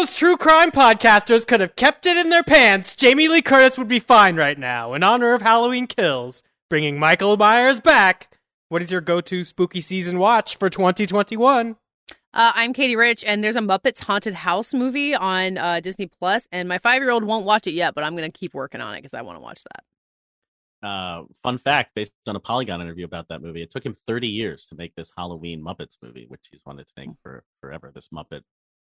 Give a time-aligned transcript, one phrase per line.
[0.00, 3.86] those true crime podcasters could have kept it in their pants, Jamie Lee Curtis would
[3.86, 4.94] be fine right now.
[4.94, 8.34] In honor of Halloween Kills, bringing Michael Myers back.
[8.70, 11.76] What is your go-to spooky season watch for 2021?
[12.32, 16.48] Uh, I'm Katey Rich, and there's a Muppets Haunted House movie on uh, Disney Plus,
[16.50, 18.80] and my five year old won't watch it yet, but I'm going to keep working
[18.80, 19.60] on it because I want to watch
[20.82, 20.88] that.
[20.88, 24.28] Uh, fun fact based on a Polygon interview about that movie, it took him 30
[24.28, 27.92] years to make this Halloween Muppets movie, which he's wanted to make for forever.
[27.94, 28.44] This Muppet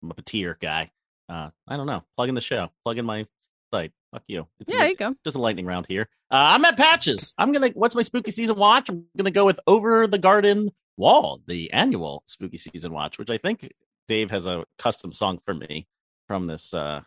[0.05, 0.93] Muppeteer guy.
[1.31, 2.03] Uh, I don't know.
[2.17, 2.71] Plug in the show.
[2.85, 3.27] Plug in my
[3.73, 3.93] site.
[4.13, 4.47] Fuck you.
[4.59, 5.15] It's Yeah, a- there you go.
[5.25, 6.09] Just a lightning round here.
[6.31, 7.33] Uh, I'm at Patches.
[7.39, 7.69] I'm gonna.
[7.69, 8.89] What's my spooky season watch?
[8.89, 13.39] I'm gonna go with Over the Garden Wall, the annual spooky season watch, which I
[13.39, 13.73] think
[14.09, 15.87] Dave has a custom song for me
[16.27, 17.01] from this uh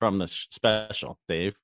[0.00, 1.18] from this special.
[1.28, 1.54] Dave,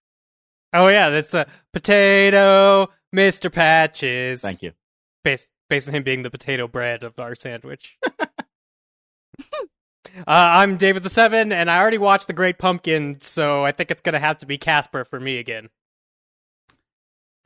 [0.73, 3.53] Oh yeah, that's a potato, Mr.
[3.53, 4.41] Patches.
[4.41, 4.73] thank you.
[5.25, 7.99] Based based on him being the potato bread of our sandwich.
[10.19, 13.91] uh, I'm David the Seven, and I already watched The Great Pumpkin, so I think
[13.91, 15.69] it's gonna have to be Casper for me again.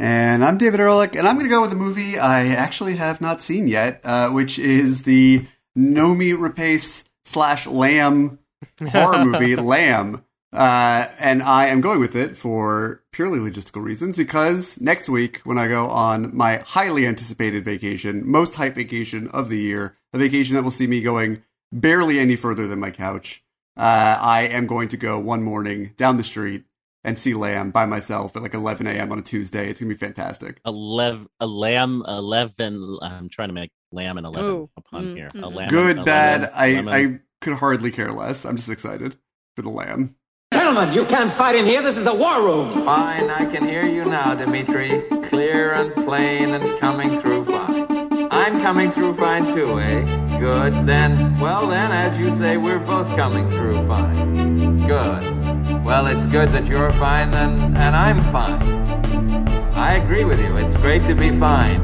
[0.01, 3.21] And I'm David Ehrlich, and I'm going to go with a movie I actually have
[3.21, 8.39] not seen yet, uh, which is the Noomi Rapace slash Lamb
[8.81, 10.25] horror movie, Lamb.
[10.55, 15.59] Uh, and I am going with it for purely logistical reasons because next week, when
[15.59, 20.55] I go on my highly anticipated vacation, most hype vacation of the year, a vacation
[20.55, 21.43] that will see me going
[21.73, 23.43] barely any further than my couch,
[23.77, 26.65] uh, I am going to go one morning down the street
[27.03, 29.11] and see Lamb by myself at like 11 a.m.
[29.13, 29.71] on a Tuesday.
[29.71, 30.61] It's gonna be fantastic.
[30.67, 32.99] Eleven, a lamb, eleven.
[33.01, 34.71] I'm trying to make lamb and eleven Ooh.
[34.77, 35.27] a pun Mm, here.
[35.29, 35.55] A mhm.
[35.55, 36.41] lamb, Good, a bad.
[36.43, 36.95] lemon- I lemon.
[36.95, 38.45] I could hardly care less.
[38.45, 39.17] I'm just excited
[39.57, 40.15] for the Lamb.
[40.53, 41.81] Gentlemen, you can't fight in here.
[41.81, 42.85] This is the war room.
[42.85, 45.03] Fine, I can hear you now, Dimitri.
[45.23, 47.87] Clear and plain and coming through fine.
[48.41, 50.39] I'm coming through fine too, eh?
[50.39, 50.87] Good.
[50.87, 54.87] Then, well then, as you say, we're both coming through fine.
[54.87, 55.85] Good.
[55.85, 59.47] Well, it's good that you're fine then, and I'm fine.
[59.75, 60.57] I agree with you.
[60.57, 61.83] It's great to be fine.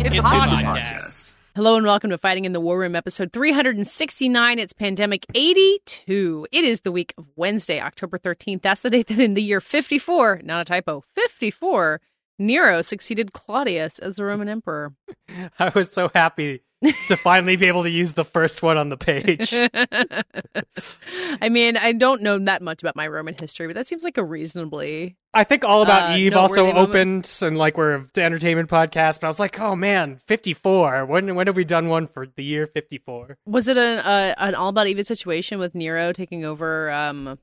[0.00, 1.34] It's, a podcast.
[1.56, 4.60] Hello and welcome to Fighting in the War Room, episode 369.
[4.60, 6.46] It's Pandemic 82.
[6.52, 8.62] It is the week of Wednesday, October 13th.
[8.62, 12.00] That's the date that in the year 54, not a typo, 54,
[12.46, 14.92] Nero succeeded Claudius as the Roman Emperor.
[15.58, 16.62] I was so happy
[17.08, 19.54] to finally be able to use the first one on the page.
[21.40, 24.18] I mean, I don't know that much about my Roman history, but that seems like
[24.18, 25.16] a reasonably.
[25.34, 26.78] I think All About Uh, Eve also moment.
[26.78, 29.20] opened, and like we're an entertainment podcast.
[29.20, 31.06] But I was like, oh man, fifty four.
[31.06, 33.38] When when have we done one for the year fifty four?
[33.46, 36.90] Was it an uh, an all about Eve situation with Nero taking over?
[36.90, 37.38] Um,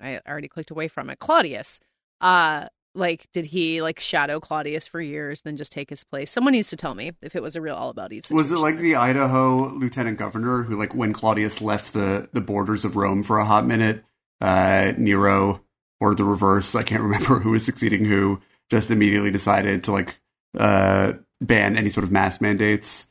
[0.00, 1.18] I already clicked away from it.
[1.18, 1.80] Claudius.
[2.20, 6.30] Uh, like, did he like shadow Claudius for years, then just take his place?
[6.30, 8.24] Someone needs to tell me if it was a real all about Eve.
[8.30, 12.84] Was it like the Idaho lieutenant governor who, like, when Claudius left the the borders
[12.84, 14.04] of Rome for a hot minute,
[14.40, 15.62] uh, Nero
[16.00, 16.74] or the reverse?
[16.74, 18.40] I can't remember who was succeeding who.
[18.70, 20.18] Just immediately decided to like
[20.58, 23.06] uh, ban any sort of mask mandates.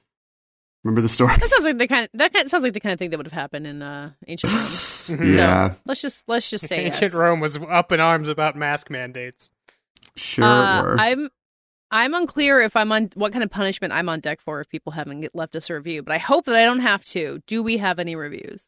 [0.83, 1.33] Remember the story?
[1.38, 2.09] That sounds like the kind.
[2.15, 4.51] that kind sounds like the kind of thing that would have happened in uh, ancient
[4.51, 5.23] Rome.
[5.33, 7.13] yeah, So let's just let's just say Ancient yes.
[7.13, 9.51] Rome was up in arms about mask mandates.
[10.16, 10.46] Sure.
[10.46, 10.96] Uh.
[10.97, 11.30] I'm
[11.91, 14.91] I'm unclear if I'm on what kind of punishment I'm on deck for if people
[14.91, 17.41] haven't left us a review, but I hope that I don't have to.
[17.46, 18.63] Do we have any reviews?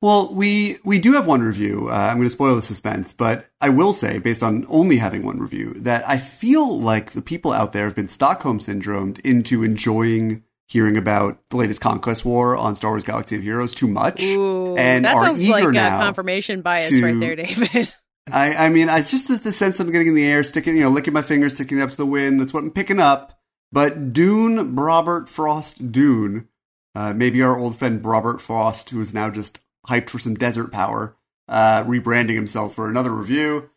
[0.00, 1.88] Well, we we do have one review.
[1.88, 5.24] Uh, I'm going to spoil the suspense, but I will say, based on only having
[5.24, 9.62] one review, that I feel like the people out there have been Stockholm syndromed into
[9.62, 14.22] enjoying hearing about the latest conquest war on Star Wars: Galaxy of Heroes too much,
[14.24, 15.98] Ooh, and that are sounds eager like now.
[15.98, 17.94] a confirmation bias to- right there, David.
[18.30, 20.82] I, I mean, it's just the, the sense I'm getting in the air, sticking, you
[20.82, 22.40] know, licking my fingers, sticking it up to the wind.
[22.40, 23.40] That's what I'm picking up.
[23.72, 26.48] But Dune, Robert Frost, Dune,
[26.94, 30.70] uh, maybe our old friend Robert Frost, who is now just hyped for some desert
[30.70, 31.16] power,
[31.48, 33.70] uh, rebranding himself for another review,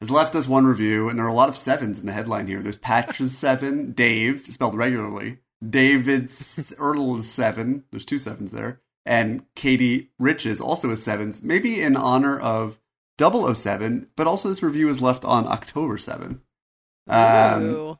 [0.00, 2.48] has left us one review, and there are a lot of sevens in the headline
[2.48, 2.60] here.
[2.60, 7.84] There's Patches seven, Dave spelled regularly, David's Ertl seven.
[7.90, 12.79] There's two sevens there, and Katie Riches also has sevens, maybe in honor of
[13.20, 16.40] 007, but also this review is left on October 7.
[17.08, 17.98] Um,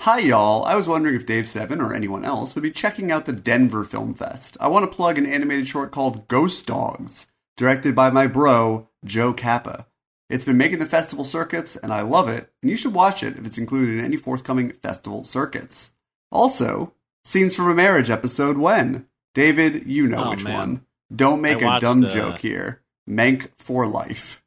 [0.00, 0.64] hi, y'all.
[0.64, 3.84] I was wondering if Dave Seven or anyone else would be checking out the Denver
[3.84, 4.56] Film Fest.
[4.60, 7.26] I want to plug an animated short called Ghost Dogs,
[7.56, 9.86] directed by my bro, Joe Kappa.
[10.30, 13.38] It's been making the festival circuits, and I love it, and you should watch it
[13.38, 15.92] if it's included in any forthcoming festival circuits.
[16.30, 16.92] Also,
[17.24, 19.06] Scenes from a Marriage episode when?
[19.34, 20.58] David, you know Oh, which man.
[20.58, 20.86] one.
[21.14, 22.82] Don't make I a dumb uh, joke here.
[23.08, 24.42] Mank for life.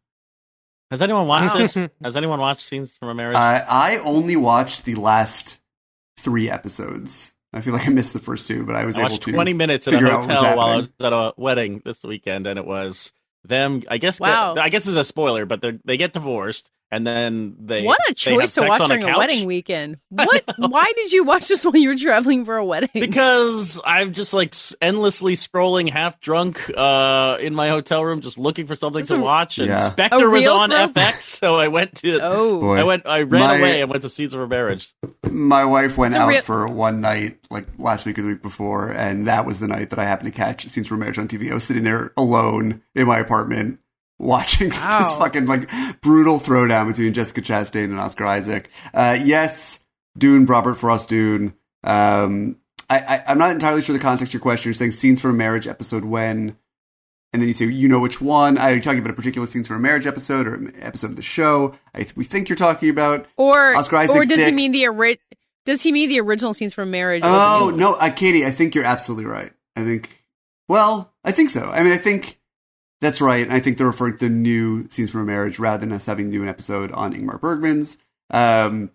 [0.91, 1.75] Has anyone watched this?
[2.03, 3.37] Has anyone watched Scenes from a Marriage?
[3.37, 5.59] Uh, I only watched the last
[6.17, 7.33] three episodes.
[7.53, 9.31] I feel like I missed the first two, but I was I able watched to
[9.31, 11.81] 20 minutes in a figure out what was hotel while I was at a wedding
[11.83, 13.13] this weekend, and it was
[13.45, 13.83] them.
[13.89, 14.19] I guess.
[14.19, 14.55] Wow.
[14.55, 18.13] I guess it's a spoiler, but they they get divorced, and then they what a
[18.13, 19.17] choice to watch on during a, couch.
[19.17, 19.97] wedding weekend.
[20.09, 20.43] What?
[20.57, 22.89] Why did you watch this while you were traveling for a wedding?
[22.93, 28.67] Because I'm just like endlessly scrolling, half drunk, uh, in my hotel room, just looking
[28.67, 29.57] for something That's to a- watch.
[29.57, 29.79] And Yeah.
[29.81, 30.89] Spectre was on thrill?
[30.89, 32.19] FX, so I went to.
[32.21, 32.77] oh, Boy.
[32.79, 33.07] I went.
[33.07, 34.93] I ran My- away and went to Seeds of a Marriage.
[35.29, 38.89] My wife went out real- for one night, like last week or the week before,
[38.89, 41.49] and that was the night that I happened to catch Scenes from Marriage on TV.
[41.51, 43.79] I was sitting there alone in my apartment
[44.21, 44.99] watching Wow.
[45.03, 45.69] this fucking like
[46.01, 48.69] brutal throwdown between Jessica Chastain and Oscar Isaac.
[48.93, 49.79] Uh, yes,
[50.17, 51.53] Dune, Robert Frost Dune.
[51.83, 52.57] Um,
[52.89, 54.69] I, I, I'm not entirely sure the context of your question.
[54.69, 56.57] You're saying Scenes from a Marriage episode when,
[57.33, 58.57] and then you say you know which one.
[58.57, 61.21] Are you talking about a particular Scenes from a Marriage episode or episode of the
[61.21, 61.77] show?
[61.95, 65.19] I, we think you're talking about or Oscar or Isaac's does he mean the ori-
[65.65, 67.21] Does he mean the original scenes from Marriage?
[67.25, 69.53] Oh no, uh, Katie, I think you're absolutely right.
[69.77, 70.25] I think,
[70.67, 71.69] well, I think so.
[71.71, 72.37] I mean, I think
[73.01, 73.43] that's right.
[73.43, 76.05] And I think they're referring to the new scenes from a marriage rather than us
[76.05, 77.97] having to do an episode on Ingmar Bergman's.
[78.29, 78.91] Um,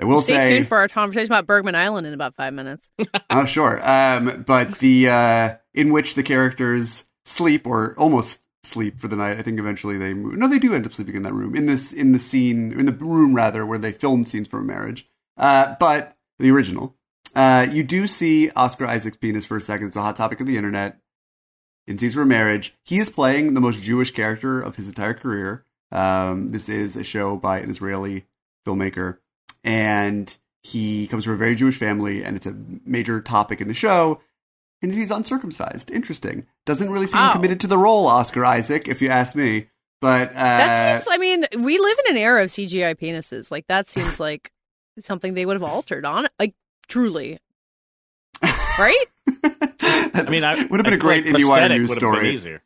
[0.00, 2.90] I will Stay say, tuned for our conversation about Bergman Island in about five minutes.
[3.30, 9.08] oh sure, um, but the uh, in which the characters sleep or almost sleep for
[9.08, 9.38] the night.
[9.38, 10.38] I think eventually they move.
[10.38, 12.86] No, they do end up sleeping in that room in this in the scene in
[12.86, 15.06] the room rather where they filmed scenes from a marriage.
[15.36, 16.96] Uh, but the original,
[17.34, 19.88] uh, you do see Oscar Isaac's penis for a second.
[19.88, 20.98] It's a hot topic of the internet.
[21.90, 25.64] In a Marriage, he is playing the most Jewish character of his entire career.
[25.90, 28.26] Um, this is a show by an Israeli
[28.64, 29.18] filmmaker,
[29.64, 32.54] and he comes from a very Jewish family, and it's a
[32.84, 34.20] major topic in the show.
[34.82, 35.90] And he's uncircumcised.
[35.90, 36.46] Interesting.
[36.64, 37.32] Doesn't really seem Wow.
[37.32, 39.68] committed to the role, Oscar Isaac, if you ask me.
[40.00, 41.12] But uh, That seems.
[41.12, 43.50] I mean, we live in an era of CGI penises.
[43.50, 44.52] Like that seems like
[45.00, 46.28] something they would have altered on.
[46.38, 46.54] Like
[46.86, 47.40] truly,
[48.78, 49.06] right?
[49.42, 52.12] I mean, I would have been I a great feel like IndieWire news would have
[52.12, 52.32] been story.
[52.34, 52.62] easier.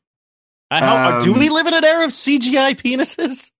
[0.70, 3.50] I, how, do Um, we live in an era of CGI penises?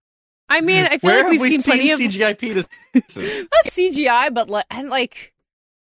[0.48, 2.66] I mean, I feel Where like have we've we seen seen plenty of CGI penises?
[3.52, 5.32] not CGI, but like and like.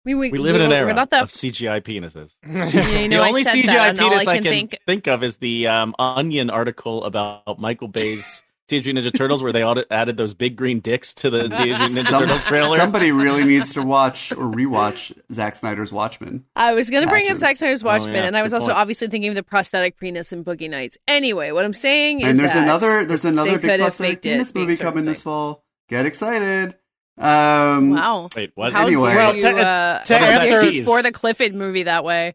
[0.04, 2.32] I mean, we, we live in an we're era not that of CGI penises.
[2.46, 5.22] Yeah, you know, the only CGI that, penis I I can can think- think, of
[5.22, 8.42] is the um, Onion article about Michael Bay's
[8.72, 11.66] Teenage Mutant Ninja Turtles, where they added, added those big green dicks to the Teenage
[11.69, 12.76] Mutant Ninja some- Turtles trailer.
[12.76, 16.44] somebody really needs to watch or rewatch Zack Snyder's Watchmen.
[16.56, 17.40] I was going to bring up Patches.
[17.40, 18.78] Zack Snyder's Oh, Watchmen, yeah, and I was good also point.
[18.78, 20.98] obviously thinking of the prosthetic penis in Boogie Nights.
[21.06, 24.54] Anyway, what I'm saying is And there's that another there's another big prosthetic faked penis
[24.54, 25.64] movie coming this fall.
[25.88, 26.74] Get excited.
[27.19, 28.28] Um, Wow.
[28.34, 28.72] Wait, what?
[28.72, 29.08] How Anyway.
[29.08, 32.34] dare Well, you, to- uh, to how answer- you score the Clifford movie that way?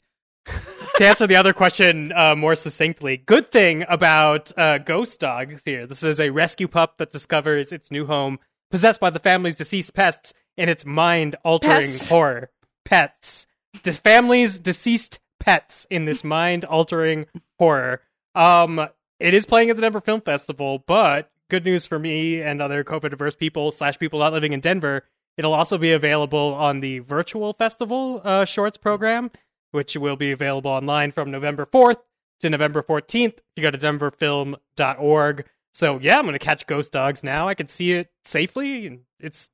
[0.97, 5.85] To answer the other question uh, more succinctly, good thing about uh, Ghost Dogs here.
[5.85, 8.39] This is a rescue pup that discovers its new home
[8.71, 12.09] possessed by the family's deceased pets in its mind-altering Pests.
[12.09, 12.49] horror.
[12.83, 13.45] Pets.
[13.83, 17.27] The family's deceased pets in this mind-altering
[17.59, 18.01] horror.
[18.33, 18.87] Um,
[19.19, 22.83] it is playing at the Denver Film Festival, but good news for me and other
[22.83, 25.03] COVID-averse people slash people not living in Denver.
[25.37, 29.29] It'll also be available on the virtual festival uh, shorts program,
[29.71, 31.97] which will be available online from November 4th
[32.41, 33.39] to November 14th.
[33.55, 35.45] You go to denverfilm.org.
[35.73, 37.47] So, yeah, I'm going to catch Ghost Dogs now.
[37.47, 39.49] I can see it safely, and it's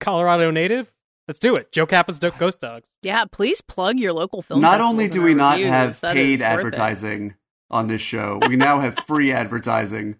[0.00, 0.92] Colorado native.
[1.28, 1.72] Let's do it.
[1.72, 2.88] Joe Kappa's Do- Ghost Dogs.
[3.02, 4.60] Yeah, please plug your local film.
[4.60, 6.44] not only do we not have paid is it.
[6.44, 7.34] advertising
[7.68, 10.16] on this show, we now have free advertising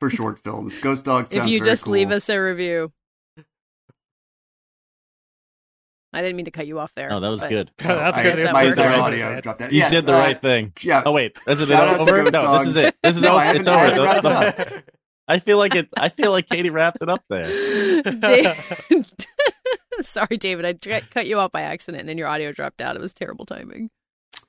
[0.00, 0.78] for short films.
[0.78, 1.92] Ghost Dogs If you very just cool.
[1.94, 2.90] leave us a review.
[6.12, 7.10] I didn't mean to cut you off there.
[7.12, 7.70] Oh, that was but- good.
[7.78, 8.36] That's I- good.
[8.38, 8.76] that My works.
[8.76, 9.00] entire Right.
[9.00, 9.72] audio dropped out.
[9.72, 10.72] You Yes, did the uh, right thing.
[10.82, 11.02] Yeah.
[11.06, 12.22] Oh wait, is it Shout out to over?
[12.24, 12.66] No, Dogs.
[12.66, 12.94] this is it.
[13.02, 13.56] This is No, over.
[13.56, 14.06] It's I over.
[14.06, 14.94] haven't The- it
[15.28, 15.88] I feel like it.
[15.96, 18.02] I feel like Katie wrapped it up there.
[18.02, 19.06] Dave-
[20.00, 20.64] Sorry, David.
[20.86, 22.96] I cut you off by accident, and then your audio dropped out.
[22.96, 23.90] It was terrible timing.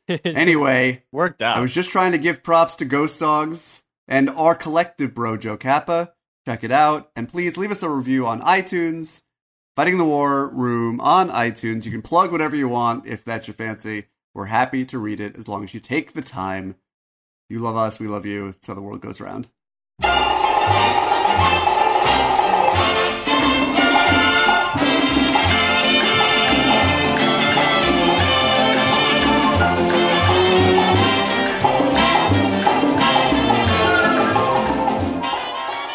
[0.10, 1.58] Anyway, Worked out.
[1.58, 5.56] I was just trying to give props to Ghost Dogs and our collective bro, Joe
[5.58, 6.14] Kappa.
[6.46, 7.10] Check it out.
[7.16, 9.22] And please leave us a review on iTunes.
[9.76, 11.84] Fighting the War Room on iTunes.
[11.84, 14.06] You can plug whatever you want if that's your fancy.
[14.32, 16.76] We're happy to read it as long as you take the time.
[17.50, 18.50] You love us, we love you.
[18.50, 19.50] It's how the world goes around.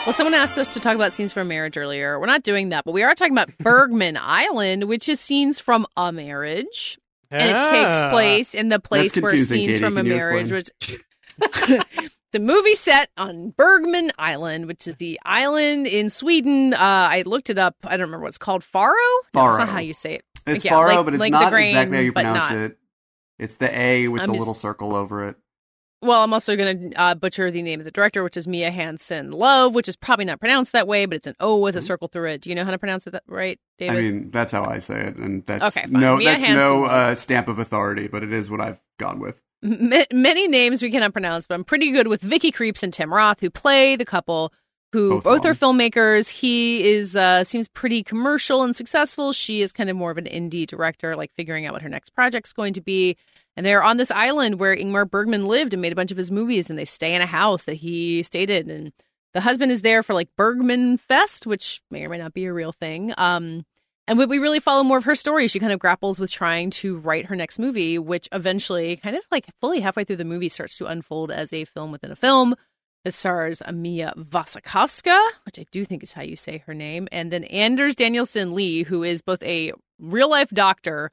[0.09, 2.19] Well, someone asked us to talk about scenes from a marriage earlier.
[2.19, 5.87] We're not doing that, but we are talking about Bergman Island, which is scenes from
[5.99, 6.99] a marriage.
[7.31, 8.09] And it takes Ah.
[8.11, 9.79] place in the place where scenes Katie.
[9.79, 10.71] from a marriage, was.
[12.35, 16.73] a movie set on Bergman Island, which is the island in Sweden.
[16.73, 17.77] Uh, I looked it up.
[17.85, 18.65] I don't remember what it's called.
[18.65, 18.95] Faro?
[19.35, 19.73] No, that's not Faro.
[19.73, 20.25] how you say it.
[20.47, 22.59] It's Yeah, Faro, like- but it's like not grain, exactly how you pronounce not.
[22.59, 22.79] it.
[23.39, 25.37] It's the A with I'm the just- little circle over it.
[26.01, 28.71] Well, I'm also going to uh, butcher the name of the director, which is Mia
[28.71, 31.83] Hansen Love, which is probably not pronounced that way, but it's an O with a
[31.83, 32.43] circle through it.
[32.43, 33.97] Do you know how to pronounce it that right, David?
[33.97, 33.99] Mm-hmm.
[33.99, 36.01] I mean, that's how I say it, and that's Okay, fine.
[36.01, 39.43] no, Mia that's no uh, stamp of authority, but it is what I've gone with.
[39.65, 43.13] M- many names we cannot pronounce, but I'm pretty good with Vicky Krieps and Tim
[43.13, 44.53] Roth, who play the couple.
[44.93, 46.31] Who Both both, are filmmakers.
[46.31, 49.35] He is uh, seems pretty commercial and successful.
[49.35, 52.15] She is kind of more of an indie director, like figuring out what her next
[52.15, 53.17] project's going to be.
[53.59, 56.31] And they're on this island where Ingmar Bergman lived and made a bunch of his
[56.31, 58.71] movies, and they stay in a house that he stayed in.
[58.71, 58.93] And
[59.35, 62.53] the husband is there for like Bergman Fest, which may or may not be a
[62.53, 63.13] real thing.
[63.19, 63.67] Um,
[64.07, 65.49] and we, really follow more of her story.
[65.49, 69.25] She kind of grapples with trying to write her next movie, which eventually, kind of
[69.33, 72.55] like fully halfway through the movie, starts to unfold as a film within a film.
[73.05, 77.33] It stars Mia Wasikowska, which I do think is how you say her name, and
[77.33, 81.11] then Anders Danielsen Lie, who is both a real life doctor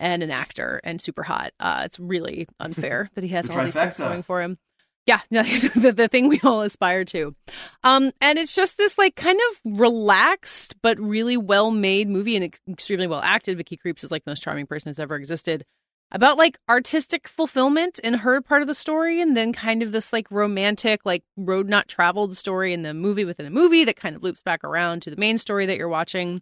[0.00, 1.52] and an actor and super hot.
[1.60, 4.58] Uh, it's really unfair that he has all these things going for him.
[5.06, 7.34] Yeah, the, the thing we all aspire to.
[7.82, 12.54] Um, and it's just this like kind of relaxed but really well made movie and
[12.70, 13.58] extremely well acted.
[13.58, 15.64] Vicky Krieps is like the most charming person who's ever existed.
[16.10, 20.12] About like artistic fulfillment in her part of the story, and then kind of this
[20.12, 24.14] like romantic, like road not traveled story in the movie within a movie that kind
[24.14, 26.40] of loops back around to the main story that you're watching.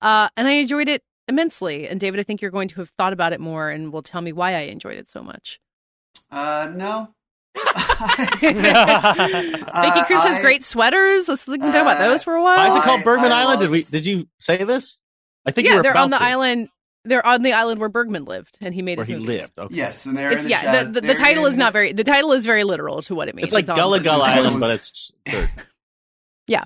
[0.00, 1.88] Uh, and I enjoyed it immensely.
[1.88, 4.20] And David, I think you're going to have thought about it more and will tell
[4.20, 5.60] me why I enjoyed it so much.
[6.30, 7.14] Uh, no.
[7.54, 11.28] Vicky Krieps has I- great sweaters.
[11.28, 12.56] Let's we can talk about uh, those for a while.
[12.56, 13.60] Why is it called Bergman I Island?
[13.60, 13.82] Did we?
[13.84, 14.98] Did you say this?
[15.44, 16.68] I think you yeah, were they're on the to, island.
[17.04, 19.40] They're on the island where Bergman lived, and he made where his he movies.
[19.42, 19.58] lived.
[19.58, 19.74] Okay.
[19.74, 20.60] Yes, and they're It's in the yeah.
[20.62, 21.92] shadow- The, the, the they're title in is not very.
[21.92, 23.46] The title is very literal to what it means.
[23.46, 25.50] It's like on- Gullah Gullah The title Island, but is- it's dirt.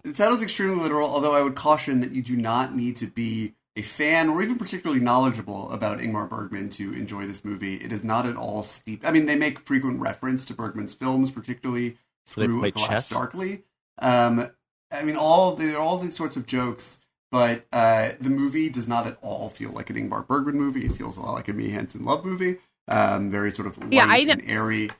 [0.04, 3.54] The title's extremely literal, although I would caution that you do not need to be
[3.76, 7.76] a fan or even particularly knowledgeable about Ingmar Bergman to enjoy this movie.
[7.76, 9.06] It is not at all steep.
[9.06, 13.08] I mean, they make frequent reference to Bergman's films, particularly through A Glass chess?
[13.10, 13.64] Darkly.
[13.98, 14.48] Um,
[14.90, 16.98] I mean, all there are all these sorts of jokes,
[17.30, 20.86] but uh, the movie does not at all feel like an Ingmar Bergman movie.
[20.86, 22.58] It feels a lot like a Mia Hansen love movie.
[22.88, 24.90] Um, very sort of light Yeah, I and airy.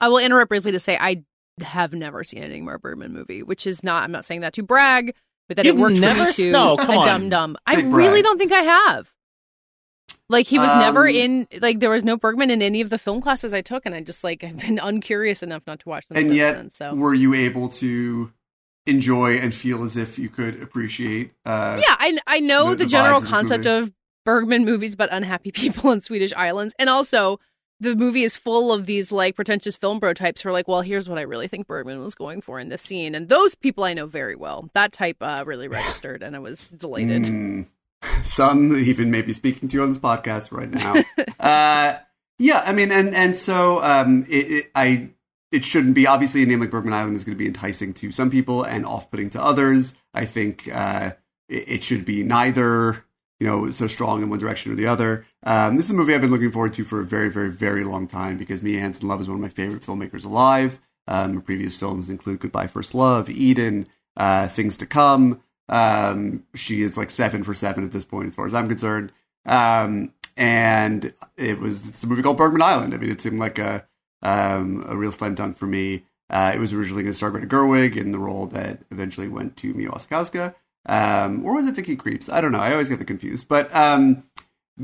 [0.00, 1.24] I will interrupt briefly to say I
[1.60, 4.02] have never seen an Ingmar Bergman movie, which is not.
[4.02, 5.14] I'm not saying that to brag,
[5.48, 6.50] but that You've it worked never for me s- too.
[6.50, 7.06] no, come a on.
[7.06, 7.56] dum dum.
[7.66, 8.24] I Big really brag.
[8.24, 9.10] don't think I have.
[10.28, 11.46] Like he was Um, never in.
[11.60, 14.00] Like there was no Bergman in any of the film classes I took, and I
[14.00, 16.16] just like I've been uncurious enough not to watch them.
[16.18, 18.32] and yet then, so were you able to
[18.86, 22.84] enjoy and feel as if you could appreciate uh yeah, I I know the- the,
[22.84, 23.78] the general vibes of this concept movie.
[23.84, 23.92] of
[24.24, 27.38] Bergman movies about unhappy people on Swedish islands, and also
[27.82, 30.82] the movie is full of these like pretentious film bro types who are like, well,
[30.82, 33.84] here's what I really think Bergman was going for in this scene, and those people
[33.84, 34.70] I know very well.
[34.72, 37.24] That type uh, really registered, and I was delighted.
[37.24, 37.66] mm,
[38.24, 41.02] some even maybe speaking to you on this podcast right now.
[41.40, 41.98] Uh
[42.38, 45.10] yeah i mean and and so um it, it i
[45.50, 46.06] it shouldn't be.
[46.06, 48.86] Obviously a name like bergman island is going to be enticing to some people and
[48.86, 49.94] off-putting to others.
[50.14, 51.12] I think uh
[51.48, 53.04] it, it should be neither
[53.42, 56.14] you know so strong in one direction or the other um this is a movie
[56.14, 59.08] i've been looking forward to for a very very very long time because mia hansen
[59.08, 62.94] love is one of my favorite filmmakers alive um her previous films include goodbye first
[62.94, 68.04] love eden uh things to come um, she is like seven for seven at this
[68.04, 69.12] point, as far as I'm concerned.
[69.46, 72.94] Um, and it was it's a movie called Bergman Island.
[72.94, 73.86] I mean, it seemed like a
[74.22, 76.04] um, a real slam dunk for me.
[76.30, 79.56] Uh, it was originally going to star Greta Gerwig in the role that eventually went
[79.58, 80.54] to Mia Wasikowska.
[80.86, 82.32] Um, or was it Vicky Krieps?
[82.32, 82.60] I don't know.
[82.60, 83.48] I always get the confused.
[83.48, 84.24] But um,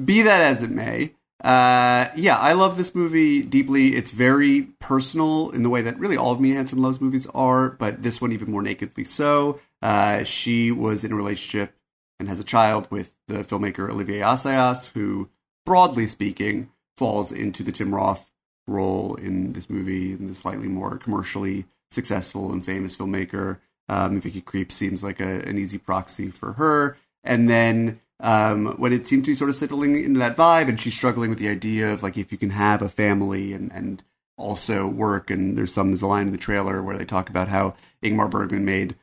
[0.04, 3.94] be that as it may, uh, yeah, I love this movie deeply.
[3.94, 7.70] It's very personal in the way that really all of Mia Hansen loves movies are,
[7.70, 9.60] but this one even more nakedly so.
[9.80, 11.74] Uh, she was in a relationship
[12.18, 15.30] and has a child with the filmmaker Olivier Assayas, who,
[15.64, 18.32] broadly speaking, falls into the Tim Roth
[18.66, 23.60] role in this movie, and the slightly more commercially successful and famous filmmaker.
[23.88, 26.98] Um, Vicky Creep seems like a, an easy proxy for her.
[27.24, 30.80] And then um, when it seemed to be sort of settling into that vibe, and
[30.80, 34.02] she's struggling with the idea of like if you can have a family and and
[34.36, 37.48] also work, and there's some there's a line in the trailer where they talk about
[37.48, 38.96] how Ingmar Bergman made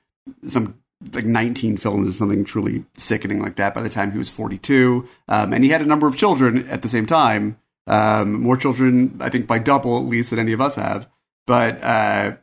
[0.48, 0.82] some
[1.13, 5.08] like 19 films or something truly sickening like that by the time he was 42
[5.27, 7.58] um, and he had a number of children at the same time.
[7.88, 11.10] Um, more children i think by double at least than any of us have.
[11.46, 12.38] But uh,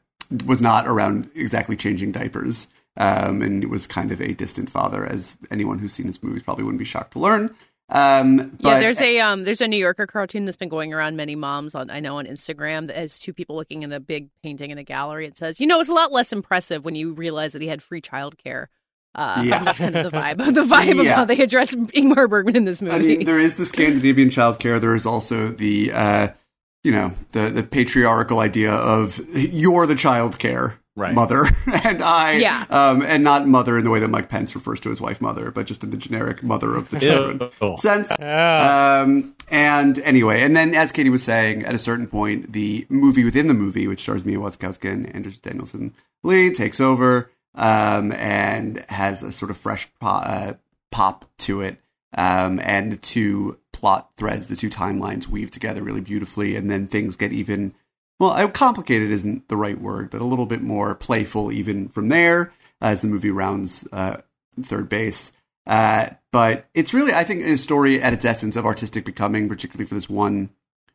[0.47, 5.37] was not around exactly changing diapers um, and was kind of a distant father as
[5.51, 7.55] anyone who's seen his movies probably wouldn't be shocked to learn
[7.89, 11.35] um, yeah, there's a um, there's a New Yorker cartoon that's been going around many
[11.35, 14.71] moms on I know on Instagram that has two people looking at a big painting
[14.71, 15.27] in a gallery.
[15.27, 17.83] It says, you know, it's a lot less impressive when you realize that he had
[17.83, 18.69] free childcare.
[19.15, 19.63] Uh, Yeah.
[19.63, 20.39] that's kind of the vibe.
[20.55, 22.95] The vibe of how they address Ingmar Bergman in this movie.
[22.95, 24.81] I mean, there is the Scandinavian childcare.
[24.81, 26.29] There is also the uh,
[26.85, 31.15] you know the the patriarchal idea of you're the child care Right.
[31.15, 31.47] mother
[31.85, 32.67] and I Yeah.
[32.69, 35.51] um and not mother in the way that Mike Pence refers to his wife mother,
[35.51, 37.77] but just in the generic mother of the children Ew.
[37.79, 38.13] sense.
[38.19, 39.01] Yeah.
[39.03, 43.25] Um, and anyway, and then as Katie was saying, at a certain point, the movie
[43.25, 48.85] within the movie, which stars Mia Wasikowska and Anders Danielsen Lie, takes over um, and
[48.91, 50.53] has a sort of fresh po- uh,
[50.91, 51.79] pop to it.
[52.15, 56.87] Um, and the two plot threads, the two timelines weave together really beautifully, and then
[56.87, 57.75] things get even
[58.23, 62.09] well, uh, complicated isn't the right word, but a little bit more playful even from
[62.09, 64.19] there as the movie rounds uh,
[64.61, 65.33] third base.
[65.67, 69.87] Uh, but it's really, I think, a story at its essence of artistic becoming, particularly
[69.87, 70.51] for this one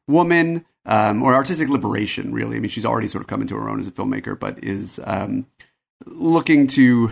[0.08, 2.56] woman, um, or artistic liberation, really.
[2.56, 5.00] I mean, she's already sort of come into her own as a filmmaker, but is
[5.04, 5.48] um,
[6.06, 7.12] looking to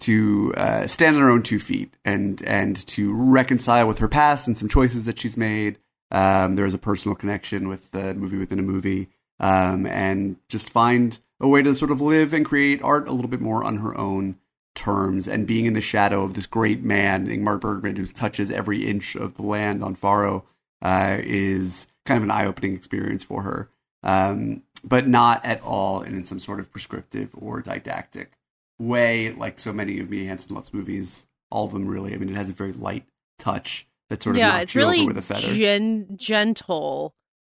[0.00, 4.46] to uh, stand on her own two feet and and to reconcile with her past
[4.46, 5.78] and some choices that she's made.
[6.10, 10.70] Um, there is a personal connection with the movie within a movie, um, and just
[10.70, 13.78] find a way to sort of live and create art a little bit more on
[13.78, 14.36] her own
[14.74, 15.28] terms.
[15.28, 19.14] And being in the shadow of this great man, Ingmar Bergman, who touches every inch
[19.14, 20.44] of the land on Faro,
[20.82, 23.70] uh, is kind of an eye-opening experience for her,
[24.02, 28.32] um, but not at all in some sort of prescriptive or didactic
[28.80, 31.26] way, like so many of Mia Hansen Love's movies.
[31.50, 32.14] All of them, really.
[32.14, 33.04] I mean, it has a very light
[33.38, 35.52] touch that sort of yeah, it's really over with a feather.
[35.54, 37.14] gen- gentle,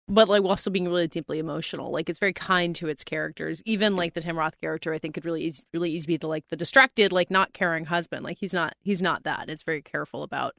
[0.07, 1.91] but like while still being really deeply emotional.
[1.91, 3.61] Like it's very kind to its characters.
[3.65, 6.27] Even like the Tim Roth character, I think could really easy, really easy be the
[6.27, 8.23] like the distracted, like not caring husband.
[8.23, 9.49] Like he's not he's not that.
[9.49, 10.55] It's very careful about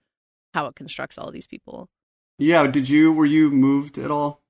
[0.54, 1.88] how it constructs all of these people.
[2.38, 4.41] yeah, did you were you moved at all?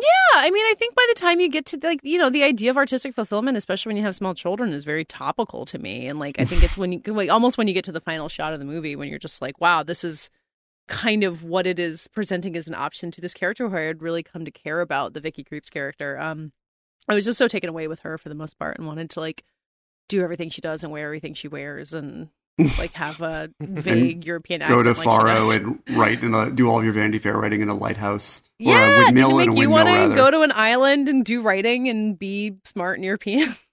[0.00, 2.42] Yeah, I mean, I think by the time you get to like you know the
[2.42, 6.06] idea of artistic fulfillment, especially when you have small children, is very topical to me.
[6.06, 8.28] And like I think it's when you like almost when you get to the final
[8.28, 10.30] shot of the movie when you're just like, wow, this is
[10.88, 14.02] kind of what it is presenting as an option to this character who I had
[14.02, 16.18] really come to care about the Vicky Krieps character.
[16.18, 16.52] Um,
[17.08, 19.20] I was just so taken away with her for the most part and wanted to
[19.20, 19.44] like
[20.08, 22.28] do everything she does and wear everything she wears and
[22.78, 24.78] like have a vague European accent.
[24.78, 27.60] Go to like Faro and write in a do all of your Vanity Fair writing
[27.60, 30.42] in a lighthouse or Yeah, a did it windmill make you want to go to
[30.42, 33.54] an island and do writing and be smart and European?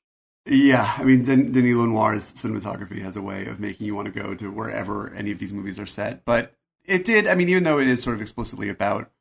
[0.49, 4.17] Yeah, I mean, Den- Denis Lenoir's cinematography has a way of making you want to
[4.17, 6.23] go to wherever any of these movies are set.
[6.23, 6.53] But
[6.85, 9.11] it did, I mean, even though it is sort of explicitly about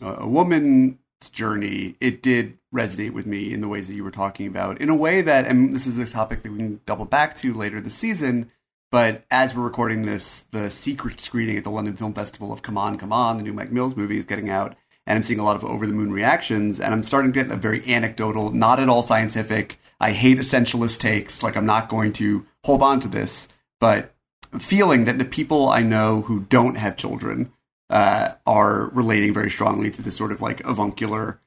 [0.00, 0.96] a, a woman's
[1.32, 4.88] journey, it did resonate with me in the ways that you were talking about, in
[4.88, 7.80] a way that, and this is a topic that we can double back to later
[7.80, 8.50] this season.
[8.92, 12.76] But as we're recording this, the secret screening at the London Film Festival of Come
[12.76, 14.76] On, Come On, the new Mike Mills movie is getting out.
[15.06, 17.50] And I'm seeing a lot of over the moon reactions, and I'm starting to get
[17.50, 19.78] a very anecdotal, not at all scientific.
[19.98, 21.42] I hate essentialist takes.
[21.42, 23.48] Like, I'm not going to hold on to this,
[23.80, 24.14] but
[24.58, 27.50] feeling that the people I know who don't have children
[27.88, 31.40] uh, are relating very strongly to this sort of like avuncular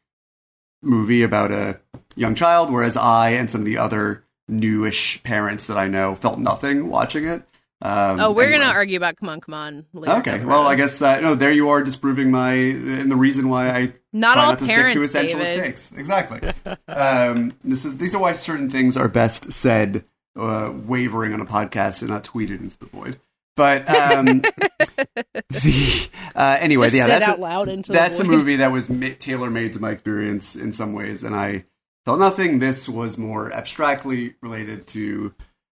[0.81, 1.79] movie about a
[2.15, 6.39] young child, whereas I and some of the other newish parents that I know felt
[6.39, 7.43] nothing watching it.
[7.81, 8.59] Um, Oh, we're anyway.
[8.59, 9.85] gonna argue about come on, come on.
[9.93, 10.65] later Okay, well.
[10.65, 11.35] I guess uh, no.
[11.35, 14.75] There you are, disproving my and the reason why I Not all not to stick
[14.77, 15.63] to parents, essentialist David.
[15.63, 15.91] takes.
[15.91, 16.51] Exactly.
[16.87, 20.05] um, this is these are why certain things are best said,
[20.37, 23.19] uh, wavering on a podcast and not tweeted into the void.
[23.57, 24.25] But um,
[25.49, 28.71] the uh, anyway, Just yeah, that's out a, loud into that's the a movie that
[28.71, 31.65] was ma- tailor made to my experience in some ways, and I
[32.05, 32.59] felt nothing.
[32.59, 35.33] This was more abstractly related to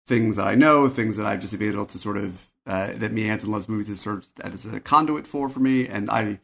[0.06, 3.12] things that I know, things that I've just been able to sort of uh, that
[3.12, 6.40] Mia Hansen loves movies has served as a conduit for for me, and I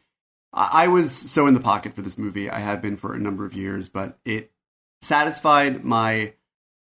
[0.53, 2.49] I was so in the pocket for this movie.
[2.49, 4.51] I have been for a number of years, but it
[5.01, 6.33] satisfied my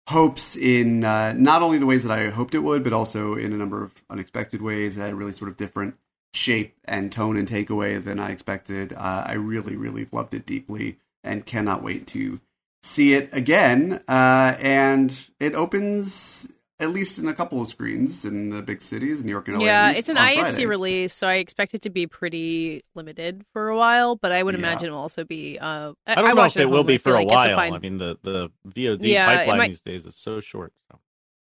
[0.10, 3.54] hopes in uh, not only the ways that I hoped it would, but also in
[3.54, 4.96] a number of unexpected ways.
[4.96, 5.96] that really sort of different
[6.34, 8.94] shape and tone and takeaway than I expected.
[8.94, 12.42] Uh, I really, really loved it deeply and cannot wait to
[12.84, 14.02] see it again.
[14.08, 19.24] Uh, and it opens at least in a couple of screens in the big cities,
[19.24, 19.66] New York and LA.
[19.66, 20.66] Yeah, it's an on IFC Friday.
[20.66, 24.16] release, so I expect it to be pretty limited for a while.
[24.16, 24.62] But I would Yeah.
[24.62, 25.60] imagine it will also be.
[25.60, 27.36] Uh, I don't know watched if it at will be for feel a like it's
[27.36, 27.56] while.
[27.56, 30.74] fine- I mean, the the VOD Yeah, pipeline might- these days is so short.
[30.92, 31.00] So.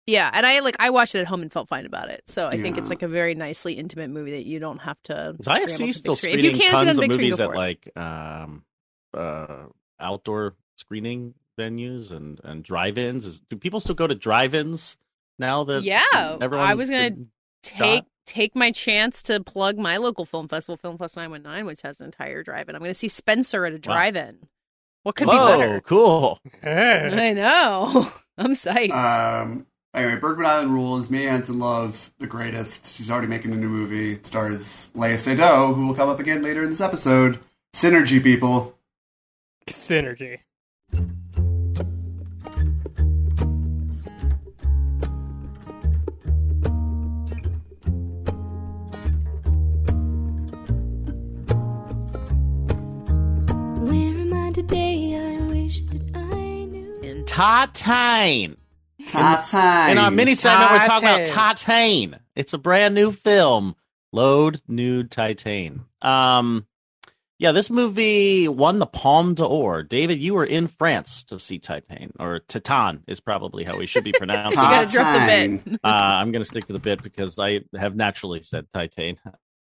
[0.07, 2.23] Yeah, and I like I watched it at home and felt fine about it.
[2.29, 5.35] So I think it's like a very nicely intimate movie that you don't have to.
[5.39, 6.39] Is scramble IFC to still screen.
[6.39, 8.65] screening If you can see it on tons of movies at like um,
[9.13, 9.65] uh,
[10.01, 13.27] outdoor screening venues and, and drive-ins?
[13.27, 14.97] Is, do people still go to drive-ins
[15.39, 17.17] now that Yeah, everyone I was gonna
[17.63, 18.07] take shot?
[18.27, 21.83] take my chance to plug my local film festival, Film Plus Nine One Nine, which
[21.83, 22.75] has an entire drive-in.
[22.75, 24.39] I'm going to see Spencer at a drive-in.
[25.05, 25.81] What could be better?
[25.83, 26.41] cool!
[26.65, 28.11] I know.
[28.39, 28.91] I'm psyched.
[28.91, 31.09] Um, anyway, Bergman Island rules.
[31.09, 32.97] Mia Hansen Love, the greatest.
[32.97, 34.15] She's already making a new movie.
[34.15, 37.39] It stars Léa Seydoux, who will come up again later in this episode.
[37.73, 38.77] Synergy, people.
[39.69, 40.39] Synergy.
[40.93, 41.03] Where
[53.93, 55.15] am I today?
[55.17, 57.01] I wish that I knew.
[57.03, 58.57] And Titane.
[58.99, 62.11] In our mini segment, we're talking about Titane.
[62.11, 62.19] Titane.
[62.35, 63.77] It's a brand new film.
[64.13, 65.81] Load Nude Titane.
[66.03, 66.67] Um,
[67.39, 69.83] yeah, this movie won the Palme d'Or.
[69.83, 74.05] David, you were in France to see Titane, or Titan is probably how we should
[74.05, 74.71] be pronouncing You it.
[74.71, 75.81] gotta drop the bit.
[75.85, 79.19] Uh, I'm going to stick to the bit because I have naturally said Titane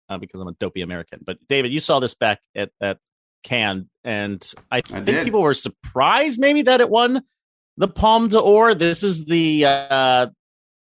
[0.08, 1.20] uh, because I'm a dopey American.
[1.24, 2.98] But David, you saw this back at, at
[3.42, 5.24] Cannes, and I think did.
[5.24, 7.22] people were surprised maybe that it won
[7.76, 8.74] the Palme d'Or.
[8.74, 10.26] This is the uh,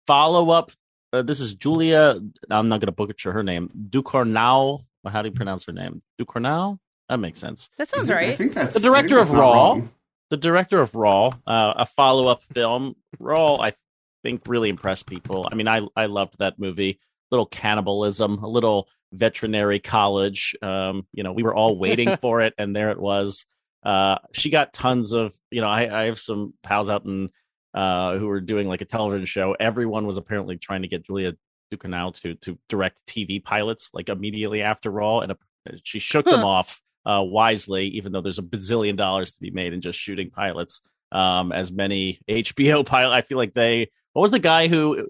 [0.08, 0.72] follow up.
[1.12, 2.18] Uh, this is Julia.
[2.50, 3.70] I'm not going to butcher her name.
[3.90, 4.80] Ducournau.
[5.12, 6.02] How do you pronounce her name?
[6.20, 6.78] Ducournau.
[7.08, 7.68] That makes sense.
[7.78, 8.24] That sounds right.
[8.24, 8.38] I right.
[8.38, 9.52] think that's The director that's of Raw.
[9.52, 9.90] wrong.
[10.30, 12.96] the director of Raw, uh, a follow up film.
[13.18, 13.74] Raw, I
[14.22, 15.46] think, really impressed people.
[15.50, 16.98] I mean, I I loved that movie.
[17.30, 20.56] little cannibalism, a little veterinary college.
[20.62, 23.44] Um, you know, we were all waiting for it, and there it was.
[23.84, 25.36] Uh, she got tons of.
[25.50, 27.28] You know, I, I have some pals out in
[27.74, 29.54] uh, who were doing like a television show.
[29.60, 31.34] Everyone was apparently trying to get Julia
[31.72, 35.34] Ducournau to to direct TV pilots like immediately after Raw, and uh,
[35.82, 39.72] she shook them off uh, wisely, even though there's a bazillion dollars to be made
[39.72, 40.80] in just shooting pilots.
[41.12, 43.90] Um, as many HBO pilot, I feel like they.
[44.14, 45.08] What was the guy who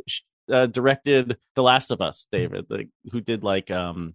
[0.50, 2.66] uh, directed The Last of Us, David?
[2.68, 4.14] The, who did like um,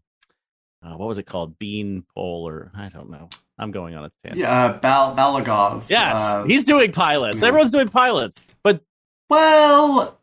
[0.84, 1.58] uh, what was it called?
[1.60, 3.30] Bean Pole or I don't know.
[3.58, 4.42] I'm going on a tangent.
[4.42, 5.90] Yeah, uh, Bal- Balagov.
[5.90, 7.42] Yes, Uh, he's doing pilots.
[7.42, 7.48] yeah.
[7.50, 8.82] Everyone's doing pilots, but
[9.30, 10.19] well,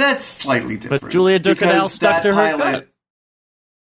[0.00, 1.02] that's slightly different.
[1.02, 2.88] But Julia Ducournau stuck to her pilot-.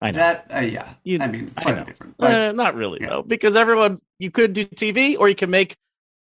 [0.01, 0.19] I know.
[0.19, 1.87] That uh, yeah, You- I mean, I slightly know.
[1.87, 2.15] different.
[2.19, 3.09] But Uh, not really yeah.
[3.11, 5.77] though, because everyone you could do TV or you can make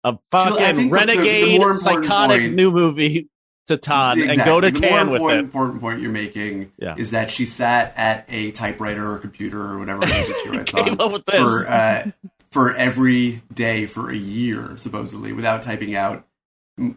[0.05, 3.29] a fucking think the- the- renegade, psychotic point- new movie
[3.67, 5.45] to Todd and go to the Cannes with important, it.
[5.45, 6.95] important point you're making Yeah.
[6.99, 10.49] is that she sat at a typewriter or computer or whatever it is that she
[10.57, 11.35] writes on with this.
[11.37, 12.11] for uh,
[12.53, 16.27] for every day for a year supposedly without typing out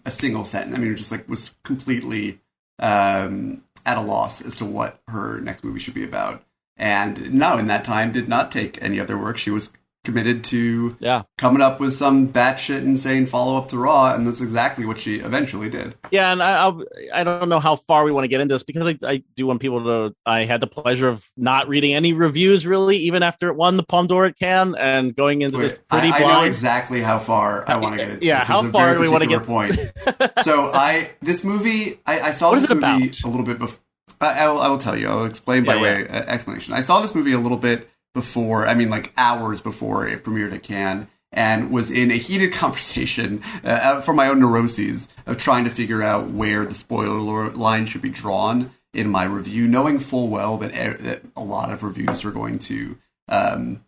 [0.05, 0.75] a single sentence.
[0.75, 2.41] I mean, it just like was completely
[2.79, 6.43] um, at a loss as to what her next movie should be about.
[6.75, 9.37] And no, in that time, did not take any other work.
[9.37, 9.71] She was
[10.07, 14.41] committed to Yeah, coming up with some batshit insane follow up to Raw, and that's
[14.41, 15.95] exactly what she eventually did.
[16.09, 18.63] yeah, and I I'll, I don't know how far we want to get into this
[18.63, 20.15] because I, I do want people to.
[20.25, 23.83] I had the pleasure of not reading any reviews really, even after it won the
[23.83, 27.63] Palme d'Or at Cannes, and going into this I, pretty I know exactly how far
[27.69, 28.25] I want to get into.
[28.25, 28.47] Yeah, this.
[28.47, 30.31] how far do we wanna particular get- point?
[30.43, 33.23] so I this movie I, I saw What this movie about?
[33.23, 33.79] a little bit before.
[34.21, 35.09] I, I, will, I will tell you.
[35.09, 36.73] I'll explain by Yeah, way explanation.
[36.73, 38.67] I saw this movie a little bit before.
[38.67, 41.07] I mean, like hours before it premiered at Cannes.
[41.31, 46.01] And was in a heated conversation uh, for my own neuroses of trying to figure
[46.01, 50.71] out where the spoiler line should be drawn in my review, knowing full well that,
[50.71, 53.83] e- that a lot of reviews were going to um,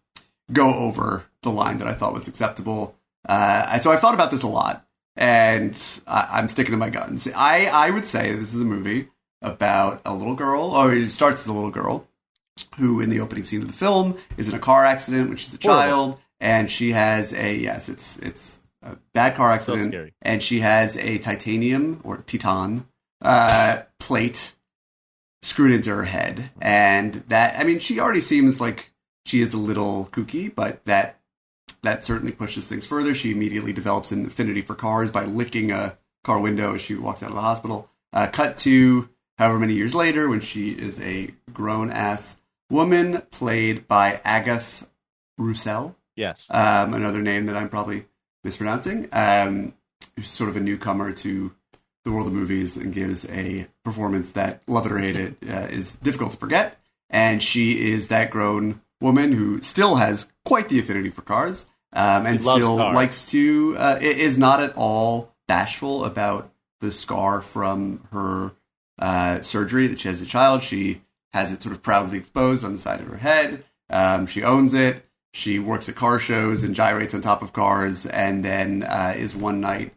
[0.52, 2.96] go over the line that I thought was acceptable.
[3.28, 7.28] Uh, so I thought about this a lot, and I, I'm sticking to my guns.
[7.36, 9.08] I, I would say this is a movie
[9.42, 12.06] about a little girl, or it starts as a little girl
[12.78, 15.54] who, in the opening scene of the film, is in a car accident when she's
[15.54, 15.82] a Horrible.
[15.90, 20.14] child, and she has a yes, it's it's a bad car So accident, scary.
[20.22, 22.88] and she has a titanium or titan
[23.22, 24.56] uh, plate
[25.42, 28.92] screwed into her head, and that I mean, she already seems like
[29.26, 31.20] she is a little kooky, but that
[31.84, 33.16] that certainly pushes things further.
[33.16, 37.24] She immediately develops an affinity for cars by licking a car window as she walks
[37.24, 37.90] out of the hospital.
[38.12, 42.36] Uh, cut to however many years later when she is a grown ass
[42.70, 44.88] woman played by Agathe
[45.38, 48.06] Rousselle, yes, um, another name that I'm probably
[48.44, 49.74] mispronouncing, um,
[50.16, 51.54] who's sort of a newcomer to
[52.04, 55.68] the world of movies and gives a performance that, love it or hate it, uh,
[55.70, 56.80] is difficult to forget.
[57.10, 62.26] And she is that grown woman who still has quite the affinity for cars um,
[62.26, 62.96] and still cars.
[62.96, 68.54] likes to, uh, is not at all bashful about the scar from her
[69.00, 70.64] uh, surgery that she has as a child.
[70.64, 71.02] She
[71.34, 73.64] has it sort of proudly exposed on the side of her head.
[73.90, 75.06] Um, she owns it.
[75.34, 79.36] She works at car shows and gyrates on top of cars, and then uh, is
[79.36, 79.94] one night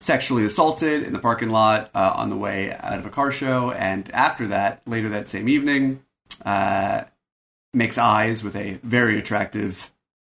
[0.00, 3.70] sexually assaulted in the parking lot uh, on the way out of a car show.
[3.72, 6.02] And after that, later that same evening,
[6.44, 7.04] uh,
[7.72, 9.90] makes eyes with a very attractive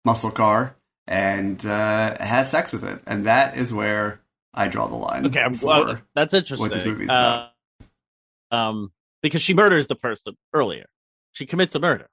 [0.06, 0.76] muscle car
[1.08, 3.02] and uh, has sex with it.
[3.06, 4.22] And that is where
[4.54, 5.26] I draw the line.
[5.28, 6.64] okay, I'm, for well, that's interesting.
[6.64, 7.50] what this movie's Uh,
[8.52, 8.70] about.
[8.70, 8.92] um,
[9.26, 10.86] because she murders the person earlier.
[11.32, 12.08] She commits a murder.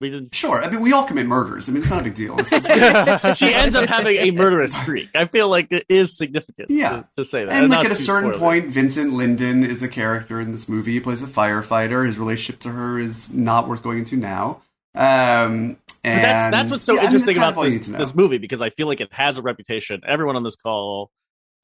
[0.00, 0.34] We didn't.
[0.34, 0.62] Sure.
[0.62, 1.66] I mean, we all commit murders.
[1.68, 2.38] I mean, it's not a big deal.
[2.38, 2.48] Is-
[3.38, 5.08] She ends up having a murderous streak.
[5.14, 6.70] I feel like it is significant.
[6.70, 6.90] Yeah.
[6.90, 7.52] to, to say that.
[7.52, 10.92] and like at a certain point, Vincent Lindon is a character in this movie.
[10.92, 12.06] He plays a firefighter.
[12.06, 14.62] His relationship to her is not worth going into now.
[14.94, 17.80] Um, and that's that's what's so yeah, I mean, interesting about of all you this,
[17.80, 17.98] need to know.
[17.98, 20.02] this movie because I feel like it has a reputation.
[20.06, 21.10] Everyone on this call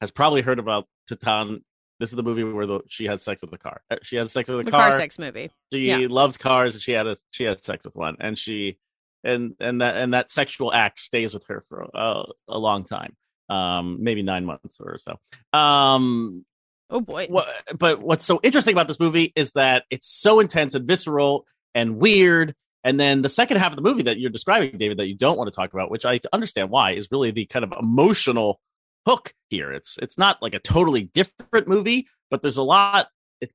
[0.01, 1.63] has probably heard about Titan.
[1.99, 3.81] This is the movie where the, she has sex with the car.
[3.89, 4.89] Uh, She has sex with a The car.
[4.89, 5.49] car sex movie.
[5.71, 6.07] She Yeah.
[6.09, 8.77] loves cars, and she had a she had sex with one, and she
[9.23, 13.15] and and that and that sexual act stays with her for a, a long time,
[13.49, 15.57] um, maybe nine months or so.
[15.57, 16.45] Um,
[16.91, 17.25] Oh boy.
[17.29, 17.47] what,
[17.79, 21.97] but what's so interesting about this movie is that it's so intense and visceral and
[21.97, 22.53] weird.
[22.83, 25.35] And then the second half of the movie that you're describing, David, that you don't
[25.37, 28.59] want to talk about, which I understand why, is really the kind of emotional
[29.05, 29.71] hook here.
[29.71, 33.07] It's it's not like a totally different movie, but there's a lot.
[33.41, 33.51] It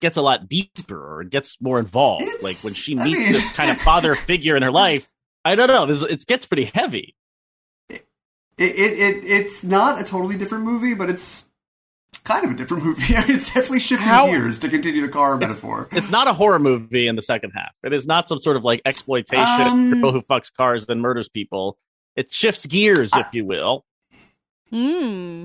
[0.00, 2.22] gets a lot deeper, or it gets more involved.
[2.22, 5.08] It's- like when she I meets mean- this kind of father figure in her life.
[5.44, 5.84] I don't know.
[6.06, 7.14] It gets pretty heavy.
[7.90, 8.00] it,
[8.58, 11.44] it, it it's not a totally different movie, but it's
[12.24, 13.02] kind of a different movie.
[13.08, 15.88] it's definitely shifting How- gears to continue the car metaphor.
[15.92, 17.72] It's not a horror movie in the second half.
[17.82, 21.28] It is not some sort of like exploitation Um, girl who fucks cars then murders
[21.28, 21.76] people.
[22.16, 23.84] It shifts gears, if you will.
[24.70, 25.44] Hmm.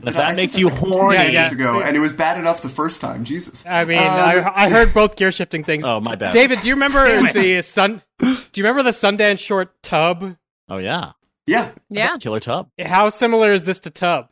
[0.00, 1.50] And if I that said makes you like horny, Yeah, yeah.
[1.52, 3.24] ago, and it was bad enough the first time.
[3.24, 3.64] Jesus.
[3.66, 5.84] I mean, Um, I, I heard both gear shifting things.
[5.84, 6.32] oh my bad.
[6.32, 8.02] David, do you remember the sun?
[8.18, 10.36] Do you remember the Sundance short Tub?
[10.68, 11.12] Oh yeah,
[11.46, 12.16] Yeah, Yeah.
[12.18, 12.68] Killer Tub.
[12.80, 14.28] How similar is this to Tub?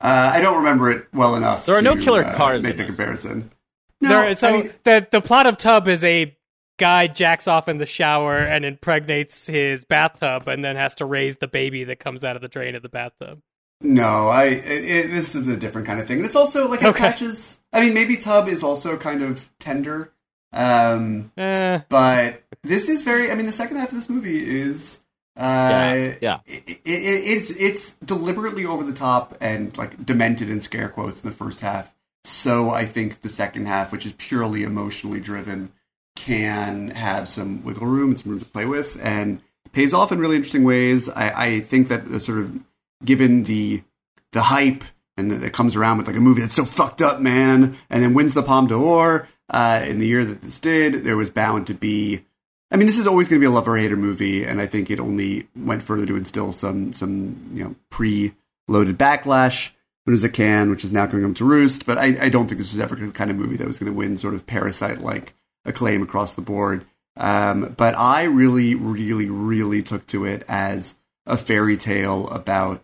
[0.00, 1.66] uh, I don't remember it well enough.
[1.66, 2.96] There are to, no killer uh, cars Make in the this.
[2.96, 3.50] comparison.
[4.00, 6.36] No, There, so I mean, the the plot of Tub is a
[6.78, 11.36] guy jacks off in the shower and impregnates his bathtub, and then has to raise
[11.36, 13.40] the baby that comes out of the drain of the bathtub.
[13.80, 14.44] No, I.
[14.46, 16.98] It, it, this is a different kind of thing, and it's also like it Okay.
[16.98, 17.58] catches.
[17.72, 20.12] I mean, maybe Tub is also kind of tender,
[20.52, 23.30] um, Eh, but this is very.
[23.30, 24.98] I mean, the second half of this movie is.
[25.36, 26.38] Uh, Yeah, yeah.
[26.46, 31.28] It, it, it's it's deliberately over the top and like demented in scare quotes in
[31.30, 31.94] the first half.
[32.24, 35.70] So I think the second half, which is purely emotionally driven,
[36.18, 39.40] can have some wiggle room and some room to play with, and
[39.72, 41.08] pays off in really interesting ways.
[41.08, 42.58] I, I think that the sort of
[43.04, 43.82] given the
[44.32, 44.84] the hype
[45.16, 48.02] and that it comes around with like a movie that's so fucked up, man, and
[48.02, 51.66] then wins the Palme d'Or uh, in the year that this did, there was bound
[51.68, 52.24] to be.
[52.70, 54.90] I mean, this is always going to be a lover hater movie, and I think
[54.90, 58.34] it only went further to instill some some you know pre
[58.66, 59.70] loaded backlash
[60.04, 61.86] when it was a Cannes, which is now coming home to roost.
[61.86, 63.92] But I, I don't think this was ever the kind of movie that was going
[63.92, 65.34] to win sort of parasite like
[65.68, 66.84] acclaim across the board.
[67.16, 70.94] Um, but I really, really, really took to it as
[71.26, 72.82] a fairy tale about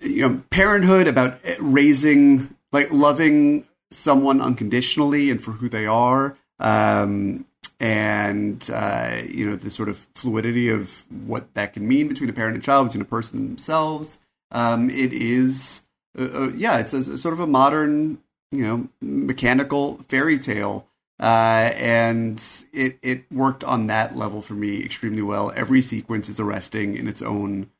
[0.00, 6.36] you know parenthood, about raising like loving someone unconditionally and for who they are.
[6.58, 7.46] Um,
[7.78, 12.32] and uh, you know the sort of fluidity of what that can mean between a
[12.32, 14.18] parent and child, between a person and themselves.
[14.50, 15.82] Um, it is,
[16.18, 18.18] uh, uh, yeah, it's a, a sort of a modern,
[18.52, 20.86] you know, mechanical fairy tale,
[21.20, 25.52] uh, and it it worked on that level for me extremely well.
[25.56, 27.70] Every sequence is arresting in its own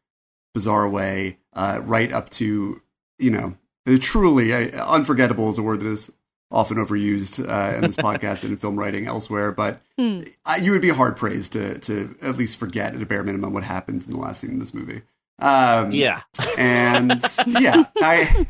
[0.55, 2.81] bizarre way, uh, right up to
[3.19, 3.57] you know,
[4.01, 6.11] truly uh, unforgettable is a word that is
[6.51, 10.21] often overused uh, in this podcast and in film writing elsewhere, but Hmm.
[10.45, 13.53] I, you would be hard praised to to at least forget at a bare minimum
[13.55, 15.03] what happens in the last scene in this movie.
[15.39, 16.23] Um, Yeah,
[16.59, 17.13] and
[17.47, 18.47] yeah, I,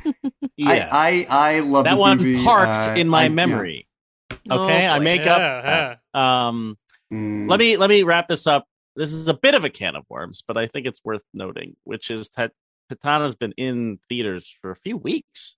[0.57, 0.89] yeah.
[0.93, 2.43] I, I, I love that this one movie.
[2.45, 3.86] parked Uh, in my I- memory.
[3.86, 3.86] Oh,
[4.51, 5.05] Okay, I boy.
[5.05, 6.21] make Yeah, up.
[6.21, 6.79] Um,
[7.13, 7.49] Mm.
[7.49, 8.67] let me let me wrap this up.
[8.97, 11.77] This is a bit of a can of worms, but I think it's worth noting,
[11.85, 12.53] which is that
[12.89, 15.57] Katana's been in theaters for a few weeks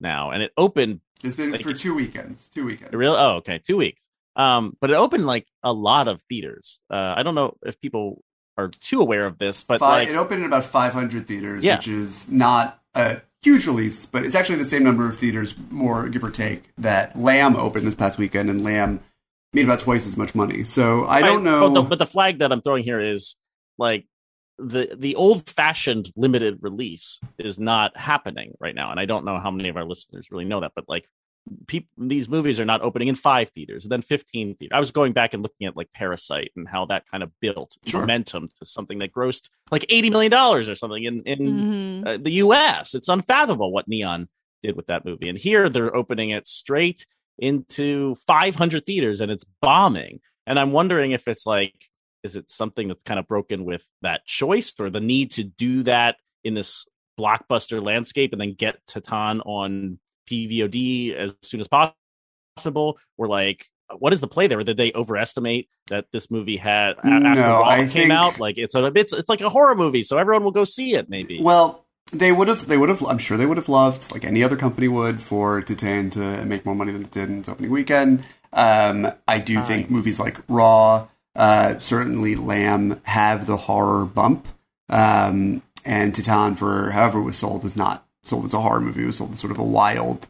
[0.00, 2.48] now, and it opened It's been Thank for two weekends.
[2.48, 2.92] Two weekends.
[2.94, 3.14] Real?
[3.14, 4.02] Oh, okay, two weeks.
[4.36, 6.80] Um, but it opened like a lot of theaters.
[6.90, 8.22] Uh, I don't know if people
[8.56, 11.76] are too aware of this, but Fi- like, it opened in about 500 theaters, Yeah.
[11.76, 16.08] which is not a huge release, but it's actually the same number of theaters, more
[16.08, 19.00] give or take, that Lamb opened this past weekend, and Lamb
[19.52, 20.64] made about twice as much money.
[20.64, 21.68] So I don't know.
[21.68, 23.36] But the, but the flag that I'm throwing here is
[23.78, 24.06] like
[24.58, 29.38] the the old fashioned limited release is not happening right now, and I don't know
[29.38, 31.06] how many of our listeners really know that, but like.
[31.66, 34.74] Peop- these movies are not opening in five theaters, and then fifteen theaters.
[34.76, 37.76] I was going back and looking at like Parasite and how that kind of built
[37.86, 38.00] Sure.
[38.00, 42.06] momentum to something that grossed like eighty million dollars or something in in Mhm.
[42.06, 42.94] uh, the U.S.
[42.94, 44.28] It's unfathomable what Neon
[44.62, 47.06] did with that movie, and here they're opening it straight
[47.38, 50.20] into 500 theaters, and it's bombing.
[50.46, 51.74] And I'm wondering if it's like,
[52.24, 55.84] is it something that's kind of broken with that choice, or the need to do
[55.84, 56.86] that in this
[57.18, 63.66] blockbuster landscape, and then get Titan on PVOD as soon as possible, or like
[63.98, 64.62] what is the play there?
[64.62, 68.38] Did they overestimate that this movie had No, after Raw I came think- out?
[68.38, 71.08] Like it's a it's it's like a horror movie, so everyone will go see it.
[71.08, 71.40] Maybe.
[71.42, 72.66] Well, they would have.
[72.66, 73.02] They would have.
[73.04, 76.64] I'm sure they would have loved, like any other company would, for Titan to make
[76.66, 78.24] more money than it did in its opening weekend.
[78.52, 84.48] Um, I do think movies like Raw, uh, certainly Lamb, have the horror bump.
[84.88, 89.02] Um, and Titan, for however it was sold, was not sold as a horror movie.
[89.02, 90.26] It was sold as sort of a wild,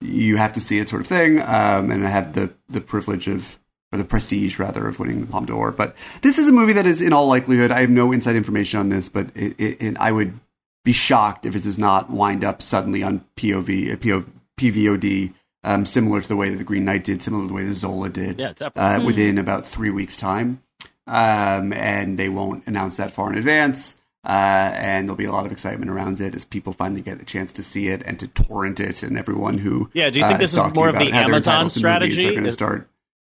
[0.00, 1.40] you have to see it sort of thing.
[1.40, 3.58] Um, and I had the the privilege of
[3.92, 5.70] or the prestige rather of winning the Palme d'Or.
[5.70, 8.80] But this is a movie that is, in all likelihood, I have no inside information
[8.80, 10.40] on this, but it, it, it, I would
[10.84, 14.24] be shocked if it does not wind up suddenly on POV, uh, PO,
[14.58, 15.32] PVOD,
[15.62, 17.74] um, similar to the way that the Green Knight did, similar to the way that
[17.74, 18.82] Zola did, Yeah, definitely.
[18.82, 20.62] uh, within about three weeks' time.
[21.06, 23.96] Um, and they won't announce that far in advance.
[24.26, 27.24] Uh, and there'll be a lot of excitement around it as people finally get a
[27.24, 30.34] chance to see it and to torrent it, and everyone who Yeah, do you think
[30.34, 32.28] uh, this is more of the Amazon entitled to movies strategy?
[32.28, 32.90] Are going to Is- start.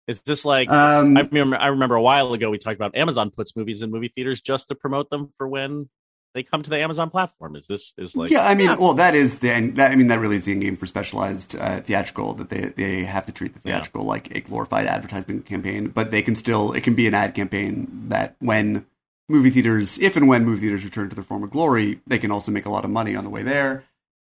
[0.08, 1.56] Is this like Um, I remember?
[1.58, 4.68] I remember a while ago we talked about Amazon puts movies in movie theaters just
[4.68, 5.88] to promote them for when
[6.34, 7.56] they come to the Amazon platform.
[7.56, 9.78] Is this is like yeah, I mean, well, that is the end.
[9.78, 12.34] That, I mean, that really is the end game for specialized uh, theatrical.
[12.34, 13.76] That they they have to treat the Yeah.
[13.78, 17.34] theatrical like a glorified advertisement campaign, but they can still it can be an ad
[17.36, 18.86] campaign that when
[19.32, 22.52] movie theaters, if and when movie theaters return to their former glory, they can also
[22.52, 23.84] make a lot of money on the way there.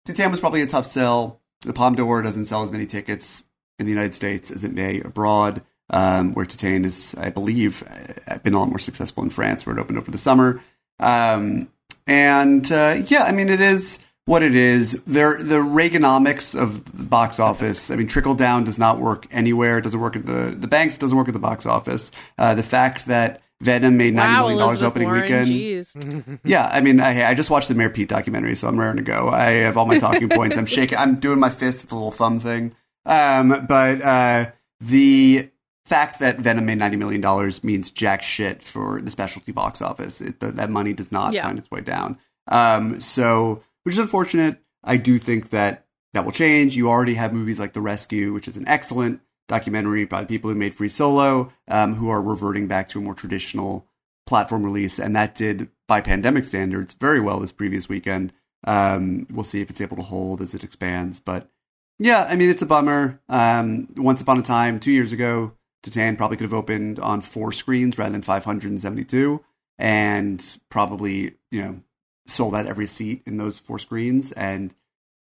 [0.07, 1.41] Titane was probably a tough sell.
[1.61, 3.45] The Palme d'Or doesn't sell as many tickets
[3.79, 7.83] in the United States as it may abroad, um, where Titane is, I believe,
[8.29, 10.63] uh, been a lot more successful in France, where it opened over the summer.
[10.99, 11.69] Um,
[12.07, 15.03] and uh, yeah, I mean, it is what it is.
[15.05, 17.91] There, the Reaganomics of the box office.
[17.91, 19.79] I mean, trickle down does not work anywhere.
[19.79, 20.99] It doesn't work at the the banks.
[20.99, 22.11] Doesn't work at the box office.
[22.39, 25.49] Uh, the fact that Venom made ninety Wow, million dollars opening Warren, weekend.
[25.49, 26.41] jeez.
[26.45, 29.03] Yeah, I mean, I, I just watched the Mayor Pete documentary, so I'm raring to
[29.03, 29.29] go.
[29.29, 30.57] I have all my talking points.
[30.59, 30.99] I'm shaking.
[30.99, 32.75] I'm doing my fist with the little thumb thing.
[33.07, 35.49] Um, but uh, the
[35.85, 40.21] fact that Venom made ninety million dollars means jack shit for the specialty box office.
[40.21, 41.45] It, th- that money does not Yeah.
[41.45, 42.19] find its way down.
[42.49, 44.59] Um, so which is unfortunate.
[44.85, 46.75] I do think that that will change.
[46.77, 49.21] You already have movies like The Rescue, which is an excellent
[49.53, 53.03] documentary by the people who made Free Solo, um, who are reverting back to a
[53.03, 53.87] more traditional
[54.27, 58.33] platform release, and that did, by pandemic standards, very well this previous weekend.
[58.65, 61.51] Um, we'll see if it's able to hold as it expands, but
[61.99, 63.21] yeah, I mean it's a bummer.
[63.29, 65.53] Um, once upon a time, two years ago,
[65.85, 69.45] Titane probably could have opened on four screens rather than 572,
[69.79, 71.81] and probably you know
[72.27, 74.75] sold out every seat in those four screens and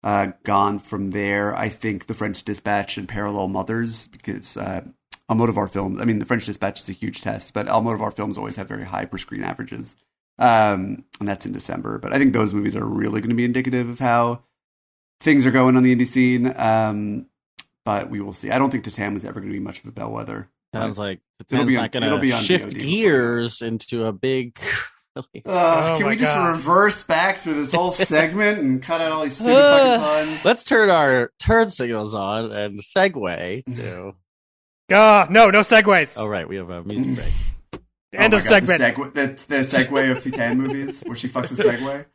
[0.03, 1.55] uh, gone from there.
[1.55, 4.81] I think the French Dispatch and Parallel Mothers because uh,
[5.29, 6.01] Almodovar films.
[6.01, 8.83] I mean, the French Dispatch is a huge test, but Almodovar films always have very
[8.85, 9.95] high per screen averages,
[10.39, 11.97] um, and that's in December.
[11.99, 14.43] But I think those movies are really going to be indicative of how
[15.21, 16.51] things are going on the indie scene.
[16.57, 17.27] Um,
[17.85, 18.51] but we will see.
[18.51, 20.49] I don't think Titane was ever going to be much of a bellwether.
[20.73, 24.59] sounds like It'll be not on- going to be on shift gears into a big.
[25.15, 25.43] Release.
[25.45, 26.51] Ugh, Oh can we just God.
[26.51, 30.45] reverse back through this whole segment and cut out all these stupid fucking puns?
[30.45, 34.13] Let's turn our turn signals on and segue to.
[34.91, 36.15] Ah, no, no segues.
[36.19, 37.81] Oh right, we have a music break.
[38.13, 38.79] End Oh of God, segment.
[38.79, 42.05] The, segue, the, the segue of Titane movies, where she fucks a segue.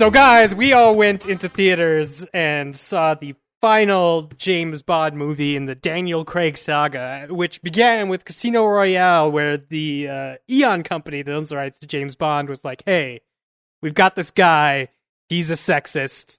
[0.00, 5.66] So, guys, we all went into theaters and saw the final James Bond movie in
[5.66, 11.30] the Daniel Craig saga, which began with Casino Royale, where the uh, Eon company that
[11.30, 13.20] owns the rights to James Bond was like, hey,
[13.82, 14.88] we've got this guy.
[15.28, 16.38] He's a sexist,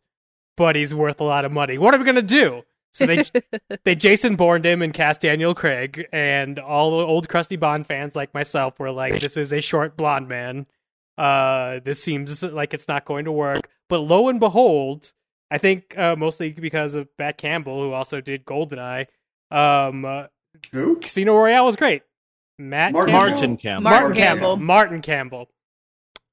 [0.58, 1.78] but he's worth a lot of money.
[1.78, 2.64] What are we going to do?
[2.94, 3.26] So they
[3.84, 8.16] they Jason Bourned him and cast Daniel Craig, and all the old crusty Bond fans
[8.16, 10.66] like myself were like, "This is a short blonde man.
[11.18, 15.12] Uh, this seems like it's not going to work." But lo and behold,
[15.50, 19.08] I think uh, mostly because of Matt Campbell, who also did Goldeneye,
[19.52, 20.24] um, uh,
[20.72, 20.98] Who?
[21.00, 22.04] Casino Royale was great.
[22.58, 23.30] Matt Martin Campbell?
[23.30, 23.84] Martin Campbell.
[23.84, 24.58] Martin Martin Campbell.
[24.58, 25.50] Martin Campbell.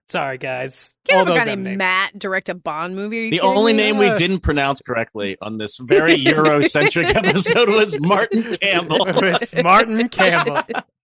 [0.08, 0.94] Sorry, guys.
[1.06, 1.78] Can't All have a those guy named.
[1.78, 3.28] Matt direct a Bond movie.
[3.28, 3.76] The only me?
[3.76, 9.06] name we didn't pronounce correctly on this very Eurocentric episode was Martin Campbell.
[9.08, 10.62] It was Martin Campbell.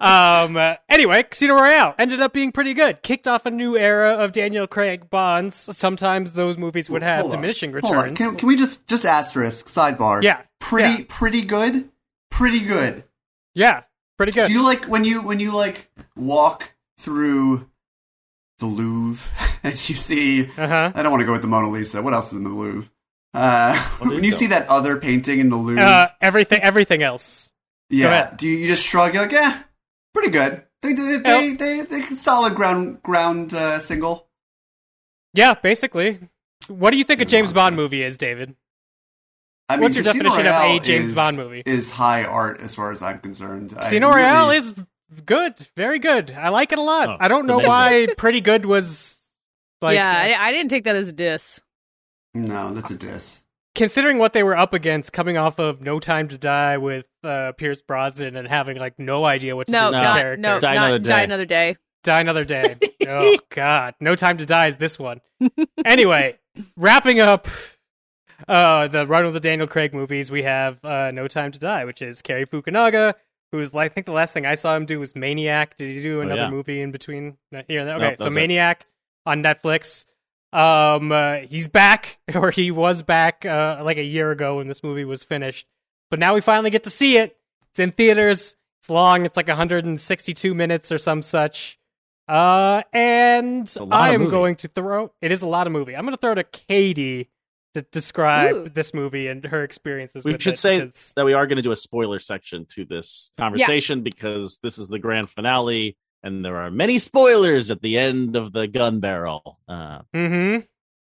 [0.00, 0.56] um.
[0.56, 3.02] uh, anyway, Casino Royale ended up being pretty good.
[3.02, 5.56] Kicked off a new era of Daniel Craig Bonds.
[5.56, 7.38] Sometimes those movies would have Hold on.
[7.38, 8.16] diminishing returns.
[8.16, 10.22] Can, can we just just asterisk sidebar?
[10.22, 11.04] Yeah, Pretty yeah.
[11.08, 11.88] pretty good.
[12.30, 13.04] Pretty good.
[13.54, 13.82] Yeah,
[14.18, 14.46] pretty good.
[14.48, 17.68] Do you like when you when you like walk through
[18.58, 19.26] the Louvre
[19.62, 20.44] and you see?
[20.58, 20.92] Uh huh.
[20.94, 22.02] I don't want to go with the Mona Lisa.
[22.02, 22.90] What else is in the Louvre?
[23.34, 24.36] Uh, when you that?
[24.36, 27.52] see that other painting in the Louvre, Uh, everything, everything else.
[27.90, 29.14] Go yeah, do you, you just shrug?
[29.14, 29.62] You're like, yeah,
[30.14, 30.62] pretty good.
[30.82, 34.28] They they they, they, they, solid ground ground uh, single.
[35.34, 36.20] Yeah, basically.
[36.68, 37.82] What do you think a James Bond honestly.
[37.82, 38.56] movie is, David?
[39.68, 41.62] I What's your Casino definition of a James is- Bond movie?
[41.66, 43.74] Is high art as far as I'm concerned.
[43.76, 44.74] I Casino Royale really- is
[45.24, 46.30] good, very good.
[46.32, 47.08] I like it a lot.
[47.08, 47.68] Oh, I don't know amazing.
[47.68, 49.18] why Pretty Good was
[49.82, 49.94] like.
[49.94, 51.60] yeah, uh, I, I didn't take that as a diss.
[52.34, 53.42] no, that's a diss.
[53.76, 57.52] Considering what they were up against, coming off of No Time to Die with uh,
[57.52, 60.40] Pierce Brosnan and having like no idea what to No, do with not the character.
[60.40, 61.24] no, Die not Another die Day.
[61.24, 61.76] another day.
[62.02, 62.76] Die another day.
[63.08, 65.20] oh God, No Time to Die is this one.
[65.84, 66.38] anyway,
[66.76, 67.46] wrapping up
[68.48, 71.84] uh, the run of the Daniel Craig movies, we have uh, No Time to Die,
[71.84, 73.14] which is Cary Fukunaga,
[73.52, 75.76] who's like I think the last thing I saw him do was Maniac.
[75.76, 76.50] Did he do another yeah.
[76.50, 77.36] movie in between
[77.68, 77.88] here and?
[77.88, 78.40] Nope, Okay, so was it.
[78.40, 78.86] Maniac
[79.26, 80.06] on Netflix.
[80.52, 84.82] Um, uh, he's back, or he was back uh, like a year ago when this
[84.82, 85.66] movie was finished.
[86.10, 87.36] But now we finally get to see it.
[87.70, 88.56] It's in theaters.
[88.80, 89.26] It's long.
[89.26, 91.78] It's like 162 minutes or some such.
[92.28, 95.12] Uh, and I am going to throw.
[95.20, 95.96] It is a lot of movie.
[95.96, 97.30] I'm going to throw to Katie
[97.74, 98.68] to describe Ooh.
[98.68, 100.24] this movie and her experiences.
[100.24, 102.66] We with should it, say because- that we are going to do a spoiler section
[102.70, 107.80] to this conversation because this is the grand finale, and there are many spoilers at
[107.82, 109.58] the end of the gun barrel.
[109.68, 110.66] Uh, Mhm.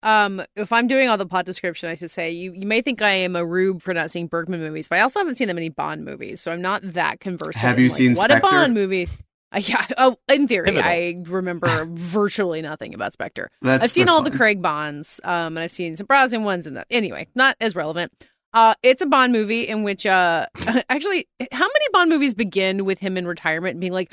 [0.02, 3.02] Um, if I'm doing all the plot description, I should say you, you may think
[3.02, 5.54] I am a rube for not seeing Bergman movies, but I also haven't seen that
[5.54, 7.56] many Bond movies, so I'm not that conversant.
[7.62, 8.46] Have you like, seen what Spectre?
[8.46, 9.08] a Bond movie?
[9.52, 9.86] Uh, yeah.
[9.96, 10.88] Oh, in theory, Pivotal.
[10.90, 13.50] I remember virtually nothing about Spectre.
[13.62, 14.30] That's, I've seen that's all the.
[14.30, 16.86] Craig Bonds, um, and I've seen some Brosnan ones, and that.
[16.90, 18.12] Anyway, not as relevant.
[18.52, 20.46] Uh, it's a Bond movie in which, uh,
[20.88, 24.12] actually, how many Bond movies begin with him in retirement and being like,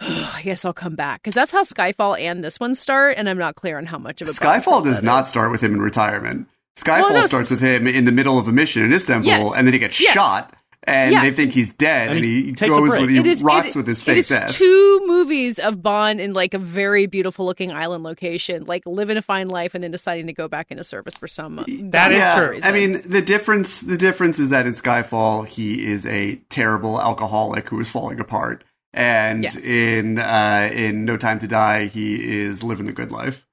[0.36, 3.38] "I guess I'll come back," because that's how Skyfall and this one start, and I'm
[3.38, 5.30] not clear on how much of a Bond Skyfall does that not is.
[5.30, 6.48] start with him in retirement.
[6.76, 9.52] Skyfall Well, no, starts with him in the middle of a mission in Istanbul, Yes.
[9.56, 10.14] and then he gets Yes.
[10.14, 11.20] shot, and Yeah.
[11.22, 13.00] they think he's dead, And and, he he, takes a goes break.
[13.02, 14.54] with he It is- rocks it- with his It fake death.
[14.54, 19.22] two movies of Bond in like a very beautiful looking island location, like living a
[19.22, 21.56] fine life and then deciding to go back into service for some.
[21.82, 22.60] That is yeah, true.
[22.62, 27.68] I mean, the difference the difference is that in Skyfall he is a terrible alcoholic
[27.68, 29.56] who is falling apart, and Yes.
[29.56, 33.46] in uh, in No Time to Die he is living the good life.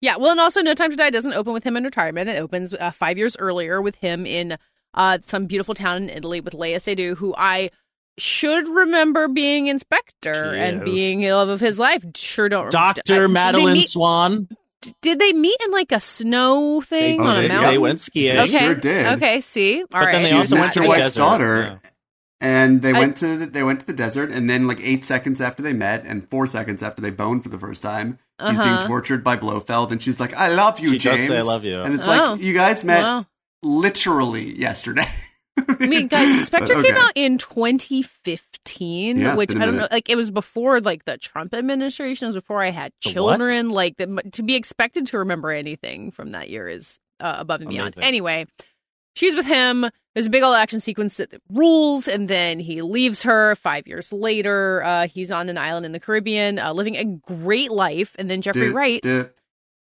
[0.00, 2.28] Yeah, well, and also No Time to Die doesn't open with him in retirement.
[2.28, 4.56] It opens uh, five years earlier with him in
[4.94, 7.70] uh, some beautiful town in Italy with Léa Seydoux, who I
[8.18, 10.92] should remember being Inspector She and is.
[10.94, 12.04] being the love of his life.
[12.16, 12.70] Sure don't.
[12.70, 14.48] Doctor Did Madeleine meet- Swann.
[15.00, 17.70] Did they meet in like a snow thing Oh, on they- a yeah, mountain?
[17.70, 18.34] They went skiing.
[18.34, 19.06] They okay, sure did.
[19.14, 20.12] Okay, see, all But right.
[20.12, 20.82] then they She's also went to Mr.
[20.82, 21.18] the White's desert.
[21.20, 21.80] daughter.
[21.84, 21.90] Yeah.
[22.42, 25.04] And they I- went to the, they went to the desert, and then like eight
[25.04, 28.58] seconds after they met, and four seconds after they boned for the first time, he's
[28.58, 28.64] Uh-huh.
[28.78, 31.42] being tortured by Blofeld, and she's like, "I love you, She does James." say, "I
[31.42, 32.10] love you." and it's Oh.
[32.10, 33.26] like you guys met Wow.
[33.62, 35.06] literally yesterday.
[35.68, 39.88] I mean, guys, Spectre But came out in 2015, Yeah, which I don't know.
[39.90, 42.26] Like, it was before like the Trump administration.
[42.26, 43.68] It was before I had The children.
[43.68, 47.70] Like, the, to be expected to remember anything from that year is uh, above and
[47.70, 47.94] beyond.
[48.00, 48.46] Anyway,
[49.14, 49.86] she's with him.
[50.14, 53.54] There's a big old action sequence that rules, and then he leaves her.
[53.56, 57.70] Five years later, uh, he's on an island in the Caribbean, uh, living a great
[57.70, 58.14] life.
[58.18, 59.02] And then Jeffrey Wright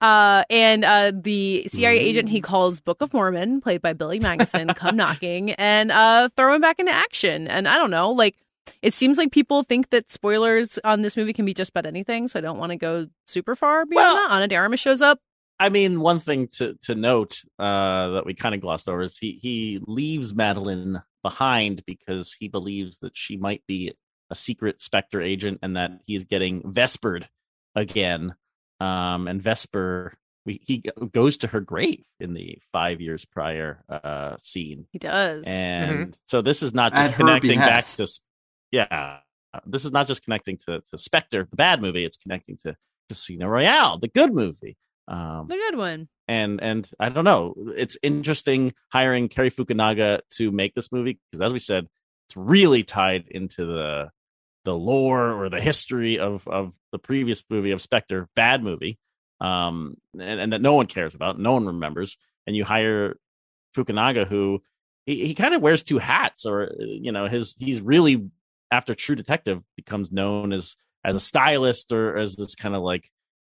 [0.00, 2.02] uh, and uh, the CIA Mm.
[2.02, 6.54] agent he calls Book of Mormon, played by Billy Magnussen, come knocking and uh, throw
[6.54, 7.48] him back into action.
[7.48, 8.36] And I don't know, like
[8.82, 12.28] it seems like people think that spoilers on this movie can be just about anything,
[12.28, 14.30] so I don't want to go super far beyond Well- that.
[14.34, 15.20] Ana de Armas shows up.
[15.60, 19.18] I mean, one thing to to note uh, that we kind of glossed over is
[19.18, 23.94] he he leaves Madeleine behind because he believes that she might be
[24.30, 27.24] a secret Spectre agent and that he is getting Vespered
[27.74, 28.34] again.
[28.80, 30.14] Um, and Vesper,
[30.46, 35.44] we, he goes to her grave in the five years prior uh, scene, He does.
[35.46, 38.06] and so this is not just her connecting back to,
[38.70, 39.18] yeah,
[39.66, 42.04] this is not just connecting to to Spectre, the bad movie.
[42.04, 42.76] It's connecting to
[43.08, 44.76] Casino Royale, the good movie.
[45.08, 46.08] Um, the good one.
[46.28, 47.54] and and I don't know.
[47.76, 51.88] It's interesting hiring Cary Fukunaga to make this movie because, as we said,
[52.28, 54.10] it's really tied into the
[54.64, 58.98] the lore or the history of of the previous movie of Spectre, bad movie,
[59.40, 62.18] um, and, and that no one cares about, no one remembers.
[62.46, 63.16] And you hire
[63.74, 64.62] Fukunaga, who
[65.06, 68.28] he, he kind of wears two hats, or you know, his he's really
[68.70, 73.10] after True Detective becomes known as as a stylist or as this kind of like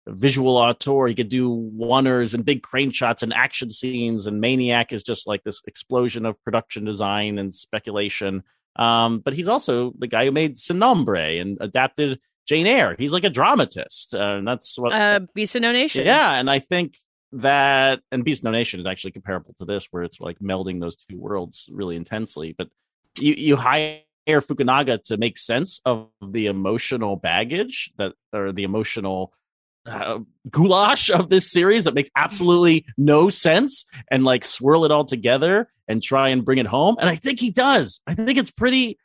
[0.07, 1.07] visual auteur.
[1.07, 4.27] He could do oneers and big crane shots and action scenes.
[4.27, 8.43] And Maniac is just like this explosion of production design and speculation.
[8.77, 12.97] Um, but he's also the guy who made Sin Nombre and adapted Jane Eyre.
[12.99, 14.93] He's like a dramatist, uh, and that's what.
[14.93, 16.05] Uh, Beast of No Nation.
[16.05, 16.97] yeah, and I think
[17.33, 20.97] that and Beast No Nation is actually comparable to this, where it's like melding those
[20.97, 22.55] two worlds really intensely.
[22.57, 22.69] But
[23.19, 29.33] you you hire Fukunaga to make sense of the emotional baggage that or the emotional
[29.87, 30.21] uh,
[30.51, 35.69] goulash of this series that makes absolutely no sense and like swirl it all together
[35.89, 36.97] and try and bring it home.
[37.01, 38.01] And I think he does.
[38.07, 38.99] I think it's pretty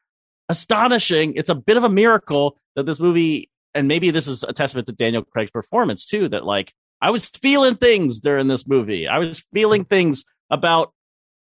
[0.49, 1.33] astonishing.
[1.35, 4.87] It's a bit of a miracle that this movie, and maybe this is a testament
[4.87, 9.07] to Daniel Craig's performance too, that like I was feeling things during this movie.
[9.07, 10.93] I was feeling things about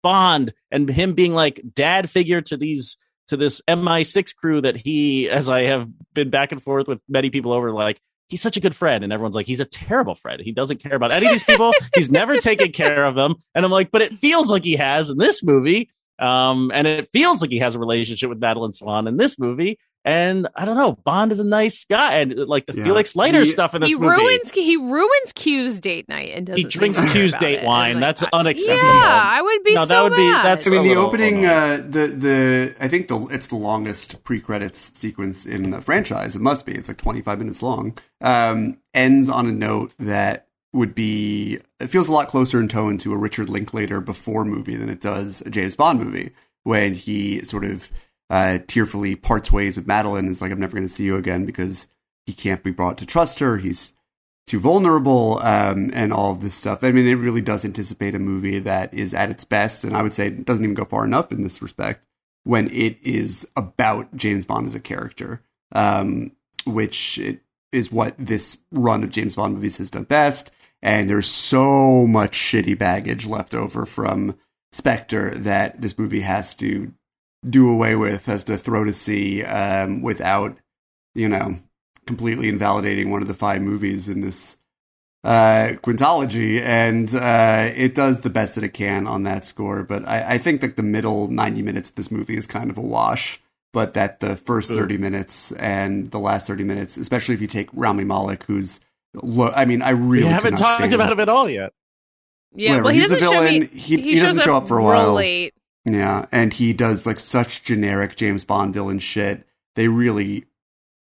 [0.02, 2.98] Bond and him being like dad figure to these
[3.30, 7.30] to this MI6 crew that he, as I have been back and forth with many
[7.30, 8.02] people over, like
[8.34, 10.42] he's such a good friend, and everyone's like he's a terrible friend.
[10.42, 11.72] He doesn't care about any of these people.
[11.94, 15.12] he's never taken care of them, and I'm like, but it feels like he has
[15.12, 15.92] in this movie.
[16.18, 19.78] Um, and it feels like he has a relationship with Madeleine Swann in this movie.
[20.06, 22.84] And I don't know, Bond is a nice guy, and like the Yeah.
[22.84, 24.08] Felix Leiter He- stuff in this he movie.
[24.18, 27.66] ruins he ruins Q's date night and He drinks Q's date it.
[27.66, 27.96] wine.
[27.96, 28.86] Like, That's I- unacceptable.
[28.86, 31.46] Yeah, I would be No, so that would be- that's- I mean, the little opening,
[31.46, 36.36] uh, the the I think the it's the longest pre-credits sequence in the franchise.
[36.36, 36.74] It must be.
[36.74, 37.98] It's like 25 minutes long.
[38.20, 41.60] Um, ends on a note that would be.
[41.80, 45.00] It feels a lot closer in tone to a Richard Linklater before movie than it
[45.00, 46.32] does a James Bond movie
[46.64, 47.90] when he sort of
[48.34, 50.28] uh, tearfully parts ways with Madeleine.
[50.28, 51.88] Is like I'm never going to see you again because
[52.26, 53.60] he can't be brought to trust her.
[53.60, 53.94] He's
[54.48, 56.84] too vulnerable um, and all of this stuff.
[56.84, 60.02] I mean, it really does anticipate a movie that is at its best, and I
[60.02, 62.08] would say it doesn't even go far enough in this respect
[62.44, 66.32] when it is about James Bond as a character, um,
[66.66, 67.20] which
[67.72, 70.50] is what this run of James Bond movies has done best.
[70.82, 74.38] And there's so much shitty baggage left over from
[74.72, 76.94] Spectre that this movie has to
[77.48, 80.58] do away with, as to throw to sea um, without,
[81.16, 81.60] you know,
[82.06, 84.58] completely invalidating one of the five movies in this
[85.24, 89.84] uh, quintology, and uh, it does the best that it can on that score.
[89.84, 92.78] But I, I think that the middle ninety minutes of this movie is kind of
[92.78, 93.40] a wash.
[93.72, 94.76] But that the first Ooh.
[94.76, 98.80] thirty minutes and the last thirty minutes, especially if you take Rami Malek, who's
[99.16, 101.74] lo- I mean, I really we haven't talked stand about him at all yet.
[102.54, 103.60] yeah, whatever, well, he he's a doesn't show me.
[103.60, 103.70] villain.
[103.78, 105.14] He- he doesn't show up for a while.
[105.14, 105.54] late.
[105.86, 109.46] Yeah, and he does like such generic James Bond villain shit.
[109.76, 110.46] They really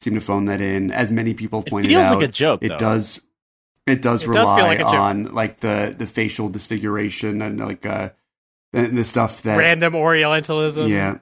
[0.01, 0.91] seem to phone that in.
[0.91, 2.65] As many people have It pointed feels out, like a joke.
[2.65, 2.79] it though.
[2.79, 3.21] does.
[3.87, 8.11] It does It rely feel like on like the the facial disfiguration and like uh
[8.73, 10.89] the, the stuff that Random Orientalism.
[10.89, 11.19] yeah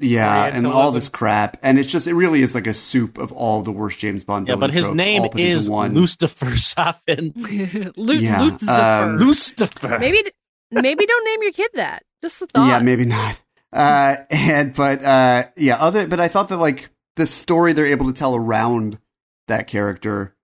[0.00, 3.30] yeah and all this crap and it's just it really is like a soup of
[3.32, 4.46] all the worst James Bond.
[4.46, 4.60] Villains.
[4.60, 5.94] Yeah, but his tropes, name all put into is one.
[5.94, 7.92] Lucifer Safin.
[7.96, 8.72] Lu- Yeah, Lucifer.
[8.72, 9.98] um, Lucifer.
[10.00, 10.22] maybe
[10.70, 12.02] maybe don't name your kid that.
[12.24, 12.66] Just a thought.
[12.66, 13.38] Yeah, maybe not.
[13.70, 16.06] Uh, and but uh, yeah, other.
[16.06, 18.98] But I thought that like the story they're able to tell around
[19.46, 20.34] that character,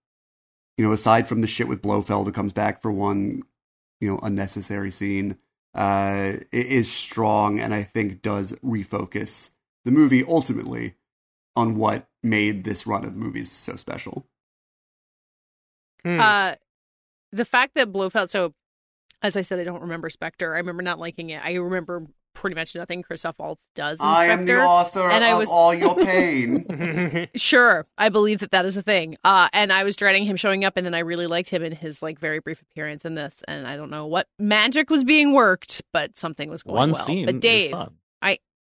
[0.76, 3.42] you know, aside from the shit with Blofeld who comes back for one,
[3.98, 5.38] you know, unnecessary scene,
[5.74, 9.50] uh, i- is strong, and I think does refocus
[9.86, 10.96] the movie ultimately
[11.56, 14.26] on what made this run of movies so special.
[16.04, 16.20] Hmm.
[16.20, 16.54] Uh,
[17.32, 18.30] the fact that Blofeld.
[18.30, 18.52] So,
[19.22, 20.54] as I said, I don't remember Spectre.
[20.54, 21.44] I remember not liking it.
[21.44, 23.98] I remember pretty much nothing Christoph Waltz does.
[23.98, 27.28] In I am the author and I of was- all your pain.
[27.34, 29.16] Sure, I believe that that is a thing.
[29.24, 31.72] Uh, and I was dreading him showing up, and then I really liked him in
[31.72, 33.42] his like very brief appearance in this.
[33.48, 36.78] And I don't know what magic was being worked, but something was going on.
[36.78, 37.02] One well.
[37.02, 37.26] scene.
[37.26, 37.94] But is Dave, fun.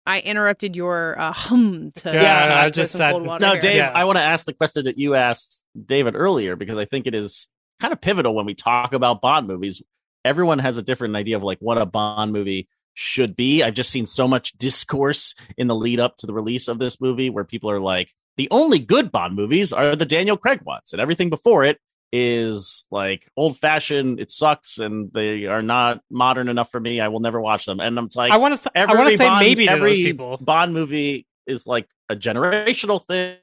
[0.10, 3.60] I interrupted your uh, hum to Yeah, I just said- cold No, here.
[3.60, 3.91] Dave, Yeah.
[3.93, 7.14] I want to ask the question that you asked David earlier because I think it
[7.14, 7.50] is
[7.82, 9.82] kind of pivotal when we talk about Bond movies.
[10.28, 13.63] Everyone has a different idea of like what a Bond movie should be.
[13.63, 16.99] I've just seen so much discourse in the lead up to the release of this
[16.99, 20.93] movie where people are like, the only good Bond movies are the Daniel Craig ones,
[20.93, 21.80] and everything before it
[22.13, 24.19] is like old fashioned.
[24.19, 26.99] It sucks, and they are not modern enough for me.
[26.99, 27.80] I will never watch them.
[27.80, 28.71] And I'm like, I want to.
[28.75, 30.11] I want to say Bond, maybe every.
[30.11, 33.38] Bond movie is like a generational thing.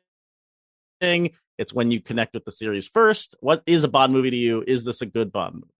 [1.00, 1.30] Thing.
[1.58, 3.36] It's when you connect with the series first.
[3.40, 4.64] What is a Bond movie to you?
[4.66, 5.73] Is this a good Bond movie?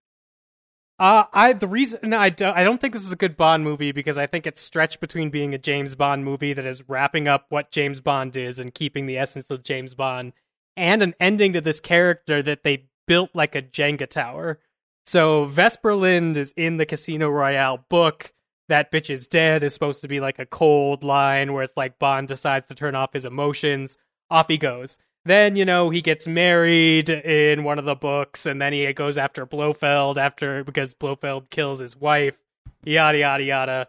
[0.99, 3.91] Uh, I the reason I don't I don't think this is a good Bond movie
[3.91, 7.47] because I think it's stretched between being a James Bond movie that is wrapping up
[7.49, 10.33] what James Bond is and keeping the essence of James Bond,
[10.77, 14.61] and an ending to this character that they built like a Jenga tower.
[15.07, 18.33] So Vesper Lynd is in the Casino Royale book.
[18.69, 21.99] That bitch is dead is supposed to be like a cold line where it's like
[21.99, 23.97] Bond decides to turn off his emotions.
[24.31, 24.99] Off he goes.
[25.27, 29.17] Then, you know, he gets married in one of the books, and then he goes
[29.17, 32.37] after Blofeld after because Blofeld kills his wife,
[32.85, 33.89] yada yada yada.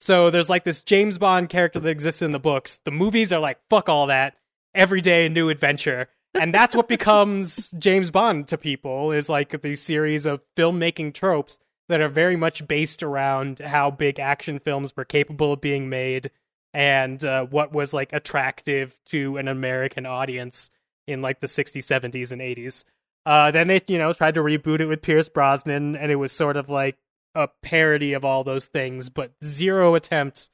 [0.00, 2.80] So there's like this James Bond character that exists in the books.
[2.84, 4.36] The movies are like, fuck all that.
[4.74, 6.08] Every day a new adventure.
[6.34, 11.58] and that's what becomes James Bond to people is like these series of filmmaking tropes
[11.88, 16.30] that are very much based around how big action films were capable of being made
[16.74, 20.70] and uh, what was like attractive to an American audience
[21.06, 22.84] in like the 60s, 70s, and 80s.
[23.24, 26.32] Uh, then they, you know, tried to reboot it with Pierce Brosnan, and it was
[26.32, 26.96] sort of like
[27.34, 30.48] a parody of all those things, but zero attempt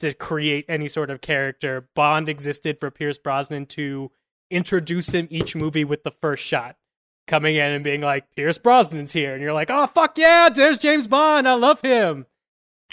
[0.00, 1.88] to create any sort of character.
[1.94, 4.10] Bond existed for Pierce Brosnan to
[4.50, 6.76] introduce him each movie with the first shot.
[7.26, 9.32] Coming in and being like, Pierce Brosnan's here.
[9.32, 11.48] And you're like, oh, fuck yeah, there's James Bond.
[11.48, 12.26] I love him.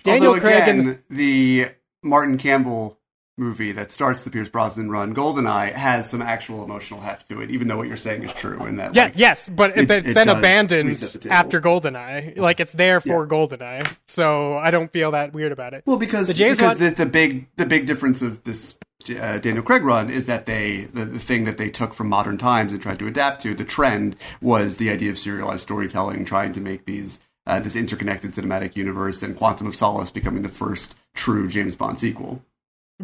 [0.03, 1.68] Daniel Although, Craig again, and the
[2.01, 2.97] Martin Campbell
[3.38, 7.49] movie that starts the Pierce Brosnan run, Goldeneye, has some actual emotional heft to it,
[7.49, 8.59] even though what you're saying is true.
[8.61, 12.38] And that, Yeah, like, yes, but it, it- has it been abandoned the after GoldenEye.
[12.38, 15.84] Like it's there for GoldenEye, so I don't feel that weird about it.
[15.86, 18.77] Well, because The James because Bond- the, the big the big difference of this
[19.19, 22.38] uh, Daniel Craig run is that they the, the thing that they took from modern
[22.38, 26.53] times and tried to adapt to the trend was the idea of serialized storytelling, trying
[26.53, 30.95] to make these uh, this interconnected cinematic universe, and Quantum of Solace becoming the first
[31.13, 32.41] true James Bond sequel.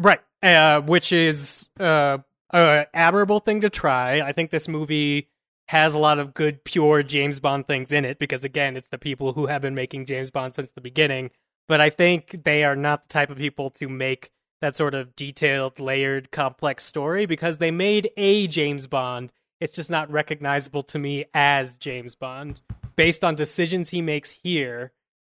[0.00, 4.22] Right, uh, which is uh, a admirable thing to try.
[4.22, 5.28] I think this movie
[5.68, 8.96] has a lot of good, pure James Bond things in it because, again, it's the
[8.96, 11.30] people who have been making James Bond since the beginning.
[11.68, 14.30] But I think they are not the type of people to make
[14.62, 19.30] that sort of detailed, layered, complex story because they made a James Bond.
[19.60, 22.62] It's just not recognizable to me as James Bond
[22.96, 24.92] based on decisions he makes here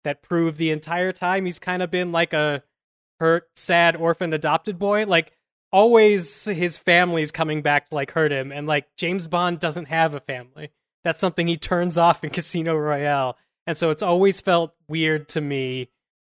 [0.03, 2.61] that prove the entire time he's kind of been like a
[3.21, 5.05] hurt, sad, orphaned, adopted boy.
[5.05, 5.31] Like
[5.71, 10.15] always his family's coming back to like hurt him and like James Bond doesn't have
[10.15, 10.71] a family.
[11.03, 13.37] That's something he turns off in Casino Royale.
[13.67, 15.89] And so it's always felt weird to me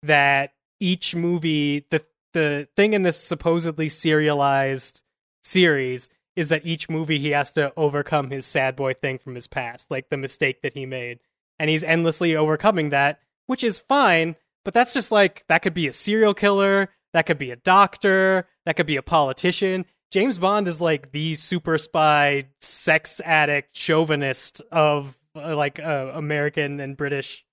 [0.05, 5.03] that each movie the the thing in this supposedly serialized
[5.43, 9.47] series is that each movie he has to overcome his sad boy thing from his
[9.49, 11.19] past, like the mistake that he made.
[11.59, 14.37] And he's endlessly overcoming that, which is fine,
[14.67, 18.49] but that's just like that could be a serial killer, that could be a doctor,
[18.65, 19.85] that could be a politician.
[20.11, 26.81] James Bond is like the super spy, sex addict, chauvinist of uh, like uh, American
[26.81, 27.45] and British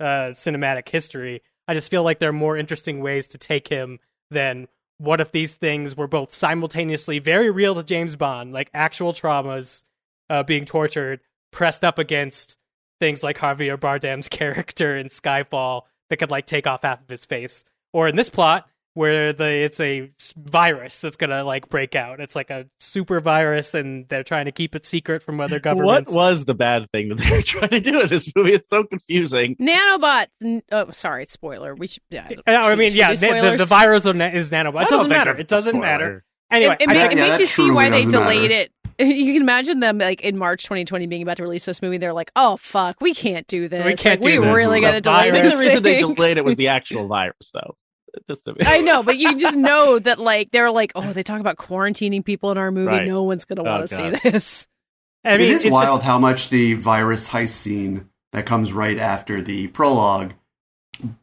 [0.00, 1.42] uh, cinematic history.
[1.68, 3.98] I just feel like there are more interesting ways to take him
[4.30, 4.66] than
[4.96, 9.84] what if these things were both simultaneously very real to James Bond, like actual traumas,
[10.30, 11.20] uh, being tortured,
[11.50, 12.56] pressed up against
[12.98, 17.24] things like Javier Bardem's character in Skyfall that could like take off half of his
[17.24, 22.20] face, or in this plot where the it's a virus that's gonna like break out.
[22.20, 26.12] It's like a super virus, and they're trying to keep it secret from other governments.
[26.12, 28.52] What was the bad thing that they were trying to do in this movie?
[28.52, 29.56] It's so confusing.
[29.56, 30.60] Nanobots.
[30.70, 31.74] Oh, sorry, spoiler.
[31.74, 32.02] We should.
[32.10, 34.76] Yeah, Uh, I mean, yeah, na- the, the virus is nanobot.
[34.76, 35.34] I It doesn't matter.
[35.34, 36.24] It doesn't matter.
[36.50, 38.50] Anyway, it, it, I ma- think- it yeah, makes you see truly why they delayed
[38.50, 38.64] matter.
[38.64, 38.72] it.
[39.04, 41.98] You can imagine them like in March 2020 being about to release this movie.
[41.98, 43.84] They're like, "Oh fuck, we can't do this.
[43.84, 44.54] We can't Like, we do this.
[44.54, 47.50] really got to delay I think the reason they delayed it was the actual virus,
[47.52, 47.76] though.
[48.28, 51.40] Just to I know, but you just know that like they're like, "Oh, they talk
[51.40, 52.88] about quarantining people in our movie.
[52.88, 53.08] Right.
[53.08, 54.68] No one's gonna Oh, want to see this."
[55.24, 58.72] I mean, it is it's wild just- how much the virus heist scene that comes
[58.72, 60.34] right after the prologue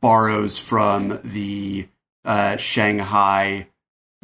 [0.02, 1.88] borrows from the
[2.26, 3.68] uh, Shanghai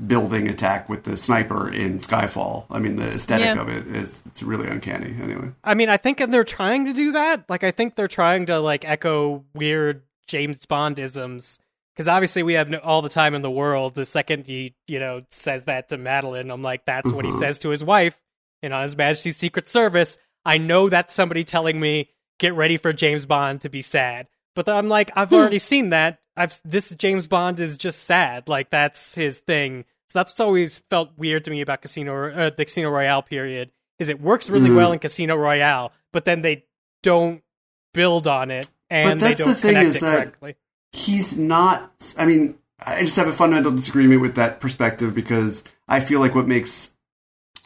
[0.05, 2.65] building attack with the sniper in Skyfall.
[2.69, 3.61] I mean, the aesthetic Yeah.
[3.61, 5.15] of it is it's really uncanny.
[5.21, 7.45] Anyway, I mean, I think they're trying to do that.
[7.49, 11.59] Like, I think they're trying to like echo weird James Bond isms.
[11.93, 13.95] Because obviously, we have no, all the time in the world.
[13.95, 17.39] The second he, you know, says that to Madeleine, I'm like, that's what he Mhm.
[17.39, 18.19] says to his wife,
[18.61, 20.17] and on His Majesty's Secret Service.
[20.43, 24.27] I know that's somebody telling me, get ready for James Bond to be sad.
[24.55, 26.19] But I'm like, I've already seen that.
[26.37, 28.47] I've this James Bond is just sad.
[28.49, 29.85] Like that's his thing.
[30.09, 33.71] So that's what's always felt weird to me about Casino, uh, the Casino Royale period.
[33.99, 34.75] Is it works really Mm.
[34.75, 36.65] well in Casino Royale, but then they
[37.03, 37.41] don't
[37.93, 40.55] build on it and that's they the don't thing connect is it that- correctly.
[40.91, 41.91] he's not.
[42.17, 46.35] I mean, I just have a fundamental disagreement with that perspective because I feel like
[46.35, 46.91] what makes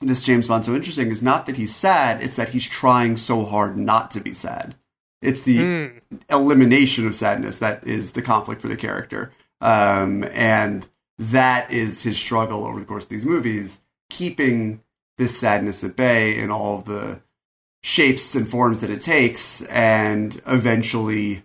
[0.02, 3.44] this James Bond so interesting is not that he's sad; it's that he's trying so
[3.44, 4.76] hard not to be sad.
[5.22, 6.02] It's the Mm.
[6.30, 9.32] elimination of sadness that is the conflict for the character.
[9.62, 14.82] Um, and that is his struggle over the course of these movies, keeping
[15.18, 17.22] this sadness at bay in all of the
[17.84, 21.44] shapes and forms that it takes, and eventually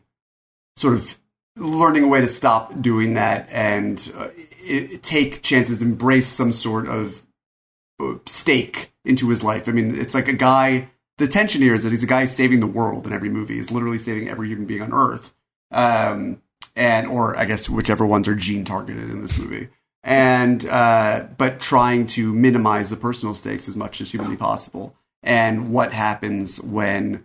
[0.76, 1.16] sort of
[1.56, 4.26] learning a way to stop doing that and uh,
[4.68, 7.26] i take chances, embrace some sort of
[8.00, 9.68] uh, stake into his life.
[9.68, 10.90] I mean, it's like a guy.
[11.18, 13.54] The tension here is that he's a guy saving the world in every movie.
[13.54, 15.32] He's literally saving every human being on Earth,
[15.70, 16.42] um,
[16.74, 19.68] and or I guess whichever ones are gene targeted in this movie.
[20.02, 24.96] And uh, but trying to minimize the personal stakes as much as humanly possible.
[25.22, 27.24] and what happens when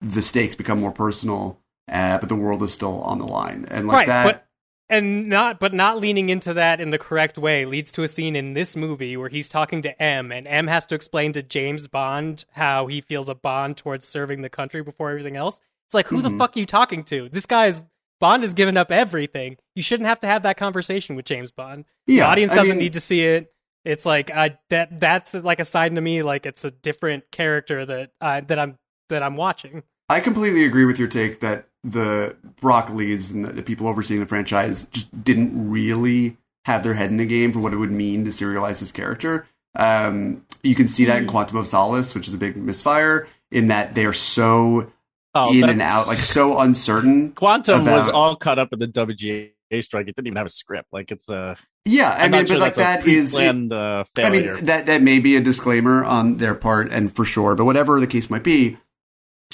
[0.00, 1.58] the stakes become more personal,
[1.90, 3.66] uh, but the world is still on the line.
[3.70, 4.47] And like right, that, but
[4.90, 8.34] and not but not leaning into that in the correct way leads to a scene
[8.36, 11.86] in this movie where he's talking to M and M has to explain to James
[11.88, 15.60] Bond how he feels a bond towards serving the country before everything else.
[15.86, 16.38] It's like who the Mhm.
[16.38, 17.28] fuck are you talking to?
[17.28, 17.82] This guy is
[18.20, 19.58] Bond has given up everything.
[19.76, 21.84] You shouldn't have to have that conversation with James Bond.
[22.06, 23.52] the audience doesn't mean- need to see it.
[23.84, 27.86] It's like I that that's like a sign to me like it's a different character
[27.86, 28.76] that I that I'm
[29.08, 29.82] that I'm watching.
[30.08, 34.26] I completely agree with your take that the Broccoli's and the, the people overseeing the
[34.26, 38.24] franchise just didn't really have their head in the game for what it would mean
[38.24, 39.46] to serialize this character.
[39.76, 43.68] Um, you can see that in Quantum of Solace, which is a big misfire, in
[43.68, 44.92] that they are so
[45.34, 47.32] Oh, in and out, like so uncertain.
[47.32, 49.50] Quantum was all caught up in the WGA
[49.82, 50.08] strike.
[50.08, 50.88] It didn't even have a script.
[50.90, 51.56] Like it's a.
[51.84, 53.32] Yeah, I I'm mean, not sure but like that is.
[53.32, 57.24] planned uh, I mean, that that may be a disclaimer on their part, and for
[57.26, 57.54] sure.
[57.54, 58.78] But whatever the case might be,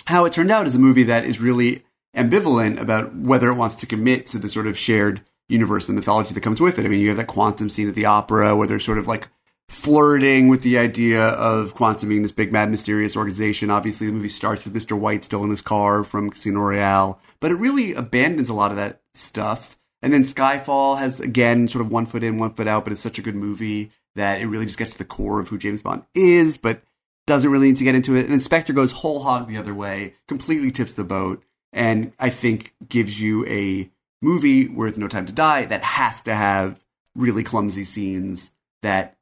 [0.07, 1.85] how it turned out is a movie that is really
[2.17, 6.33] ambivalent about whether it wants to commit to the sort of shared universe and mythology
[6.33, 6.85] that comes with it.
[6.85, 9.29] I mean, you have that quantum scene at the opera where they're sort of like
[9.69, 13.71] flirting with the idea of quantum being this big, mad, mysterious organization.
[13.71, 14.99] Obviously, the movie starts with Mr.
[14.99, 18.77] White still in his car from Casino Royale, but it really abandons a lot of
[18.77, 19.77] that stuff.
[20.03, 23.01] And then Skyfall has again sort of one foot in, one foot out, but it's
[23.01, 25.83] such a good movie that it really just gets to the core of who James
[25.83, 26.83] Bond is, but
[27.27, 28.25] doesn't really need to get into it.
[28.25, 32.75] And Inspector goes whole hog the other way, completely tips the boat, and I think
[32.89, 33.91] gives you a
[34.23, 38.51] movie worth No Time to Die that has to have really clumsy scenes
[38.83, 39.17] that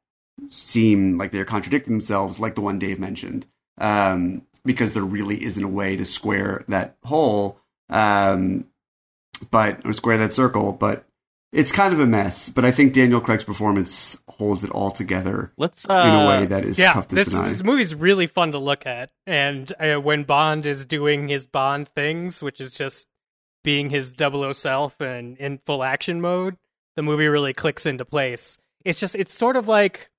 [0.49, 3.45] seem like they're contradicting themselves, like the one Dave mentioned,
[3.77, 8.65] um, because there really isn't a way to square that hole, um,
[9.51, 10.71] but or square that circle.
[10.71, 11.05] But
[11.51, 12.49] it's kind of a mess.
[12.49, 16.45] But I think Daniel Craig's performance holds it all together Let's in uh, a way
[16.45, 17.49] that is yeah, tough to this deny.
[17.49, 21.89] this movie's really fun to look at, and uh, when Bond is doing his Bond
[21.89, 23.07] things, which is just
[23.63, 26.57] being his 00 self and in full action mode,
[26.95, 28.57] the movie really clicks into place.
[28.85, 30.09] It's just it's sort of like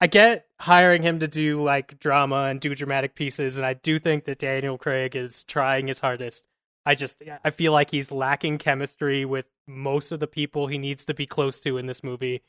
[0.00, 3.98] I get hiring him to do like drama and do dramatic pieces, and I do
[3.98, 6.46] think that Daniel Craig is trying his hardest.
[6.86, 11.04] I just I feel like he's lacking chemistry with most of the people he needs
[11.04, 12.42] to be close to in this movie.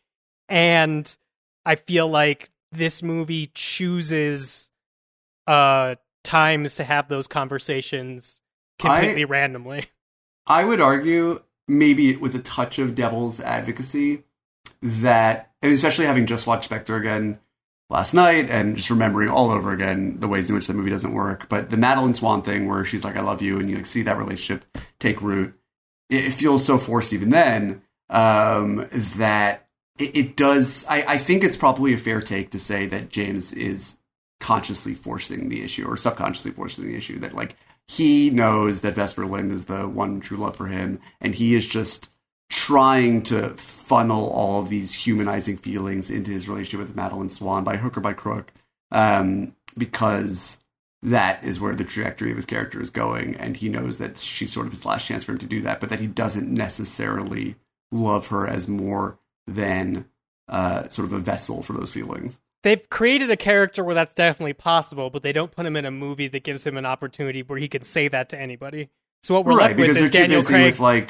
[0.51, 1.15] And
[1.65, 4.69] I feel like this movie chooses
[5.47, 8.41] uh times to have those conversations
[8.77, 9.87] completely randomly.
[10.47, 14.23] I would argue, maybe with a touch of devil's advocacy,
[14.81, 17.39] that, especially having just watched Spectre again
[17.89, 21.13] last night and just remembering all over again the ways in which the movie doesn't
[21.13, 23.85] work, but the Madeleine Swann thing where she's like, I love you, and you like,
[23.85, 24.65] see that relationship
[24.99, 25.53] take root,
[26.09, 29.69] it, it feels so forced even then um, that
[30.01, 30.85] it, it does.
[30.89, 33.97] I, I think it's probably a fair take to say that James is
[34.39, 37.55] consciously forcing the issue or subconsciously forcing the issue that like
[37.87, 41.67] he knows that Vesper Lynd is the one true love for him, and he is
[41.67, 42.09] just
[42.49, 47.77] trying to funnel all of these humanizing feelings into his relationship with Madeleine Swann by
[47.77, 48.51] hook or by crook,
[48.91, 50.57] um, because
[51.01, 54.53] that is where the trajectory of his character is going, and he knows that she's
[54.53, 57.55] sort of his last chance for him to do that, but that he doesn't necessarily
[57.91, 59.17] love her as more
[59.47, 60.05] than
[60.47, 62.39] uh, sort of a vessel for those feelings.
[62.63, 65.91] They've created a character where that's definitely possible, but they don't put him in a
[65.91, 68.89] movie that gives him an opportunity where he can say that to anybody.
[69.23, 71.09] So what we're right, left with because is Daniel Craig with like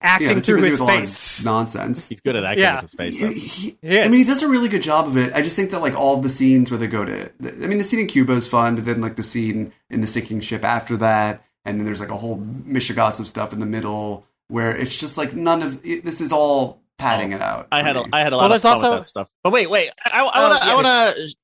[0.00, 1.44] acting yeah, through his with a lot of face.
[1.44, 2.08] nonsense.
[2.08, 2.82] He's good at acting Yeah.
[2.82, 3.18] with his face.
[3.18, 3.32] He- though.
[3.32, 4.06] he- Yes.
[4.06, 5.32] I mean, he does a really good job of it.
[5.32, 7.78] I just think that like all of the scenes where they go to, I mean,
[7.78, 10.64] the scene in Cuba is fun, but then like the scene in the sinking ship
[10.64, 14.96] after that, and then there's like a whole Mishigossip stuff in the middle where it's
[14.96, 17.68] just like none of this is all padding it out.
[17.72, 18.04] I had a.
[18.12, 19.28] I had a lot there's of fun also- with that stuff.
[19.42, 20.72] But wait, wait, I, I, Oh, want to yeah.
[20.72, 21.34] I want to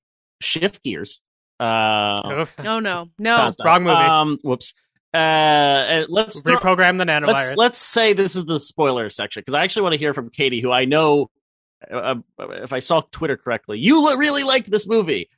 [0.40, 1.20] shift gears.
[1.60, 2.48] Uh, Ugh.
[2.60, 3.36] Oh no, no.
[3.36, 3.94] fast wrong movie.
[3.96, 4.74] Um, whoops.
[5.12, 7.26] Uh, let's throw- Reprogram the nanovirus.
[7.32, 10.30] let's let's say this is the spoiler section because I actually want to hear from
[10.30, 11.30] Katie, who I know,
[11.90, 15.28] uh, if I saw Twitter correctly, you li- really liked this movie,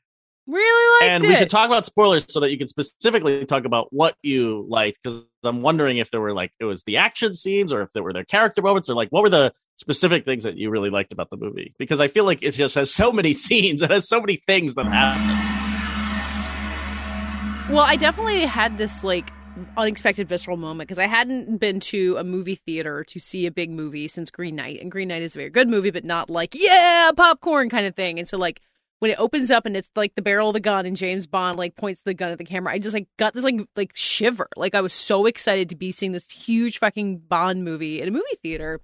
[0.47, 1.28] Really liked and it.
[1.28, 4.99] we should talk about spoilers so that you can specifically talk about what you liked.
[5.03, 8.03] Because I'm wondering if there were like it was the action scenes or if there
[8.03, 11.12] were their character moments or like what were the specific things that you really liked
[11.12, 11.74] about the movie?
[11.78, 14.74] Because I feel like it just has so many scenes, it has so many things
[14.74, 15.61] that happen.
[17.74, 19.30] Well, I definitely had this like
[19.76, 23.70] unexpected visceral moment because I hadn't been to a movie theater to see a big
[23.70, 26.55] movie since Green Knight, and Green Knight is a very good movie, but not like
[26.55, 28.18] yeah popcorn kind of thing.
[28.18, 28.61] And so like
[29.01, 31.59] when it opens up and it's like the barrel of the gun and James Bond
[31.59, 34.49] like points the gun at the camera, I just like got this like like shiver.
[34.57, 38.11] Like I was so excited to be seeing this huge fucking Bond movie in a
[38.11, 38.81] movie theater,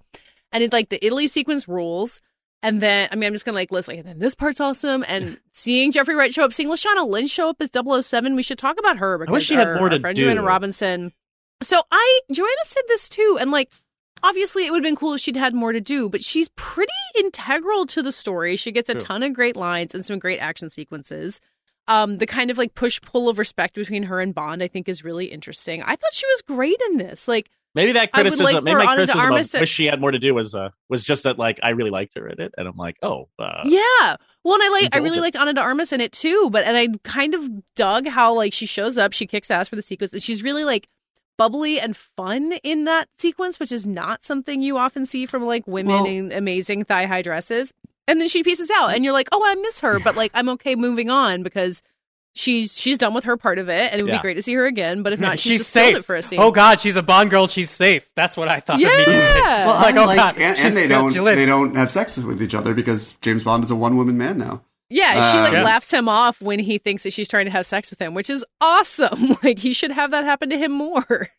[0.51, 2.19] and it's like the Italy sequence rules.
[2.63, 5.05] And then, I mean, I'm just gonna like list like, and then this part's awesome.
[5.07, 8.57] And seeing Jeffrey Wright show up, seeing Lashana Lynch show up as 007, we should
[8.57, 10.25] talk about her because I wish she had more to friend do.
[10.25, 11.13] Joanna Robinson.
[11.61, 13.71] So I, Joanna said this too, and like,
[14.23, 16.91] obviously it would have been cool if she'd had more to do, but she's pretty
[17.17, 18.55] integral to the story.
[18.55, 19.01] She gets a True.
[19.01, 21.39] ton of great lines and some great action sequences.
[21.87, 24.89] Um, the kind of like push pull of respect between her and Bond, I think,
[24.89, 25.81] is really interesting.
[25.83, 27.27] I thought she was great in this.
[27.27, 30.17] Like, Maybe that criticism, like maybe my criticism of to- wish she had more to
[30.17, 32.75] do was uh, was just that like I really liked her in it, and I'm
[32.75, 34.15] like, oh, uh, Yeah.
[34.43, 36.75] Well, and I like I really liked Ana de Armas in it too, but and
[36.75, 37.43] I kind of
[37.75, 40.11] dug how like she shows up, she kicks ass for the sequence.
[40.11, 40.87] and She's really like
[41.37, 45.65] bubbly and fun in that sequence, which is not something you often see from like
[45.67, 47.73] women Well- in amazing thigh high dresses.
[48.09, 50.47] And then she pieces out, and you're like, oh, I miss her, but like I'm
[50.49, 51.83] okay moving on because
[52.33, 54.19] she's she's done with her part of it, and it would Yeah.
[54.19, 55.03] be great to see her again.
[55.03, 55.95] But if not, she's, she's just safe.
[55.97, 56.39] it for a scene.
[56.39, 57.47] Oh God, she's a Bond girl.
[57.47, 58.09] She's safe.
[58.15, 58.79] That's what I thought.
[58.79, 59.13] immediately.
[59.13, 59.65] Yeah.
[59.65, 62.17] Well, Like, oh, like, God, and, she's and they good, don't they don't have sex
[62.17, 64.61] with each other because James Bond is a one woman man now.
[64.89, 67.65] Yeah, she like Uh, laughs him off when he thinks that she's trying to have
[67.65, 69.35] sex with him, which is awesome.
[69.43, 71.29] Like he should have that happen to him more.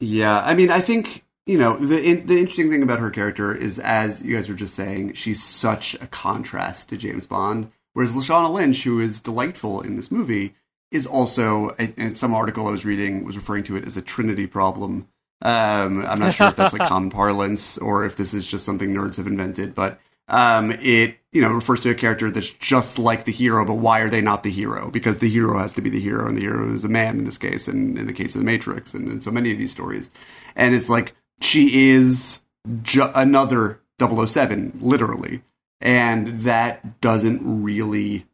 [0.00, 3.54] Yeah, I mean, I think you know the in, the interesting thing about her character
[3.54, 7.70] is, as you guys were just saying, she's such a contrast to James Bond.
[7.92, 10.54] Whereas Lashana Lynch, who is delightful in this movie,
[10.90, 14.48] is also, in some article I was reading, was referring to it as a Trinity
[14.48, 15.06] problem.
[15.42, 18.92] Um, I'm not sure if that's like common parlance or if this is just something
[18.92, 23.24] nerds have invented, but um, it you know refers to a character that's just like
[23.24, 23.66] the hero.
[23.66, 24.90] But why are they not the hero?
[24.90, 27.24] Because the hero has to be the hero, and the hero is a man in
[27.24, 29.72] this case, and in the case of the Matrix, and in so many of these
[29.72, 30.10] stories.
[30.56, 32.40] And it's like she is
[32.82, 35.42] ju- another 007, literally,
[35.80, 38.26] and that doesn't really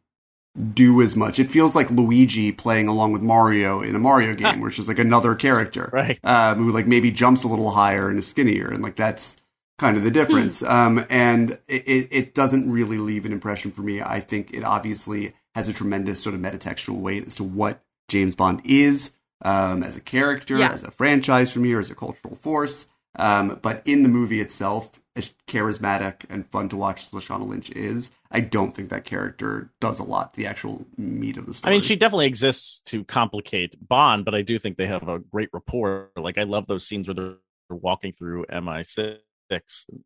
[0.73, 1.39] do as much.
[1.39, 4.87] It feels like Luigi playing along with Mario in a Mario game, where it's just
[4.87, 6.19] like another character, Right.
[6.23, 9.37] Um, who like maybe jumps a little higher and is skinnier, and like that's
[9.81, 10.61] kind of the difference.
[10.63, 13.99] Um, and it, it, it doesn't really leave an impression for me.
[14.01, 18.35] I think it obviously has a tremendous sort of metatextual weight as to what James
[18.35, 19.11] Bond is
[19.43, 20.71] um, as a character, Yeah.
[20.71, 22.87] as a franchise for me, or as a cultural force.
[23.17, 27.69] Um, but in the movie itself, as charismatic and fun to watch as Lashana Lynch
[27.71, 31.53] is, I don't think that character does a lot to the actual meat of the
[31.55, 31.73] story.
[31.73, 35.19] I mean, she definitely exists to complicate Bond, but I do think they have a
[35.19, 36.11] great rapport.
[36.15, 37.35] Like, I love those scenes where they're
[37.69, 39.17] walking through MI6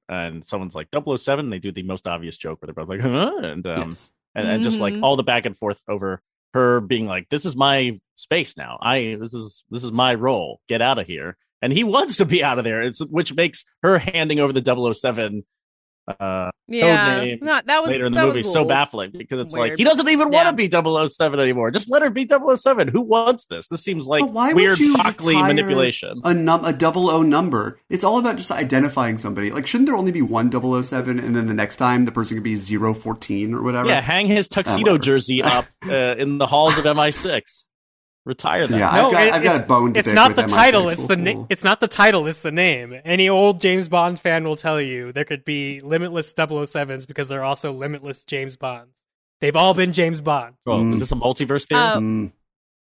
[0.10, 1.50] and someone's like 007.
[1.50, 3.38] They do the most obvious joke where they're both like, huh?
[3.44, 4.12] And, um, Yes.
[4.36, 5.04] and, and just like Mhm.
[5.04, 6.22] all the back and forth over
[6.54, 8.78] her being like, this is my space now.
[8.82, 10.62] I, this is, this is my role.
[10.68, 11.38] Get out of here.
[11.62, 12.82] And he wants to be out of there.
[12.82, 15.44] It's, which makes her handing over the 007,
[16.08, 19.78] uh, Yeah, name not, that was later in the movie so baffling because it's like
[19.78, 20.44] he doesn't even Yeah.
[20.46, 20.68] want to be
[21.10, 21.72] 007 anymore.
[21.72, 22.88] Just let her be 007.
[22.90, 23.68] Who wants this?
[23.68, 26.22] This seems like But why weird you Broccoli manipulation.
[26.24, 27.80] A num a double O number.
[27.90, 29.52] It's all about just identifying somebody.
[29.52, 32.44] Like, shouldn't there only be one 007 and then the next time the person could
[32.44, 33.88] be 014 or whatever?
[33.90, 34.98] Yeah, hang his tuxedo whatever.
[35.00, 37.68] jersey up uh, in the halls of MI6.
[38.26, 38.76] Retire that.
[38.78, 40.38] Yeah, No, I've got, it- I've got it's- a bone to It's pick not with
[40.38, 40.90] the MI6 title.
[40.90, 42.26] It's the na- it's not the title.
[42.26, 43.00] It's the name.
[43.06, 47.42] Any old James Bond fan will tell you there could be limitless 007s because there
[47.42, 49.04] are also limitless James Bonds.
[49.42, 50.56] They've all been James Bond.
[50.66, 50.94] Oh, Mm.
[50.94, 51.82] Is this a multiverse theory?
[51.82, 52.32] Uh, Mm.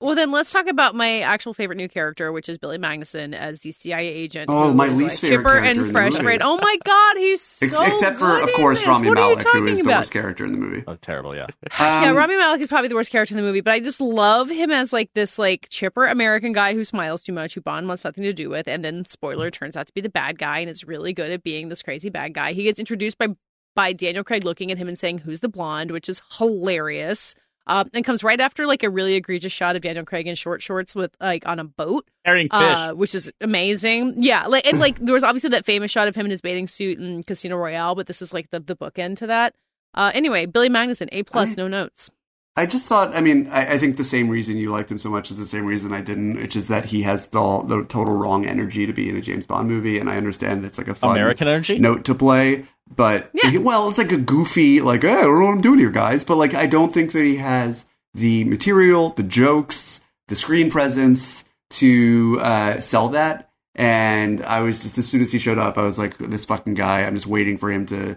[0.00, 3.60] Well, then let's talk about my actual favorite new character, which is Billy Magnussen as
[3.60, 4.50] the CIA agent.
[4.50, 6.12] Oh, my least like, favorite chipper character in and the fresh.
[6.12, 6.26] movie.
[6.26, 6.40] Right?
[6.42, 8.88] Oh my God, he's so Ex- except for, of course, this.
[8.88, 10.84] Rami What are Malek, who talking is the worst character in the movie.
[10.86, 11.34] oh, terrible.
[11.34, 11.46] Yeah.
[11.80, 14.00] yeah, Um, Rami Malek is probably the worst character in the movie, but I just
[14.00, 17.88] love him as like this like chipper American guy who smiles too much, who Bond
[17.88, 20.58] wants nothing to do with, and then spoiler turns out to be the bad guy
[20.58, 22.52] and is really good at being this crazy bad guy.
[22.52, 23.28] He gets introduced by
[23.76, 27.34] by Daniel Craig looking at him and saying, "Who's the blonde?" which is hilarious.
[27.66, 30.62] Um, and comes right after like a really egregious shot of Daniel Craig in short
[30.62, 32.60] shorts with like on a boat, Carrying fish.
[32.60, 34.14] uh, which is amazing.
[34.18, 36.66] Yeah, like and like there was obviously that famous shot of him in his bathing
[36.66, 39.54] suit in Casino Royale, but this is like the the bookend to that.
[39.94, 42.10] Uh, anyway, Billy Magnussen, A plus, no notes.
[42.56, 45.10] I just thought, I mean, I, I think the same reason you liked him so
[45.10, 48.14] much is the same reason I didn't, which is that he has the, the total
[48.14, 50.94] wrong energy to be in a James Bond movie, and I understand it's like a
[50.94, 51.78] fun American energy?
[51.78, 53.58] note to play, but Yeah.
[53.58, 56.22] well, it's like a goofy, like, hey, I don't know what I'm doing here, guys,
[56.22, 61.44] but like, I don't think that he has the material, the jokes, the screen presence
[61.70, 63.50] to uh, sell that.
[63.74, 66.74] And I was just, as soon as he showed up, I was like, this fucking
[66.74, 68.16] guy, I'm just waiting for him to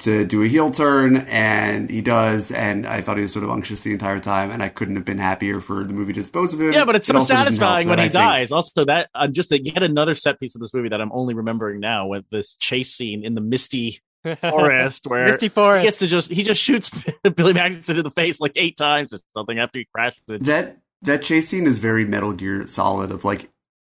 [0.00, 2.50] to do a heel turn, and he does.
[2.50, 5.04] And I thought he was sort of unctuous the entire time, and I couldn't have
[5.04, 6.72] been happier for the movie to dispose of him.
[6.72, 8.52] Yeah, but it's so also doesn't satisfying when he I think- dies.
[8.52, 11.34] Also, that uh, just a, yet another set piece of this movie that I'm only
[11.34, 14.00] remembering now with this chase scene in the misty
[14.40, 15.84] forest where Misty he Forest.
[15.84, 16.90] gets to just he just shoots
[17.34, 20.44] Billy Magnussen in the face like eight times or something after he crashes it.
[20.44, 23.48] That that chase scene is very Metal Gear Solid of like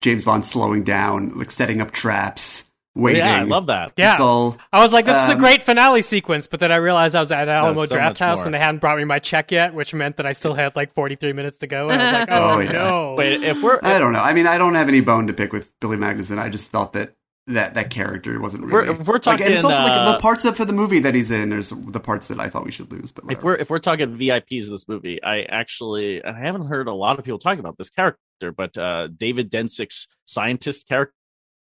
[0.03, 2.65] James Bond slowing down, like setting up traps,
[2.95, 3.21] waiting.
[3.23, 3.93] Yeah, I love that.
[3.97, 4.17] Yeah.
[4.17, 7.15] So I was like, this is a Um, great finale sequence, but then I realized
[7.15, 8.47] I was at Alamo so Draft House more.
[8.47, 10.93] and they hadn't brought me my check yet, which meant that I still had like
[10.95, 11.89] 43 minutes to go.
[11.91, 12.73] And I was like, oh, Oh, yeah.
[12.73, 13.15] no.
[13.17, 14.21] Wait, if we're I don't know.
[14.23, 16.39] I mean, I don't have any bone to pick with Billy Magnussen.
[16.39, 17.15] I just thought that
[17.47, 18.99] that that character wasn't We're- really.
[19.03, 21.15] we're like, and it's talking, also like uh, the parts of for the movie that
[21.17, 21.49] he's in.
[21.49, 24.17] There's the parts that I thought we should lose, but if we're if we're talking
[24.17, 27.77] VIPs in this movie, I actually I haven't heard a lot of people talking about
[27.77, 31.15] this character, but uh, David Dencik's scientist character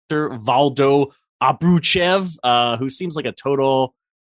[0.09, 3.95] Valdo Obruchev, uh, who seems like a total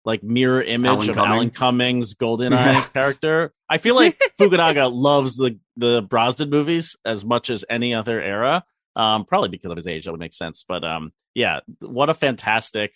[0.05, 1.31] like mirror image Alan of Cumming.
[1.33, 3.53] Alan Cumming's GoldenEye character.
[3.69, 8.63] I feel like Fukunaga loves the the Brosnan movies as much as any other era.
[8.95, 10.65] Um, probably because of his age, that would make sense.
[10.67, 12.93] But um, yeah, what a fantastic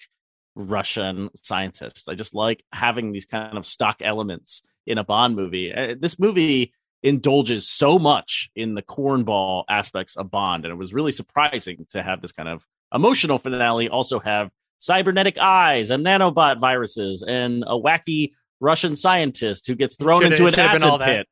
[0.56, 2.10] Russian scientist.
[2.10, 5.74] I just like having these kind of stock elements in a Bond movie.
[5.74, 6.74] Uh, This movie
[7.04, 12.02] indulges so much in the cornball aspects of Bond, and it was really surprising to
[12.02, 17.78] have this kind of emotional finale also have cybernetic eyes and nanobot viruses and a
[17.80, 21.18] wacky Russian scientist who gets thrown Should've- into an should've been all acid that.
[21.18, 21.28] pit.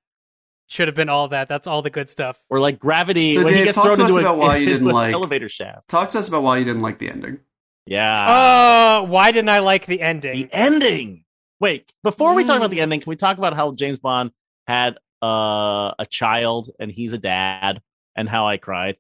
[0.67, 1.49] Should have been all that.
[1.49, 2.41] That's all the good stuff.
[2.49, 4.55] Or like gravity So, when he gets talk thrown to us into about a, why
[4.57, 5.88] you didn't an like- elevator shaft.
[5.89, 7.39] Talk to us about why you didn't like the ending.
[7.86, 8.99] Yeah.
[9.01, 10.38] Uh, why didn't I like the ending?
[10.38, 11.26] the ending.
[11.59, 12.84] Wait, before we talk about the Mm.
[12.84, 14.32] ending, can we talk about how James Bond
[14.65, 17.82] had uh, a child and he's a dad
[18.15, 18.97] and how I cried?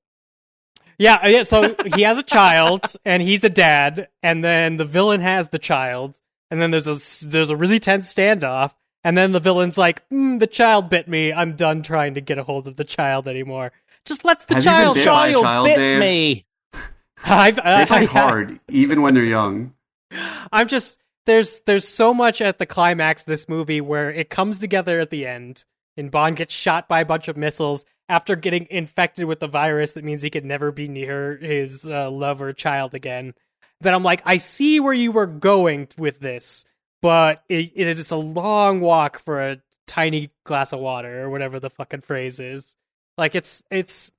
[0.97, 1.43] Yeah, uh, yeah.
[1.43, 5.57] So he has a child, and he's a dad, and then the villain has the
[5.59, 6.19] child,
[6.51, 10.39] and then there's a there's a really tense standoff, and then the villain's like, mm,
[10.39, 11.33] "The child bit me.
[11.33, 13.71] I'm done trying to get a hold of the child anymore.
[14.05, 15.99] Just let the Have you been child bit show by a you." child, bit Dave?
[15.99, 16.45] me.
[17.25, 19.73] I've, They uh, bite hard, even when they're young.
[20.51, 24.59] I'm just there's there's so much at the climax of this movie where it comes
[24.59, 25.63] together at the end,
[25.97, 29.93] and Bond gets shot by a bunch of missiles after getting infected with the virus
[29.93, 33.33] that means he could never be near his uh, love or child again.
[33.79, 36.65] Then I'm like, I see where you were going with this,
[37.01, 41.59] but it, it is a long walk for a tiny glass of water or whatever
[41.59, 42.75] the fucking phrase is.
[43.17, 44.11] Like it's it's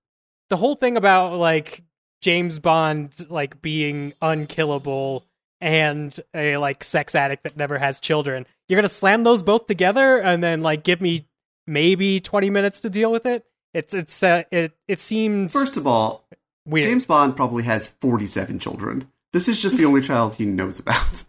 [0.51, 1.83] the whole thing about like
[2.21, 5.27] James Bond like being unkillable
[5.61, 8.47] and a like sex addict that never has children.
[8.69, 11.27] You're gonna slam those both together and then like give me
[11.67, 13.45] maybe 20 minutes to deal with it.
[13.75, 16.27] It's it's uh, it it seems First of all,
[16.67, 16.85] weird.
[16.89, 19.09] James Bond probably has 47 children.
[19.33, 21.25] This is just the only child he knows about.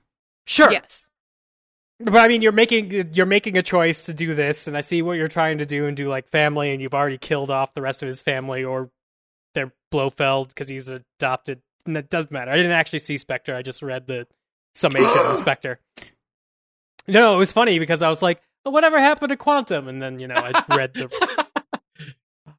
[0.45, 1.07] sure, Yes.
[1.99, 5.01] but I mean you're making you're making a choice to do this, and I see
[5.01, 7.81] what you're trying to do and do like family, and you've already killed off the
[7.81, 8.89] rest of his family or
[9.55, 11.61] they're Blofeld because he's adopted.
[11.85, 12.49] And it doesn't matter.
[12.51, 13.55] I didn't actually see Spectre.
[13.55, 14.25] I just read the
[14.75, 15.79] summation of Spectre.
[17.07, 20.27] No, it was funny because I was like, "Whatever happened to Quantum?" And then you
[20.27, 21.09] know I read the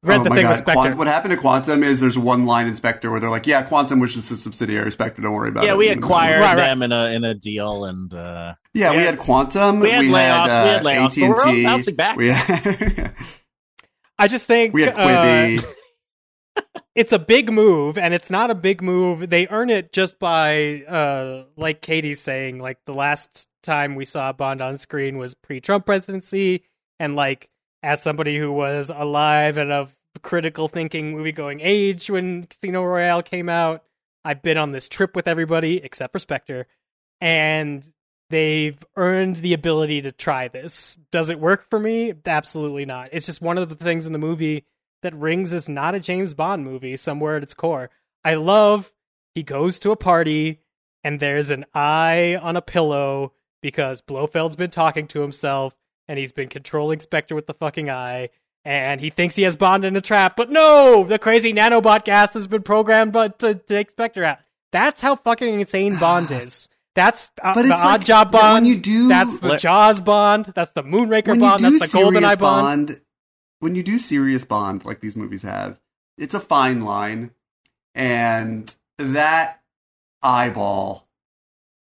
[0.03, 0.51] read oh the my thing god!
[0.51, 0.73] with Spectre.
[0.75, 3.63] Quant- what happened to Quantum is there's one line in Spectre where they're like, "Yeah,
[3.63, 5.23] Quantum was just a subsidiary of Spectre.
[5.23, 6.67] Don't worry about it." Yeah, we acquired Right, right.
[6.67, 9.03] them in a in a deal, and uh, Yeah, we Yeah.
[9.05, 9.81] had Quantum.
[9.81, 12.17] We had layoffs, Had, we uh, had layoffs, but we're all bouncing back.
[12.17, 13.13] We had,
[14.19, 15.65] I just think we had uh, Quibi.
[16.95, 19.29] it's a big move and it's not a big move.
[19.29, 24.33] They earn it just by uh like katey's saying like the last time we saw
[24.33, 26.65] bond on screen was pre-trump presidency
[27.01, 27.49] and like
[27.83, 33.23] as somebody who was alive and of critical thinking movie going age when casino royale
[33.23, 33.83] came out
[34.25, 36.67] i've been on this trip with everybody except for spectre
[37.21, 37.91] and
[38.31, 40.99] they've earned the ability to try this.
[41.13, 42.13] Does it work for me?
[42.27, 43.11] Absolutely not.
[43.13, 44.65] It's just one of the things in the movie
[45.05, 47.89] that Rings is not a James Bond movie somewhere at its core.
[48.25, 48.93] I love
[49.35, 50.61] he goes to a party
[51.05, 53.33] and there's an eye on a pillow
[53.63, 55.77] because Blofeld's been talking to himself
[56.09, 58.31] and he's been controlling Spectre with the fucking eye
[58.65, 62.33] and he thinks he has Bond in a trap, but no, the crazy nanobot gas
[62.35, 64.39] has been programmed but to take Spectre out.
[64.73, 66.69] That's how fucking insane Bond is.
[66.95, 68.67] That's uh, But the it's Odd like, Job when Bond.
[68.67, 70.53] you do- that's the Jaws Bond.
[70.55, 71.63] That's the Moonraker Bond.
[71.65, 73.01] That's the GoldenEye serious Bond.
[73.65, 75.81] When you do serious Bond like these movies have,
[76.19, 77.31] it's a fine line,
[77.95, 79.63] and that
[80.23, 81.09] eyeball,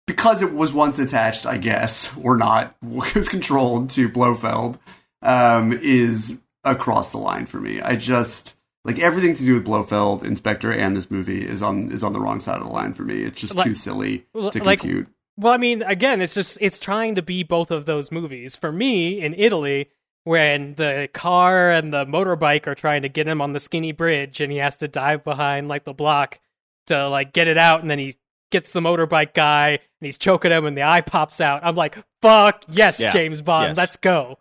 [0.06, 4.78] because it was once attached, I guess, or not, was controlled to Blofeld,
[5.22, 7.80] um, is across the line for me.
[7.80, 11.92] I just like everything to do with Blofeld, in Spectre, and this movie is on
[11.92, 13.22] is on the wrong side of the line for me.
[13.24, 15.08] It's just Like- too silly to like- compute.
[15.38, 18.58] Well, I mean, again, it's just it's trying to be both of those movies.
[18.58, 19.88] For me, in Italy,
[20.24, 24.42] when the car and the motorbike are trying to get him on the skinny bridge,
[24.42, 26.40] and he has to dive behind like the block
[26.88, 28.16] to like get it out, and then he
[28.52, 31.62] gets the motorbike guy and he's choking him, and the eye pops out.
[31.64, 33.12] I'm like, fuck yes, Yeah.
[33.12, 33.78] James Bond, Yes.
[33.78, 34.38] let's go.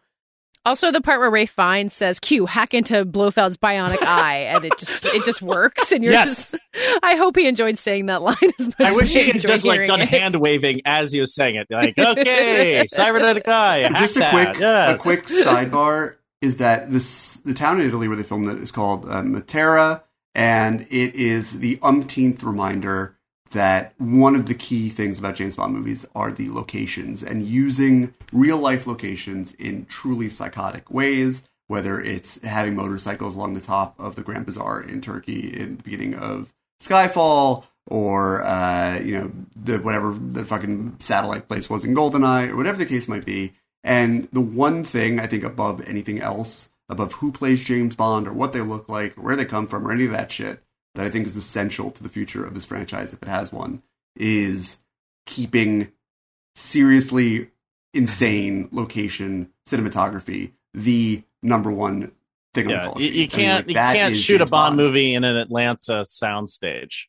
[0.69, 4.77] Also, the part where Ralph Fiennes says, "Q, hack into Blofeld's bionic eye," and it
[4.79, 5.93] just it just works.
[5.93, 6.53] And you're Yes.
[6.53, 6.63] just,
[7.03, 8.75] I hope he enjoyed saying that line as much.
[8.81, 10.09] I as wish he had just like done it.
[10.09, 11.67] hand waving as he was saying it.
[11.71, 13.79] Like, okay, cybernetic eye.
[13.79, 14.95] hack Just a that, quick, yes.
[14.95, 18.71] a quick sidebar is that this the town in Italy where they filmed it is
[18.71, 20.03] called uh, Matera,
[20.35, 23.18] and it is the umpteenth reminder
[23.49, 28.15] that one of the key things about James Bond movies are the locations and using
[28.33, 31.43] real life locations in truly psychotic ways.
[31.67, 35.83] Whether it's having motorcycles along the top of the Grand Bazaar in Turkey in the
[35.83, 41.95] beginning of Skyfall, or uh, you know the whatever the fucking satellite place was in
[41.95, 43.53] Goldeneye, or whatever the case might be.
[43.85, 48.33] And the one thing I think above anything else, above who plays James Bond or
[48.33, 50.63] what they look like or where they come from or any of that shit,
[50.99, 53.85] that I think is essential to the future of this franchise if it has one,
[54.17, 54.79] is
[55.27, 55.93] keeping
[56.57, 57.53] seriously
[57.95, 62.11] insane location cinematography the number one
[62.53, 64.39] thing on the yeah, call you, you I mean, can't like, you can't shoot a
[64.39, 67.05] James Bond, movie in an Atlanta soundstage.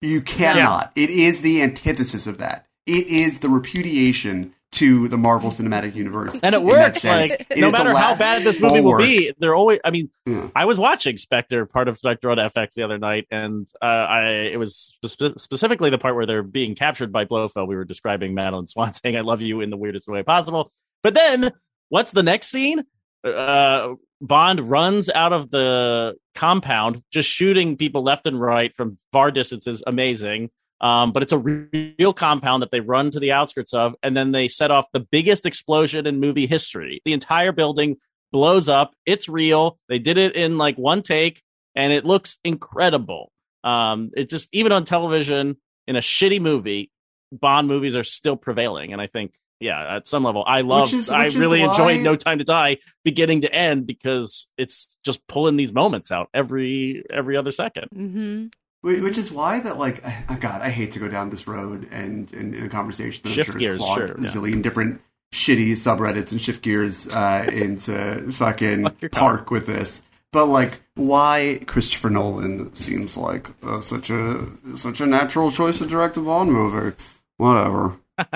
[0.00, 0.92] You cannot.
[0.96, 2.66] It is the antithesis of that.
[2.86, 6.40] It is the repudiation to the Marvel Cinematic Universe.
[6.42, 7.02] And it works.
[7.02, 7.30] sense.
[7.30, 9.78] Like It no matter how bad this movie will be, they're always.
[9.84, 10.48] I mean, Yeah.
[10.54, 14.28] I was watching Spectre, part of Spectre on FX the other night, and uh, I
[14.52, 17.68] it was spe- specifically the part where they're being captured by Blofeld.
[17.68, 20.72] We were describing Madeleine Swann saying "I love you" in the weirdest way possible.
[21.02, 21.52] But then,
[21.88, 22.84] what's the next scene?
[23.22, 29.30] Uh, Bond runs out of the compound, just shooting people left and right from far
[29.30, 29.82] distances.
[29.86, 30.50] Amazing.
[30.80, 34.32] Um, but it's a real compound that they run to the outskirts of, and then
[34.32, 37.00] they set off the biggest explosion in movie history.
[37.04, 37.96] The entire building
[38.32, 38.94] blows up.
[39.06, 39.78] It's real.
[39.88, 41.42] They did it in like one take,
[41.74, 43.30] and it looks incredible.
[43.62, 45.56] Um, it just even on television
[45.86, 46.90] in a shitty movie,
[47.32, 50.92] Bond movies are still prevailing, and I think yeah, at some level, I love.
[50.92, 54.46] is- I which is really why- enjoyed No Time to Die, beginning to end, because
[54.58, 57.88] it's just pulling these moments out every every other second.
[57.92, 58.48] hmm Wh-
[58.84, 62.30] Which is why that like oh God, I hate to go down this road and
[62.34, 64.28] and in a conversation that Shift I'm sure gears, is clogged sure, a yeah.
[64.28, 65.00] zillion different
[65.32, 70.02] shitty subreddits and shift gears uh, into fucking Fuck your park with this.
[70.32, 75.86] But like, why Christopher Nolan seems like uh, such a such a natural choice to
[75.86, 76.96] direct a Bond movie?
[77.36, 77.96] Whatever.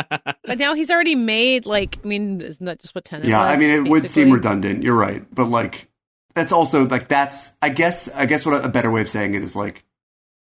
[0.45, 3.27] But now he's already made like I mean, isn't that just what Tenet?
[3.27, 4.83] Yeah, was, I mean, it would seem redundant.
[4.83, 5.91] You're right, but like,
[6.35, 7.53] that's also like that's.
[7.61, 8.09] I guess.
[8.15, 9.85] I guess what a better way of saying it is like,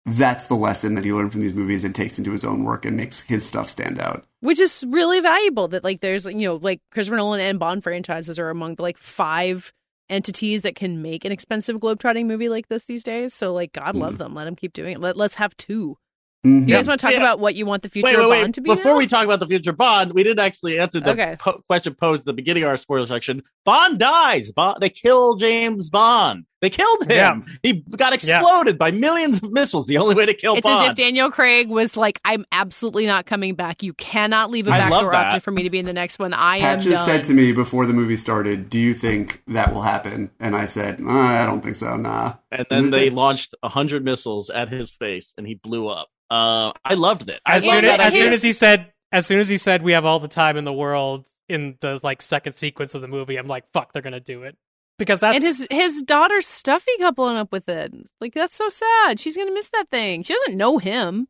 [0.06, 2.84] that's the lesson that he learned from these movies and takes into his own work
[2.84, 4.24] and makes his stuff stand out.
[4.40, 5.68] which is really valuable.
[5.68, 8.98] That like there's you know like Christopher Nolan and Bond franchises are among the like
[8.98, 9.72] five
[10.10, 13.32] entities that can make an expensive globetrotting movie like this these days.
[13.32, 14.18] So like God love hmm.
[14.18, 15.00] them, let them keep doing it.
[15.00, 15.96] Let let's have two.
[16.44, 16.68] Mhm.
[16.68, 17.20] You guys want to talk Yeah.
[17.20, 18.40] about what you want the future wait, wait, wait.
[18.42, 18.68] Bond to be?
[18.70, 18.98] Before now?
[18.98, 21.36] we talk about the future Bond, we didn't actually answer the Okay.
[21.38, 23.42] po- question posed at the beginning of our spoiler section.
[23.64, 24.52] Bond dies.
[24.52, 26.44] Bond, they kill James Bond.
[26.60, 27.44] They killed him.
[27.62, 29.86] He got exploded by millions of missiles.
[29.86, 30.58] The only way to kill Bond.
[30.60, 30.86] it's Bond.
[30.86, 33.82] as if Daniel Craig was like, "I'm absolutely not coming back.
[33.82, 35.26] You cannot leave a love backdoor that.
[35.26, 36.32] option for me to be in the next one.
[36.32, 39.42] I Pat am just done." said to me before the movie started, "Do you think
[39.48, 41.96] that will happen?" And I said, "Uh, "I don't think so.
[41.96, 46.08] Nah." and then they launched a hundred missiles at his face, and he blew up.
[46.30, 47.40] Uh, I loved it.
[47.46, 49.56] I As loved soon that as, as soon as he said, as soon as he
[49.56, 53.02] said, we have all the time in the world in the like second sequence of
[53.02, 54.56] the movie, I'm like, fuck, they're gonna do it
[54.98, 57.92] because that's and his his daughter's stuffy coupling up with it.
[58.20, 59.20] Like that's so sad.
[59.20, 60.22] She's gonna miss that thing.
[60.22, 61.28] She doesn't know him.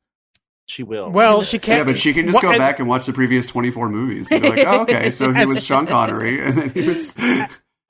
[0.67, 1.11] she will.
[1.11, 1.79] well, she can't.
[1.79, 4.31] Yeah, but she can just What- go and- back and watch the previous 24 movies
[4.31, 7.15] and be like, oh, okay, so he was Sean Connery, and then he was.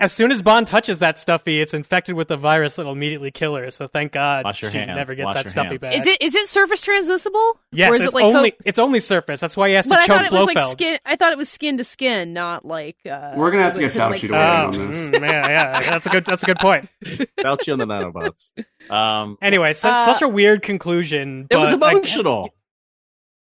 [0.05, 3.55] As soon as Bond touches that stuffy, it's infected with the virus that'll immediately kill
[3.57, 3.71] her.
[3.71, 4.89] So thank God Wash she hands.
[4.95, 5.81] never gets Wash that stuffy hands.
[5.83, 5.95] back.
[5.95, 7.59] Is it is it surface transmissible?
[7.73, 9.41] Yes, or is it's it like only co- it's only surface.
[9.41, 10.73] That's why he has to But I choke thought it was like Blofeld.
[10.73, 10.99] skin.
[11.07, 12.99] I thought it was skin to skin, not like.
[13.09, 15.09] Uh, We're gonna have to get like- Fauci to like- weigh in Oh, on this.
[15.09, 16.89] mm, yeah, yeah, that's a good that's a good point.
[17.05, 18.51] Fauci on the nanobots.
[18.91, 21.47] Um, Anyway, so, Uh, such a weird conclusion.
[21.51, 22.51] it was but I- emotional.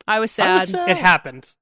[0.08, 0.88] I was I was sad.
[0.90, 1.52] it happened.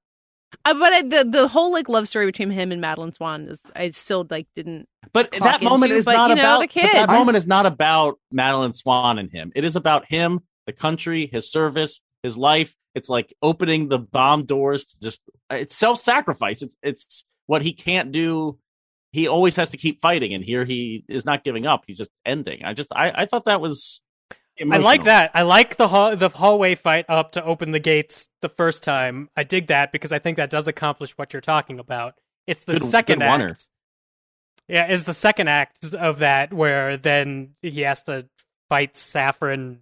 [0.65, 3.62] Uh, but I, the the whole like love story between him and Madeleine Swann is
[3.77, 4.89] I still like didn't.
[5.12, 7.12] But that moment into, is but, not you know, about the but that kid.
[7.12, 9.53] moment is not about Madeleine Swann and him.
[9.55, 12.75] It is about him, the country, his service, his life.
[12.95, 15.20] It's like opening the bomb doors to just
[15.51, 16.62] it's self-sacrifice.
[16.62, 18.59] It's it's what he can't do.
[19.12, 21.85] He always has to keep fighting, and here he is not giving up.
[21.87, 22.65] He's just ending.
[22.65, 24.01] I just I, I thought that was
[24.70, 25.30] I like that.
[25.35, 29.30] I like the hall- the hallway fight up to open the gates the first time.
[29.36, 32.14] I dig that because I think that does accomplish what you're talking about.
[32.47, 33.51] It's the Good- second good oneer.
[33.51, 33.68] act.
[34.68, 38.26] Yeah, it's the second act of that where then he has to
[38.68, 39.78] fight Safin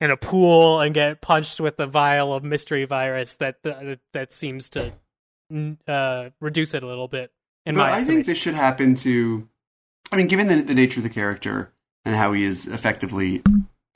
[0.00, 4.32] in a pool and get punched with the vial of mystery virus that that, that
[4.32, 4.92] seems to
[5.86, 7.32] uh, reduce it a little bit
[7.66, 9.48] In But my I think this should happen to.
[10.12, 11.72] I mean, given the, the nature of the character
[12.04, 13.42] and how he is effectively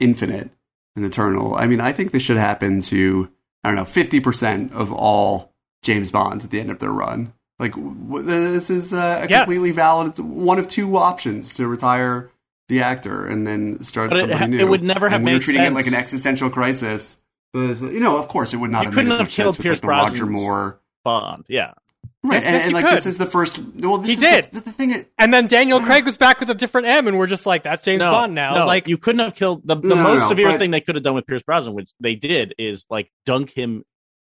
[0.02, 0.50] infinite
[0.96, 3.30] and eternal, I mean, I think this should happen to
[3.64, 5.52] I don't know fifty percent of all
[5.82, 7.32] James Bonds at the end of their run.
[7.58, 9.40] Like w- this is uh, a Yes.
[9.44, 12.30] completely valid one of two options to retire
[12.68, 14.58] the actor and then start But it- somebody new.
[14.58, 17.18] it would never have and we were made treating it like an existential crisis.
[17.52, 19.76] But you know, of course, it would not You have couldn't have killed with, Pierce
[19.76, 20.80] like, the Roger Moore.
[21.04, 21.44] Bond.
[21.48, 21.74] Yeah.
[22.24, 22.96] Right, Yes, and, yes, and you like could.
[22.98, 23.58] this is the first.
[23.58, 24.44] Well, this He is did.
[24.52, 24.90] The, the thing.
[24.92, 27.64] Is, And then Daniel Craig was back with a different M, and we're just like,
[27.64, 28.54] that's James no, Bond now.
[28.54, 30.70] No, like, you couldn't have killed the, the No, no, most no, severe but- thing
[30.70, 33.84] they could have done with Pierce Brosnan, which they did, is like dunk him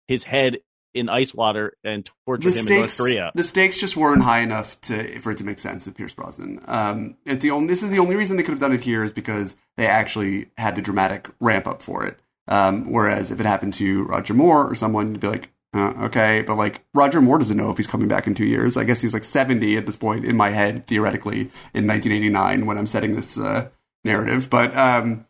[0.09, 0.57] his head
[0.93, 3.31] in ice water and torture the him in North Korea.
[3.35, 6.59] the stakes just weren't high enough to for it to make sense with Pierce Brosnan.
[6.65, 7.67] Um, it's the only.
[7.67, 10.49] This is the only reason they could have done it here is because they actually
[10.57, 12.19] had the dramatic ramp up for it.
[12.49, 16.43] Um, whereas if it happened to Roger Moore or someone, you'd be like, uh, okay,
[16.45, 18.77] but like Roger Moore doesn't know if he's coming back in two years.
[18.77, 22.77] I guess he's like seventy at this point in my head, theoretically, in 1989 when
[22.77, 23.69] I'm setting this uh,
[24.03, 24.49] narrative.
[24.49, 25.25] But um,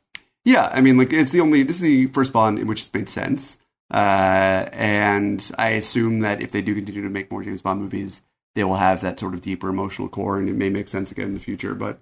[0.45, 1.63] yeah, I mean, like it's the only.
[1.63, 3.57] This is the first Bond in which it's made sense.
[3.91, 8.21] Uh, and I assume that if they do continue to make more James Bond movies,
[8.53, 11.27] they will have that sort of deeper emotional core, and it may make sense again
[11.27, 11.73] in the future.
[11.73, 11.99] But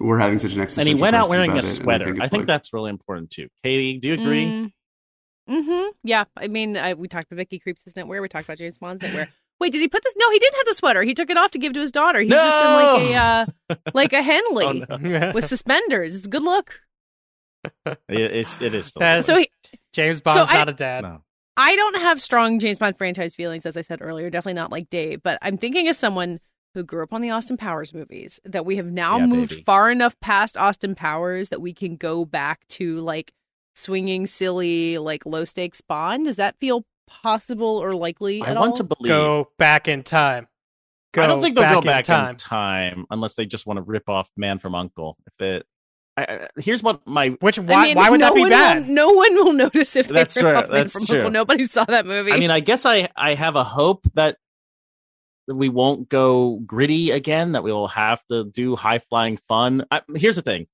[0.00, 2.16] we're having such an and he went out crisis wearing about a it, and sweater.
[2.20, 3.48] I think like- that's really important too.
[3.64, 4.46] Katey, do you agree?
[4.46, 4.72] Mm.
[5.48, 5.88] Mm-hmm.
[6.02, 6.24] Yeah.
[6.36, 8.20] I mean, I, we talked about Vicky Krieps' knitwear.
[8.22, 9.28] We talked about James Bond's knitwear.
[9.60, 10.14] Wait, did he put this?
[10.16, 11.02] No, he didn't have the sweater.
[11.02, 12.20] He took it off to give to his daughter.
[12.20, 13.46] He's just in like a uh,
[13.94, 15.32] like a Henley Oh, no.
[15.34, 16.16] with suspenders.
[16.16, 16.80] It's a good look.
[17.86, 19.50] It, it's it is still So he,
[19.92, 21.02] James Bond's I- not a dad.
[21.02, 21.22] no.
[21.56, 24.28] I don't have strong James Bond franchise feelings, as I said earlier.
[24.28, 26.40] Definitely not like Dave, but I'm thinking as someone
[26.74, 29.62] who grew up on the Austin Powers movies that we have now Yeah, moved baby.
[29.62, 33.32] far enough past Austin Powers that we can go back to like
[33.74, 36.26] swinging, silly, like low stakes Bond.
[36.26, 38.76] Does that feel possible or likely I want all?
[38.76, 39.10] to believe.
[39.10, 40.48] Go back in time.
[41.16, 42.30] I don't think they'll go in back time.
[42.30, 45.16] in time unless they just want to rip off Man from Uncle.
[45.26, 45.66] If it,
[46.16, 48.50] I, I, here's what my Which I why mean, why would no that be one
[48.50, 48.86] bad?
[48.86, 51.16] Will, no one will notice if they That's rip right, off Man that's from true.
[51.18, 51.30] Uncle.
[51.30, 52.32] Nobody saw that movie.
[52.32, 54.38] I mean, I guess I I have a hope that
[55.46, 57.52] that we won't go gritty again.
[57.52, 59.84] That we will have to do high flying fun.
[59.90, 60.66] I, here's the thing: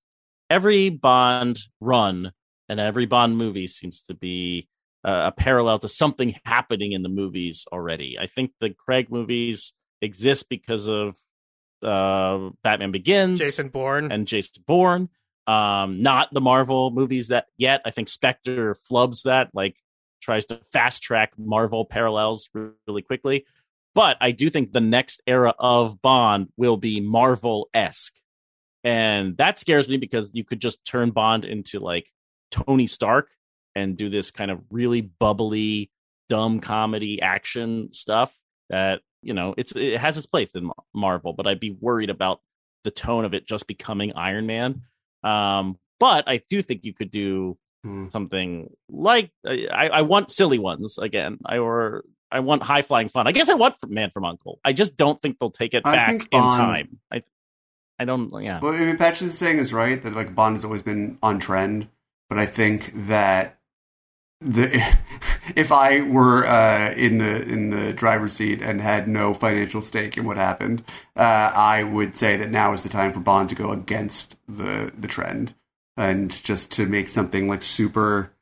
[0.48, 2.32] every Bond run
[2.70, 4.68] and every Bond movie seems to be
[5.05, 8.16] uh, a parallel to something happening in the movies already.
[8.18, 11.16] I think the Craig movies exist because of
[11.82, 14.12] uh, Batman Begins, Jason Bourne.
[14.12, 15.09] and Jason Bourne.
[15.48, 17.82] Um, not the Marvel movies that yet.
[17.84, 19.74] I think Spectre flubs that, like
[20.22, 22.48] tries to fast track Marvel parallels
[22.86, 23.47] really quickly.
[23.97, 28.14] But I do think the next era of Bond will be Marvel esque.
[28.84, 32.12] And that scares me because you could just turn Bond into like
[32.51, 33.28] Tony Stark
[33.74, 35.90] and do this kind of really bubbly,
[36.28, 38.36] dumb comedy action stuff
[38.68, 42.40] that, you know, it's it has its place in Marvel, but I'd be worried about
[42.85, 44.82] the tone of it just becoming Iron Man.
[45.22, 48.09] Um, but I do think you could do Hmm.
[48.10, 51.39] something like I, I want silly ones again.
[51.47, 53.27] I or I want high flying fun.
[53.27, 54.60] I guess I want Man from Uncle.
[54.62, 56.98] I just don't think they'll take it I back in Bond- time.
[57.10, 57.22] I
[57.98, 58.31] I don't.
[58.43, 58.59] Yeah.
[58.60, 61.39] But I mean, Patch is saying is right that like Bond has always been on
[61.39, 61.89] trend,
[62.31, 63.59] but I think that
[64.40, 64.82] the
[65.55, 70.16] if I were uh, in the in the driver's seat and had no financial stake
[70.16, 70.82] in what happened,
[71.15, 74.90] uh, I would say that now is the time for Bond to go against the
[74.98, 75.55] the trend
[75.98, 78.32] and just to make something like super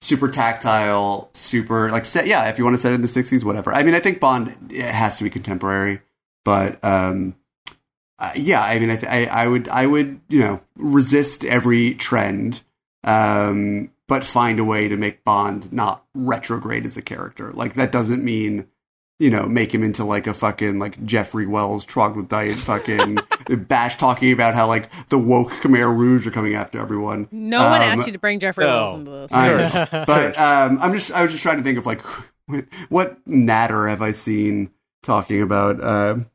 [0.00, 2.26] super tactile, super like set.
[2.26, 3.72] Yeah, if you want to set it in the '60s, whatever.
[3.72, 6.02] I mean, I think Bond has to be contemporary,
[6.44, 7.36] but um,
[8.18, 11.94] uh, yeah, I mean, I, th- I, I would, I would, you know, resist every
[11.94, 12.62] trend,
[13.08, 17.52] um, but find a way to make Bond not retrograde as a character.
[17.52, 18.66] Like that doesn't mean,
[19.18, 23.18] you know, make him into like a fucking like Jeffrey Wells troglodyte, fucking
[23.66, 27.28] bash talking about how like the woke Khmer Rouge are coming after everyone.
[27.30, 28.70] no one Um, asked you to bring Jeffrey no.
[28.84, 29.32] Wells into this.
[29.32, 29.48] I
[29.92, 30.04] know.
[30.06, 32.02] but um, I'm just I was just trying to think of like
[32.88, 34.70] what natter have I seen
[35.02, 36.26] talking about um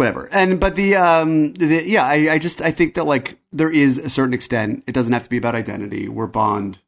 [0.00, 3.72] whatever and but the um the, yeah I, I just I think that like there
[3.72, 6.78] is a certain extent it doesn't have to be about identity where Bond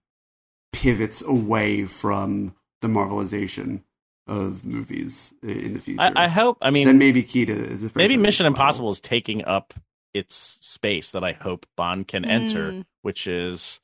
[0.72, 3.82] pivots away from the marvelization
[4.26, 6.00] of movies in the future.
[6.00, 6.58] I, I hope.
[6.62, 8.54] I mean, that may be key to is maybe Mission viable.
[8.56, 9.74] Impossible is taking up
[10.14, 12.84] its space that I hope Bond can enter, Mm.
[13.02, 13.80] which is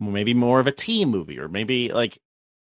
[0.00, 2.18] maybe more of a team movie, or maybe like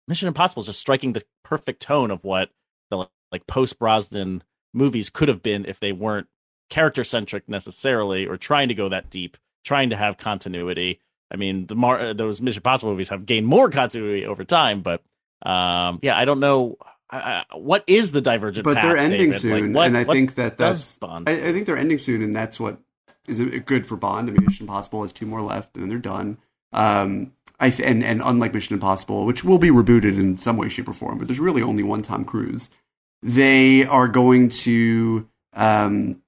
[0.09, 2.51] Mission Impossible is just striking the perfect tone of what
[2.91, 4.43] the like post Brosnan
[4.77, 6.27] movies could have been if they weren't
[6.71, 11.01] character centric necessarily, or trying to go that deep, trying to have continuity.
[11.31, 14.83] I mean, the Mar- uh, those Mission Impossible movies have gained more continuity over time,
[14.83, 15.03] but
[15.49, 16.77] um, yeah, I don't know
[17.11, 19.41] uh, what is the divergent but path, they're ending David?
[19.41, 20.97] soon, Like, what- and I think that that's.
[20.97, 21.29] Bond.
[21.29, 22.79] I, I think they're ending soon, and that's what
[23.29, 24.29] is good for Bond.
[24.29, 26.39] I mean, Mission Impossible has two more left, and then they're done.
[26.73, 30.69] Um, I th- and and unlike Mission Impossible, which will be rebooted in some way,
[30.69, 32.69] shape, or form, but there's really only one Tom Cruise.
[33.23, 36.23] They are going to um,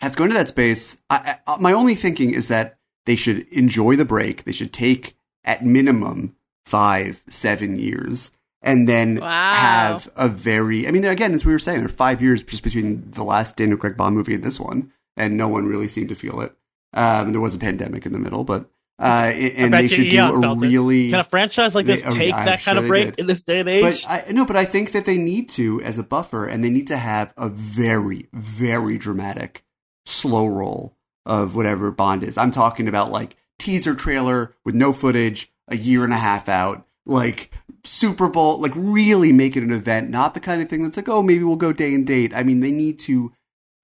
[0.00, 0.98] have to go into that space.
[1.10, 4.44] I, I, my only thinking is that they should enjoy the break.
[4.44, 6.34] They should take at minimum
[6.64, 8.32] five, seven years,
[8.62, 9.50] and then Wow.
[9.52, 10.88] have a very.
[10.88, 13.56] I mean, again, as we were saying, there are five years just between the last
[13.56, 16.56] Daniel Craig Bond movie and this one, and no one really seemed to feel it.
[16.92, 18.68] Um, there was a pandemic in the middle, but
[18.98, 20.66] uh, and they should do a felt it.
[20.66, 21.10] really.
[21.10, 23.18] Can a franchise like this They- take I'm that sure kind of break did.
[23.20, 24.04] in this day and age?
[24.04, 26.70] But I, no, but I think that they need to as a buffer, and they
[26.70, 29.64] need to have a very, very dramatic
[30.06, 30.96] slow roll
[31.26, 32.38] of whatever Bond is.
[32.38, 36.86] I'm talking about like teaser trailer with no footage, a year and a half out,
[37.04, 37.50] like
[37.84, 41.08] Super Bowl, like really make it an event, not the kind of thing that's like,
[41.08, 42.32] oh, maybe we'll go day and date.
[42.34, 43.32] I mean, they need to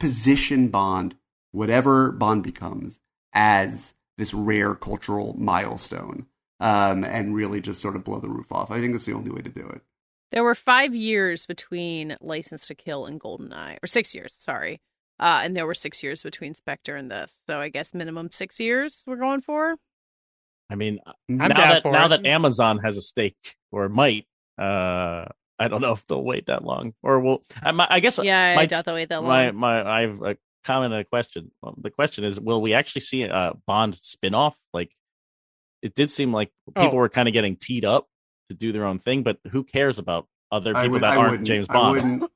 [0.01, 1.17] position Bond,
[1.51, 2.99] whatever Bond becomes,
[3.33, 6.27] as this rare cultural milestone.
[6.61, 8.71] Um, and really just sort of blow the roof off.
[8.71, 9.83] I think that's the only way to do it.
[10.31, 14.81] There were five years between License to Kill and Goldeneye, or six years, sorry.
[15.19, 17.33] Uh, and there were six years between Spectre and this.
[17.49, 19.75] So I guess minimum six years we're going for.
[20.71, 22.09] I mean, I'm now that now it.
[22.11, 24.27] that Amazon has a stake or might,
[24.57, 25.27] uh,
[25.59, 27.43] I don't know if they'll wait that long or will.
[27.63, 29.29] I, I guess Yeah, I my, doubt they'll wait that long.
[29.29, 31.51] my my I have a comment and a question.
[31.63, 34.57] Well, the question is, will we actually see a Bond spin-off?
[34.73, 34.91] Like,
[35.83, 36.97] it did seem like people Oh.
[36.97, 38.09] were kind of getting teed up
[38.49, 41.31] to do their own thing, but who cares about other people would- that I aren't
[41.31, 41.95] wouldn't- James I Bond?
[41.97, 42.33] wouldn't,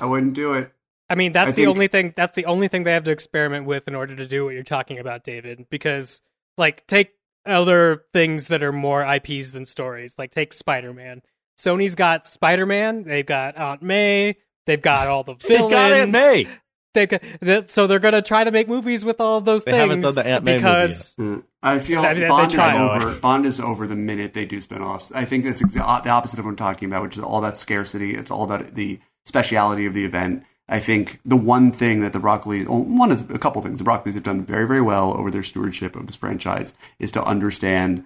[0.00, 0.72] I wouldn't do it.
[1.08, 2.14] I mean, that's I the think- only thing.
[2.16, 4.62] That's the only thing they have to experiment with in order to do what you're
[4.64, 5.66] talking about, David.
[5.70, 6.20] Because,
[6.58, 7.12] like, take
[7.44, 10.14] other things that are more IPs than stories.
[10.18, 11.22] Like, take Spider Man.
[11.60, 13.04] Sony's got Spider Man.
[13.04, 14.36] They've got Aunt May.
[14.66, 15.64] They've got all the villains.
[15.66, 16.48] He's got Aunt May.
[16.96, 19.72] They've that, so they're going to try to make movies with all of those They
[19.72, 21.44] things haven't done the Aunt May because Mm.
[21.62, 22.78] I feel I mean, Bond is try.
[22.96, 23.14] over.
[23.20, 25.12] Bond is over the minute they do spin-offs.
[25.12, 27.56] I think that's exa- the opposite of what I'm talking about, which is all about
[27.58, 28.14] scarcity.
[28.14, 30.44] It's all about the speciality of the event.
[30.68, 34.14] I think the one thing that the Broccoli, one of a couple things the Broccoli's
[34.14, 38.04] have done very, very well over their stewardship of this franchise is to understand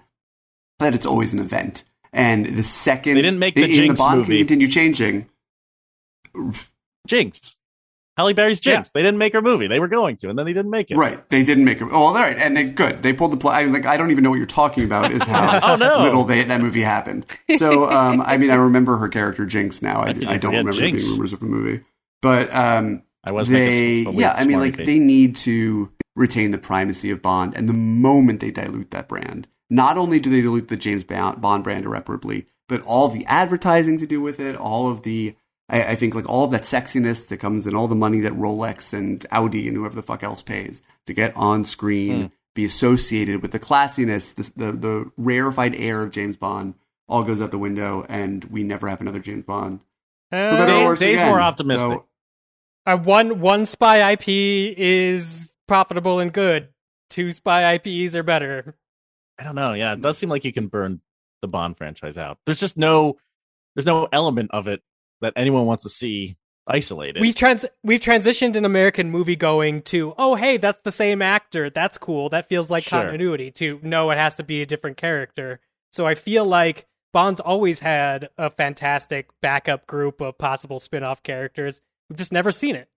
[0.79, 1.83] that it's always an event.
[2.13, 4.37] And the second They didn't make the and Jinx the Bond movie.
[4.37, 5.27] can continue changing.
[7.07, 7.57] Jinx.
[8.17, 8.91] Halle Berry's Jinx.
[8.91, 9.67] They didn't make her movie.
[9.67, 10.97] They were going to, and then they didn't make it.
[10.97, 11.27] Right.
[11.29, 11.87] They didn't make it.
[11.91, 12.37] Oh, all right.
[12.37, 13.01] And they good.
[13.03, 13.53] They pulled the plug.
[13.55, 15.11] I, like I don't even know what you're talking about.
[15.11, 16.03] Is how Oh, no.
[16.03, 17.25] little they, that movie happened.
[17.57, 20.01] So um, I mean, I remember her character Jinx now.
[20.01, 21.03] I, I don't remember Jinx?
[21.03, 21.83] being rumors of a movie.
[22.21, 24.33] But um, I was they, yeah.
[24.37, 24.85] I mean, like face.
[24.87, 27.55] they need to retain the primacy of Bond.
[27.55, 31.41] And the moment they dilute that brand, not only do they dilute the James Bond
[31.41, 35.35] Bond brand irreparably, but all the advertising to do with it, all of the
[35.71, 38.33] I, I think like all of that sexiness that comes in, all the money that
[38.33, 42.27] Rolex and Audi and whoever the fuck else pays to get on screen, Hmm.
[42.53, 46.75] be associated with the classiness, the, the the rarefied air of James Bond,
[47.07, 49.79] all goes out the window, and we never have another James Bond.
[50.31, 51.29] Uh, better or Dave- worse Dave's again.
[51.29, 51.89] more optimistic.
[51.89, 52.05] So,
[52.85, 54.27] uh, one one spy IP
[54.77, 56.69] is profitable and good.
[57.09, 58.75] Two spy IPs are better.
[59.39, 59.73] I don't know.
[59.73, 61.01] Yeah, it does seem like you can burn
[61.41, 62.37] the Bond franchise out.
[62.45, 63.17] There's just no,
[63.75, 64.81] there's no element of it
[65.21, 66.35] that anyone wants to see
[66.67, 67.21] isolated.
[67.21, 71.69] We've trans we've transitioned in American movie going to oh hey that's the same actor
[71.69, 73.01] that's cool that feels like Sure.
[73.01, 75.59] continuity to no it has to be a different character
[75.91, 81.81] so I feel like Bond's always had a fantastic backup group of possible spin-off characters
[82.09, 82.87] we've just never seen it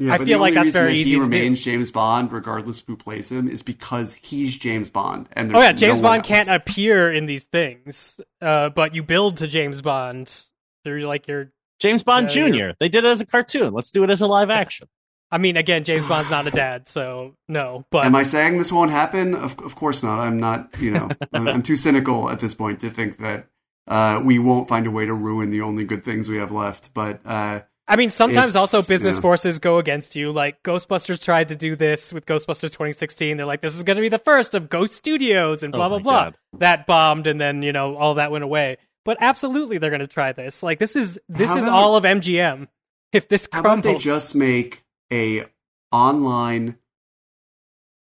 [0.00, 1.22] yeah, I feel like that's very that easy He to do.
[1.22, 5.28] remains James Bond, regardless of who plays him, is because he's James Bond.
[5.32, 9.38] And oh yeah James no Bond can't appear in these things uh, but you build
[9.38, 10.44] to James Bond
[10.84, 11.50] through like your
[11.80, 12.54] James Bond Yeah, Jr.
[12.54, 13.72] you're- They did it as a cartoon.
[13.72, 14.88] Let's do it as a live action.
[15.30, 18.70] I mean again James Bond's not a dad so no but Am I saying this
[18.70, 19.34] won't happen?
[19.34, 20.18] Of, of course not.
[20.18, 20.68] I'm not.
[20.78, 23.46] You know, I'm, I'm too cynical at this point to think that
[23.88, 26.92] uh, we won't find a way to ruin the only good things we have left.
[26.94, 29.22] But uh, I mean, sometimes also business yeah.
[29.22, 30.30] forces go against you.
[30.32, 33.36] Like Ghostbusters tried to do this with Ghostbusters 2016.
[33.38, 35.88] They're like, this is going to be the first of Ghost Studios and blah Oh
[35.88, 36.24] blah blah.
[36.24, 36.36] God.
[36.58, 38.76] That bombed, and then you know all that went away.
[39.04, 40.62] But absolutely, they're going to try this.
[40.62, 42.68] Like this is this How is about- all of MGM.
[43.12, 45.44] If this how about crumbles, they just make a
[45.90, 46.78] online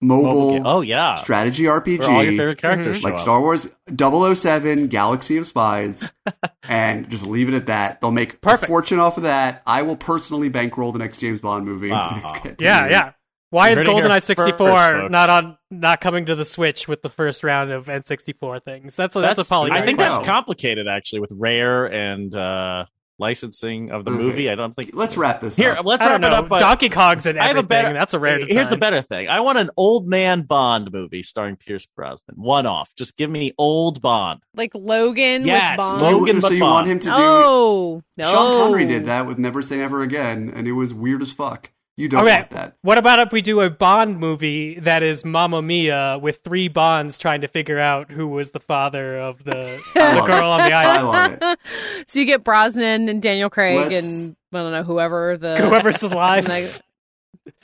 [0.01, 0.69] Mobile mobile.
[0.69, 2.01] Oh yeah, strategy RPG?
[2.01, 3.01] where all your favorite characters Mhm.
[3.01, 3.19] show like.
[3.21, 6.11] Star Wars 007 Galaxy of Spies
[6.69, 8.03] and just leave it at that.
[8.03, 8.65] They'll make Perfect.
[8.65, 9.63] a fortune off of that.
[9.67, 11.87] I will personally bankroll the next James Bond movie.
[11.87, 12.43] in the Wow.
[12.61, 12.91] yeah, years.
[12.93, 13.13] yeah.
[13.49, 16.45] Why You're is hearing it here GoldenEye 64 first, not on not coming to the
[16.45, 18.97] Switch with the first round of N64 things?
[18.97, 19.77] That's a, that's, a polygon.
[19.77, 20.15] I think Wow.
[20.15, 22.85] that's complicated actually with Rare and uh,
[23.19, 24.23] licensing of the Okay.
[24.23, 24.51] movie.
[24.51, 24.91] I don't think.
[24.93, 25.85] Let's wrap this Here, up.
[25.87, 26.49] let's wrap don't it up.
[26.49, 27.69] by- Donkey Kong's in I have a everything.
[27.69, 27.93] better.
[27.93, 28.45] That's a rare.
[28.45, 29.29] Here's the better thing.
[29.29, 32.37] I want an old man Bond movie starring Pierce Brosnan.
[32.37, 32.93] One off.
[32.97, 34.41] Just give me old Bond.
[34.55, 36.03] Like Logan Yes, with Bond.
[36.03, 36.37] Logan.
[36.41, 36.73] so but you Bond.
[36.73, 37.15] want him to do?
[37.17, 38.33] Oh no!
[38.33, 41.71] Sean Connery did that with Never Say Never Again, and it was weird as fuck.
[41.97, 42.37] You don't Okay.
[42.39, 42.77] want that.
[42.83, 47.19] What about if we do a Bond movie that is Mamma Mia with three Bonds
[47.19, 50.73] trying to figure out who was the father of the, the love girl on the
[50.73, 51.39] I island?
[51.41, 51.59] love it.
[52.09, 56.03] So you get Brosnan and Daniel Craig Let's- and I don't know whoever the Whoever's
[56.03, 56.49] alive.
[56.49, 56.81] and the,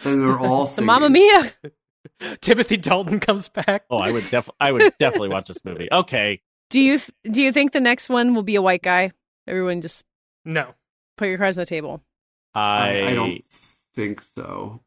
[0.09, 0.82] And they're all the.
[0.82, 1.52] Mamma Mia.
[2.40, 3.85] Timothy Dalton comes back.
[3.90, 4.48] Oh, I would def.
[4.61, 5.89] I would definitely watch this movie.
[5.90, 6.40] Okay.
[6.70, 9.12] Do you th- do you think the next one will be a white guy?
[9.47, 10.05] Everyone just
[10.44, 10.74] No.
[11.16, 12.02] put your cards on the table.
[12.55, 12.61] I.
[13.01, 13.44] I, I don't
[13.95, 14.81] think so.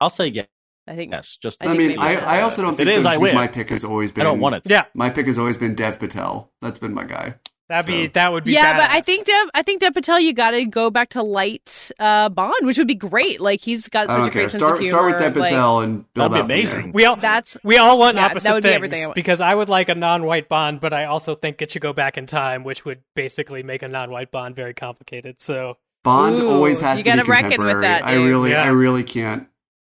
[0.00, 0.46] I'll say yes.
[0.86, 1.36] I think Yes.
[1.36, 1.62] Just.
[1.62, 2.16] I I, mean, I.
[2.16, 3.34] I also don't think it so is, I win.
[3.34, 4.22] my pick has always been.
[4.22, 4.62] I don't want it.
[4.66, 6.50] Yeah, My pick has always been Dev Patel.
[6.62, 7.34] That's been my guy.
[7.68, 8.52] that'd be So- that would be.
[8.52, 11.22] yeah, but I think Dev, I think Dev Patel, you got to go back to
[11.22, 13.38] light uh, Bond, which would be great.
[13.38, 14.42] Like he's got I such don't a care.
[14.44, 14.96] great sense Start of humor.
[14.98, 16.82] start with Dev like, Patel and build That'd be out from amazing.
[16.84, 16.92] there.
[16.94, 19.14] we all that's we all want Yeah, opposite that would be things everything I want.
[19.16, 22.16] because I would like a non-white Bond, but I also think it should go back
[22.16, 25.42] in time, which would basically make a non-white Bond very complicated.
[25.42, 27.82] So Bond Ooh, always has you to be gotta reckon with contemporary.
[27.86, 28.62] that, I really, Yeah.
[28.62, 29.46] I really can't.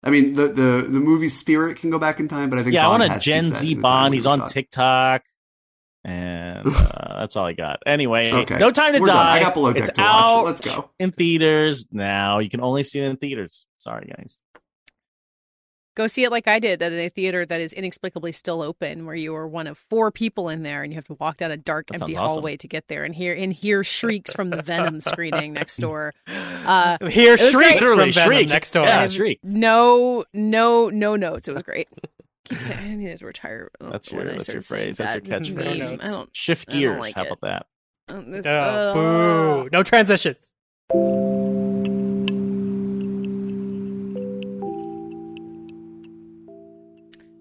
[0.04, 2.74] I mean, the the the movie spirit can go back in time, but I think
[2.74, 4.14] Yeah, I Bond want a has to be Gen Z in the time Bond.
[4.14, 4.50] He's on shot.
[4.52, 5.22] TikTok,
[6.06, 6.72] and uh,
[7.20, 7.80] that's all I got.
[7.86, 9.14] Anyway, Okay, no time to We're die.
[9.14, 9.28] done.
[9.28, 10.10] I got below deck it's to watch.
[10.10, 10.90] out Let's go.
[11.00, 12.40] in theaters now.
[12.40, 13.66] You can only see it in theaters.
[13.80, 14.40] Sorry, guys.
[16.00, 19.16] Go see it like I did at a theater that is inexplicably still open, where
[19.16, 21.58] you are one of four people in there, and you have to walk down a
[21.58, 22.36] dark, That empty sounds awesome.
[22.42, 26.14] hallway to get there, and hear and hear shrieks from the Venom screening next door.
[26.28, 27.74] Uh, here, it shriek great.
[27.76, 28.50] Literally from Venom shriek.
[28.50, 28.86] next door.
[28.86, 29.40] Yeah, shriek.
[29.44, 31.48] No, no, no notes.
[31.50, 31.90] It was great.
[32.46, 33.70] Keep saying I need to retire.
[33.80, 34.98] That's your I that's your phrase.
[34.98, 35.56] That's your catchphrase.
[35.90, 36.00] names.
[36.02, 36.30] I don't.
[36.36, 37.00] Shift I don't gears.
[37.02, 37.32] like How it.
[37.32, 37.66] about that?
[38.10, 38.94] uh, Oh, uh,
[39.66, 39.70] boo!
[39.72, 40.48] No transitions.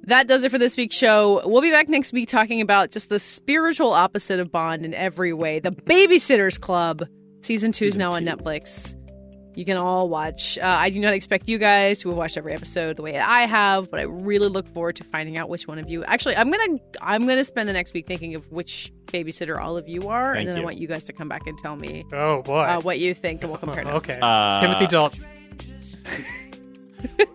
[0.09, 1.47] That does it for this week's show.
[1.47, 5.32] We'll be back next week talking about just the spiritual opposite of Bond in every
[5.32, 5.60] way.
[5.60, 7.06] The Babysitters Club.
[7.43, 8.24] Season two is Season now on.
[8.24, 8.94] Netflix.
[9.55, 10.56] You can all watch.
[10.56, 13.40] Uh, I do not expect you guys to have watched every episode the way I
[13.47, 16.05] have, but I really look forward to finding out which one of you.
[16.05, 19.89] Actually, I'm gonna I'm gonna spend the next week thinking of which babysitter all of
[19.89, 22.05] you are, Thank and then I want you guys to come back and tell me
[22.12, 22.60] Oh boy.
[22.60, 23.97] uh, what you think, and we'll compare notes.
[23.97, 24.18] okay.
[24.22, 25.26] Uh, Timothy Dalton.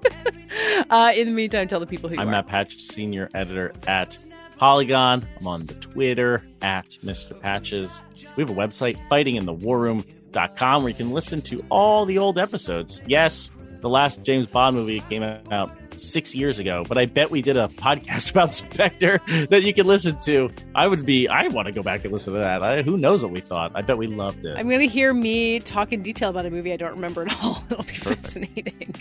[0.90, 2.30] Uh, in the meantime, tell the people who you I'm.
[2.30, 4.18] Matt Patch, senior editor at
[4.58, 5.28] Polygon.
[5.40, 7.40] I'm on the Twitter at Mr.
[7.40, 8.04] Patches.
[8.36, 13.02] We have a website, fightinginthewarroom.com, where you can listen to all the old episodes.
[13.08, 13.50] Yes,
[13.82, 17.58] the last James Bond movie came out six years ago, but I bet we did
[17.58, 19.20] a podcast about Spectre
[19.50, 20.50] that you can listen to.
[20.76, 22.62] I would be, I want to go back and listen to that.
[22.62, 23.72] I, who knows what we thought?
[23.74, 24.56] I bet we loved it.
[24.56, 27.44] I'm going to hear me talk in detail about a movie I don't remember at
[27.44, 27.64] all.
[27.72, 28.22] It'll be Perfect.
[28.24, 28.96] fascinating.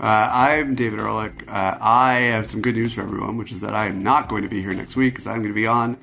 [0.00, 1.44] Uh, I'm David Ehrlich.
[1.48, 4.42] Uh, I have some good news for everyone, which is that I am not going
[4.42, 5.98] to be here next week because I'm going to be on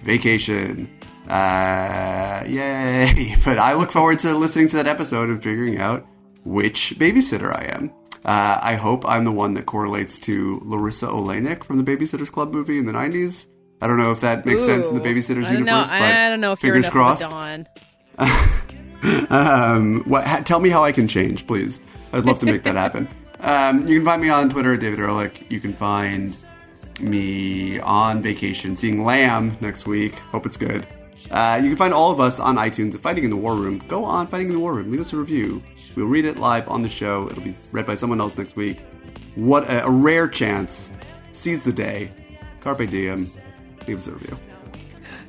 [0.00, 0.88] vacation.
[1.28, 3.36] Uh, yay!
[3.44, 6.06] But I look forward to listening to that episode and figuring out
[6.44, 7.90] which babysitter I am.
[8.24, 12.52] Uh, I hope I'm the one that correlates to Larisa Oleynik from the Babysitters Club
[12.52, 13.46] movie in the 90s.
[13.80, 15.78] I don't know if that makes sense in the Babysitters I don't know.
[15.78, 17.24] universe, but I don't know if you're fingers crossed.
[17.24, 17.66] of a Dawn.
[19.30, 21.80] Um, what, ha, tell me how I can change, please.
[22.12, 23.08] I'd love to make that happen.
[23.42, 25.44] Um, you can find me on Twitter at David Ehrlich.
[25.48, 26.36] You can find
[27.00, 30.14] me on vacation seeing Lamb next week.
[30.14, 30.86] Hope it's good.
[31.30, 33.78] Uh, you can find all of us on iTunes at Fighting in the War Room.
[33.88, 34.90] Go on Fighting in the War Room.
[34.90, 35.62] Leave us a review.
[35.96, 37.28] We'll read it live on the show.
[37.30, 38.80] It'll be read by someone else next week.
[39.34, 40.90] What a, a rare chance.
[41.32, 42.10] Seize the day.
[42.60, 43.30] Carpe diem.
[43.86, 44.38] Leave us a review.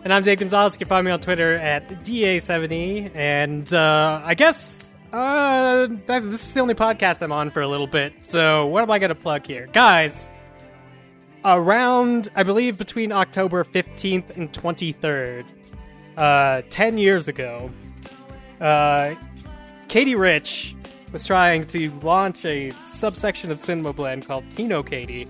[0.03, 0.73] And I'm Dave Gonzalez.
[0.73, 3.15] You can find me on Twitter at DA70.
[3.15, 7.87] And uh, I guess uh, this is the only podcast I'm on for a little
[7.87, 8.13] bit.
[8.21, 9.67] So what am I going to plug here?
[9.73, 10.29] Guys,
[11.43, 15.45] around, I believe, between October 15th and 23rd,
[16.17, 17.71] uh, 10 years ago,
[18.59, 19.15] uh,
[19.87, 20.75] Katey Rich
[21.11, 25.27] was trying to launch a subsection of Cinema Blend called Kino Katie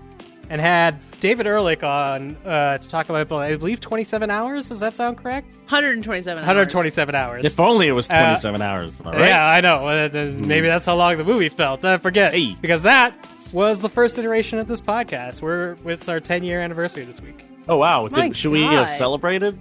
[0.52, 4.68] and had David Ehrlich on uh, to talk about, I believe, 27 hours.
[4.68, 5.48] Does that sound correct?
[5.70, 6.46] 127 hours.
[6.46, 7.46] 127 hours.
[7.46, 9.00] if only it was Uh, 27 hours.
[9.00, 9.28] Am I right?
[9.30, 9.88] Yeah, I know.
[9.88, 11.86] Uh, Maybe that's how long the movie felt.
[11.86, 12.34] I forget.
[12.34, 12.58] Hey.
[12.60, 13.16] Because that
[13.54, 15.42] was the first iteration of this podcast.
[15.42, 17.46] We're it's our 10 year anniversary this week.
[17.70, 18.10] Oh, wow.
[18.10, 18.98] Did, should we have God.
[18.98, 19.58] celebrated?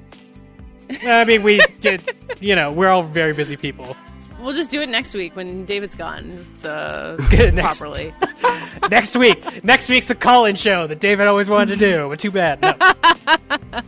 [1.04, 2.02] I mean, we did.
[2.40, 3.96] You know, we're all very busy people.
[4.40, 6.44] We'll just do it next week when David's gone.
[6.64, 8.14] Uh, Next- properly.
[8.90, 12.30] next week, next week's the call-in show that David always wanted to do, but too
[12.30, 12.60] bad.
[12.62, 13.82] No.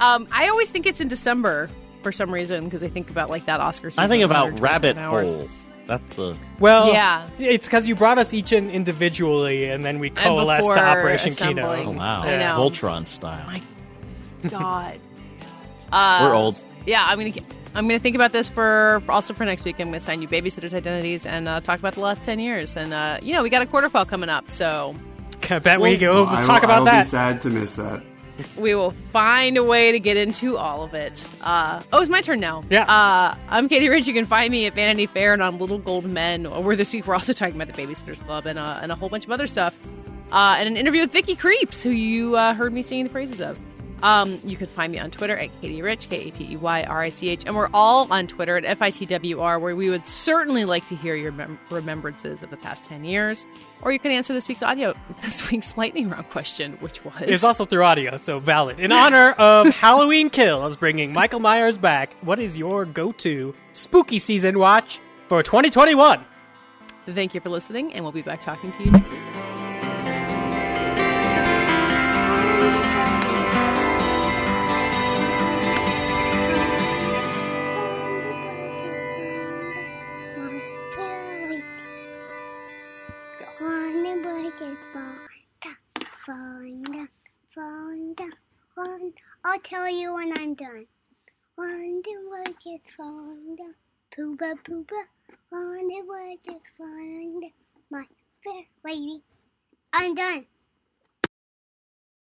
[0.00, 1.68] Um, I always think it's in December.
[2.02, 4.02] for some reason because I think about like that Oscar season.
[4.04, 5.34] I think about rabbit hours.
[5.36, 5.50] holes.
[5.86, 7.28] That's the Well, Yeah.
[7.38, 11.84] it's because you brought us each in individually, and then we coalesced to Operation assembling.
[11.86, 11.92] Kino.
[11.92, 12.56] oh wow, I know.
[12.58, 13.60] Voltron style.
[14.48, 14.98] God.
[15.92, 16.60] Uh, We're old.
[16.86, 17.30] Yeah, I'm gonna
[17.74, 19.76] I'm gonna think about this for also for next week.
[19.78, 22.76] I'm gonna sign you babysitters' identities and uh, talk about the last ten years.
[22.76, 24.94] And uh, you know, we got a quarter final coming up, so
[25.50, 26.24] I bet we go.
[26.24, 27.02] We'll I talk will, about I will that.
[27.04, 28.02] be sad to miss that.
[28.56, 31.26] we will find a way to get into all of it.
[31.42, 32.62] Uh, oh, it's my turn now.
[32.70, 32.82] Yeah.
[32.84, 34.06] Uh, I'm Katey Rich.
[34.06, 36.44] You can find me at Vanity Fair and on Little Gold Men.
[36.64, 39.08] Where this week we're also talking about the Babysitters Club and uh, and a whole
[39.08, 39.74] bunch of other stuff.
[40.30, 43.40] Uh, and an interview with Vicky Krieps, who you uh, heard me singing the praises
[43.40, 43.58] of.
[44.02, 46.82] Um, you can find me on Twitter at Katey Rich, K A T E Y
[46.82, 50.64] R I C H, and we're all on Twitter at FITWR, where we would certainly
[50.64, 53.46] like to hear your mem- remembrances of the past 10 years.
[53.82, 57.14] Or you can answer this week's audio, this week's lightning round question, which was.
[57.22, 58.80] It's also through audio, so valid.
[58.80, 64.58] In honor of Halloween Kills bringing Michael Myers back, what is your go-to spooky season
[64.58, 66.24] watch for 2021?
[67.06, 69.41] Thank you for listening, and we'll be back talking to you next week.
[87.54, 88.32] Falling down,
[88.74, 89.12] falling.
[89.44, 90.86] I'll tell you when I'm done.
[91.56, 93.74] One the work is falling down,
[94.16, 95.02] pooba pooba.
[95.50, 97.52] One the work is falling down,
[97.90, 98.04] my
[98.42, 99.22] fair lady.
[99.92, 100.46] I'm done.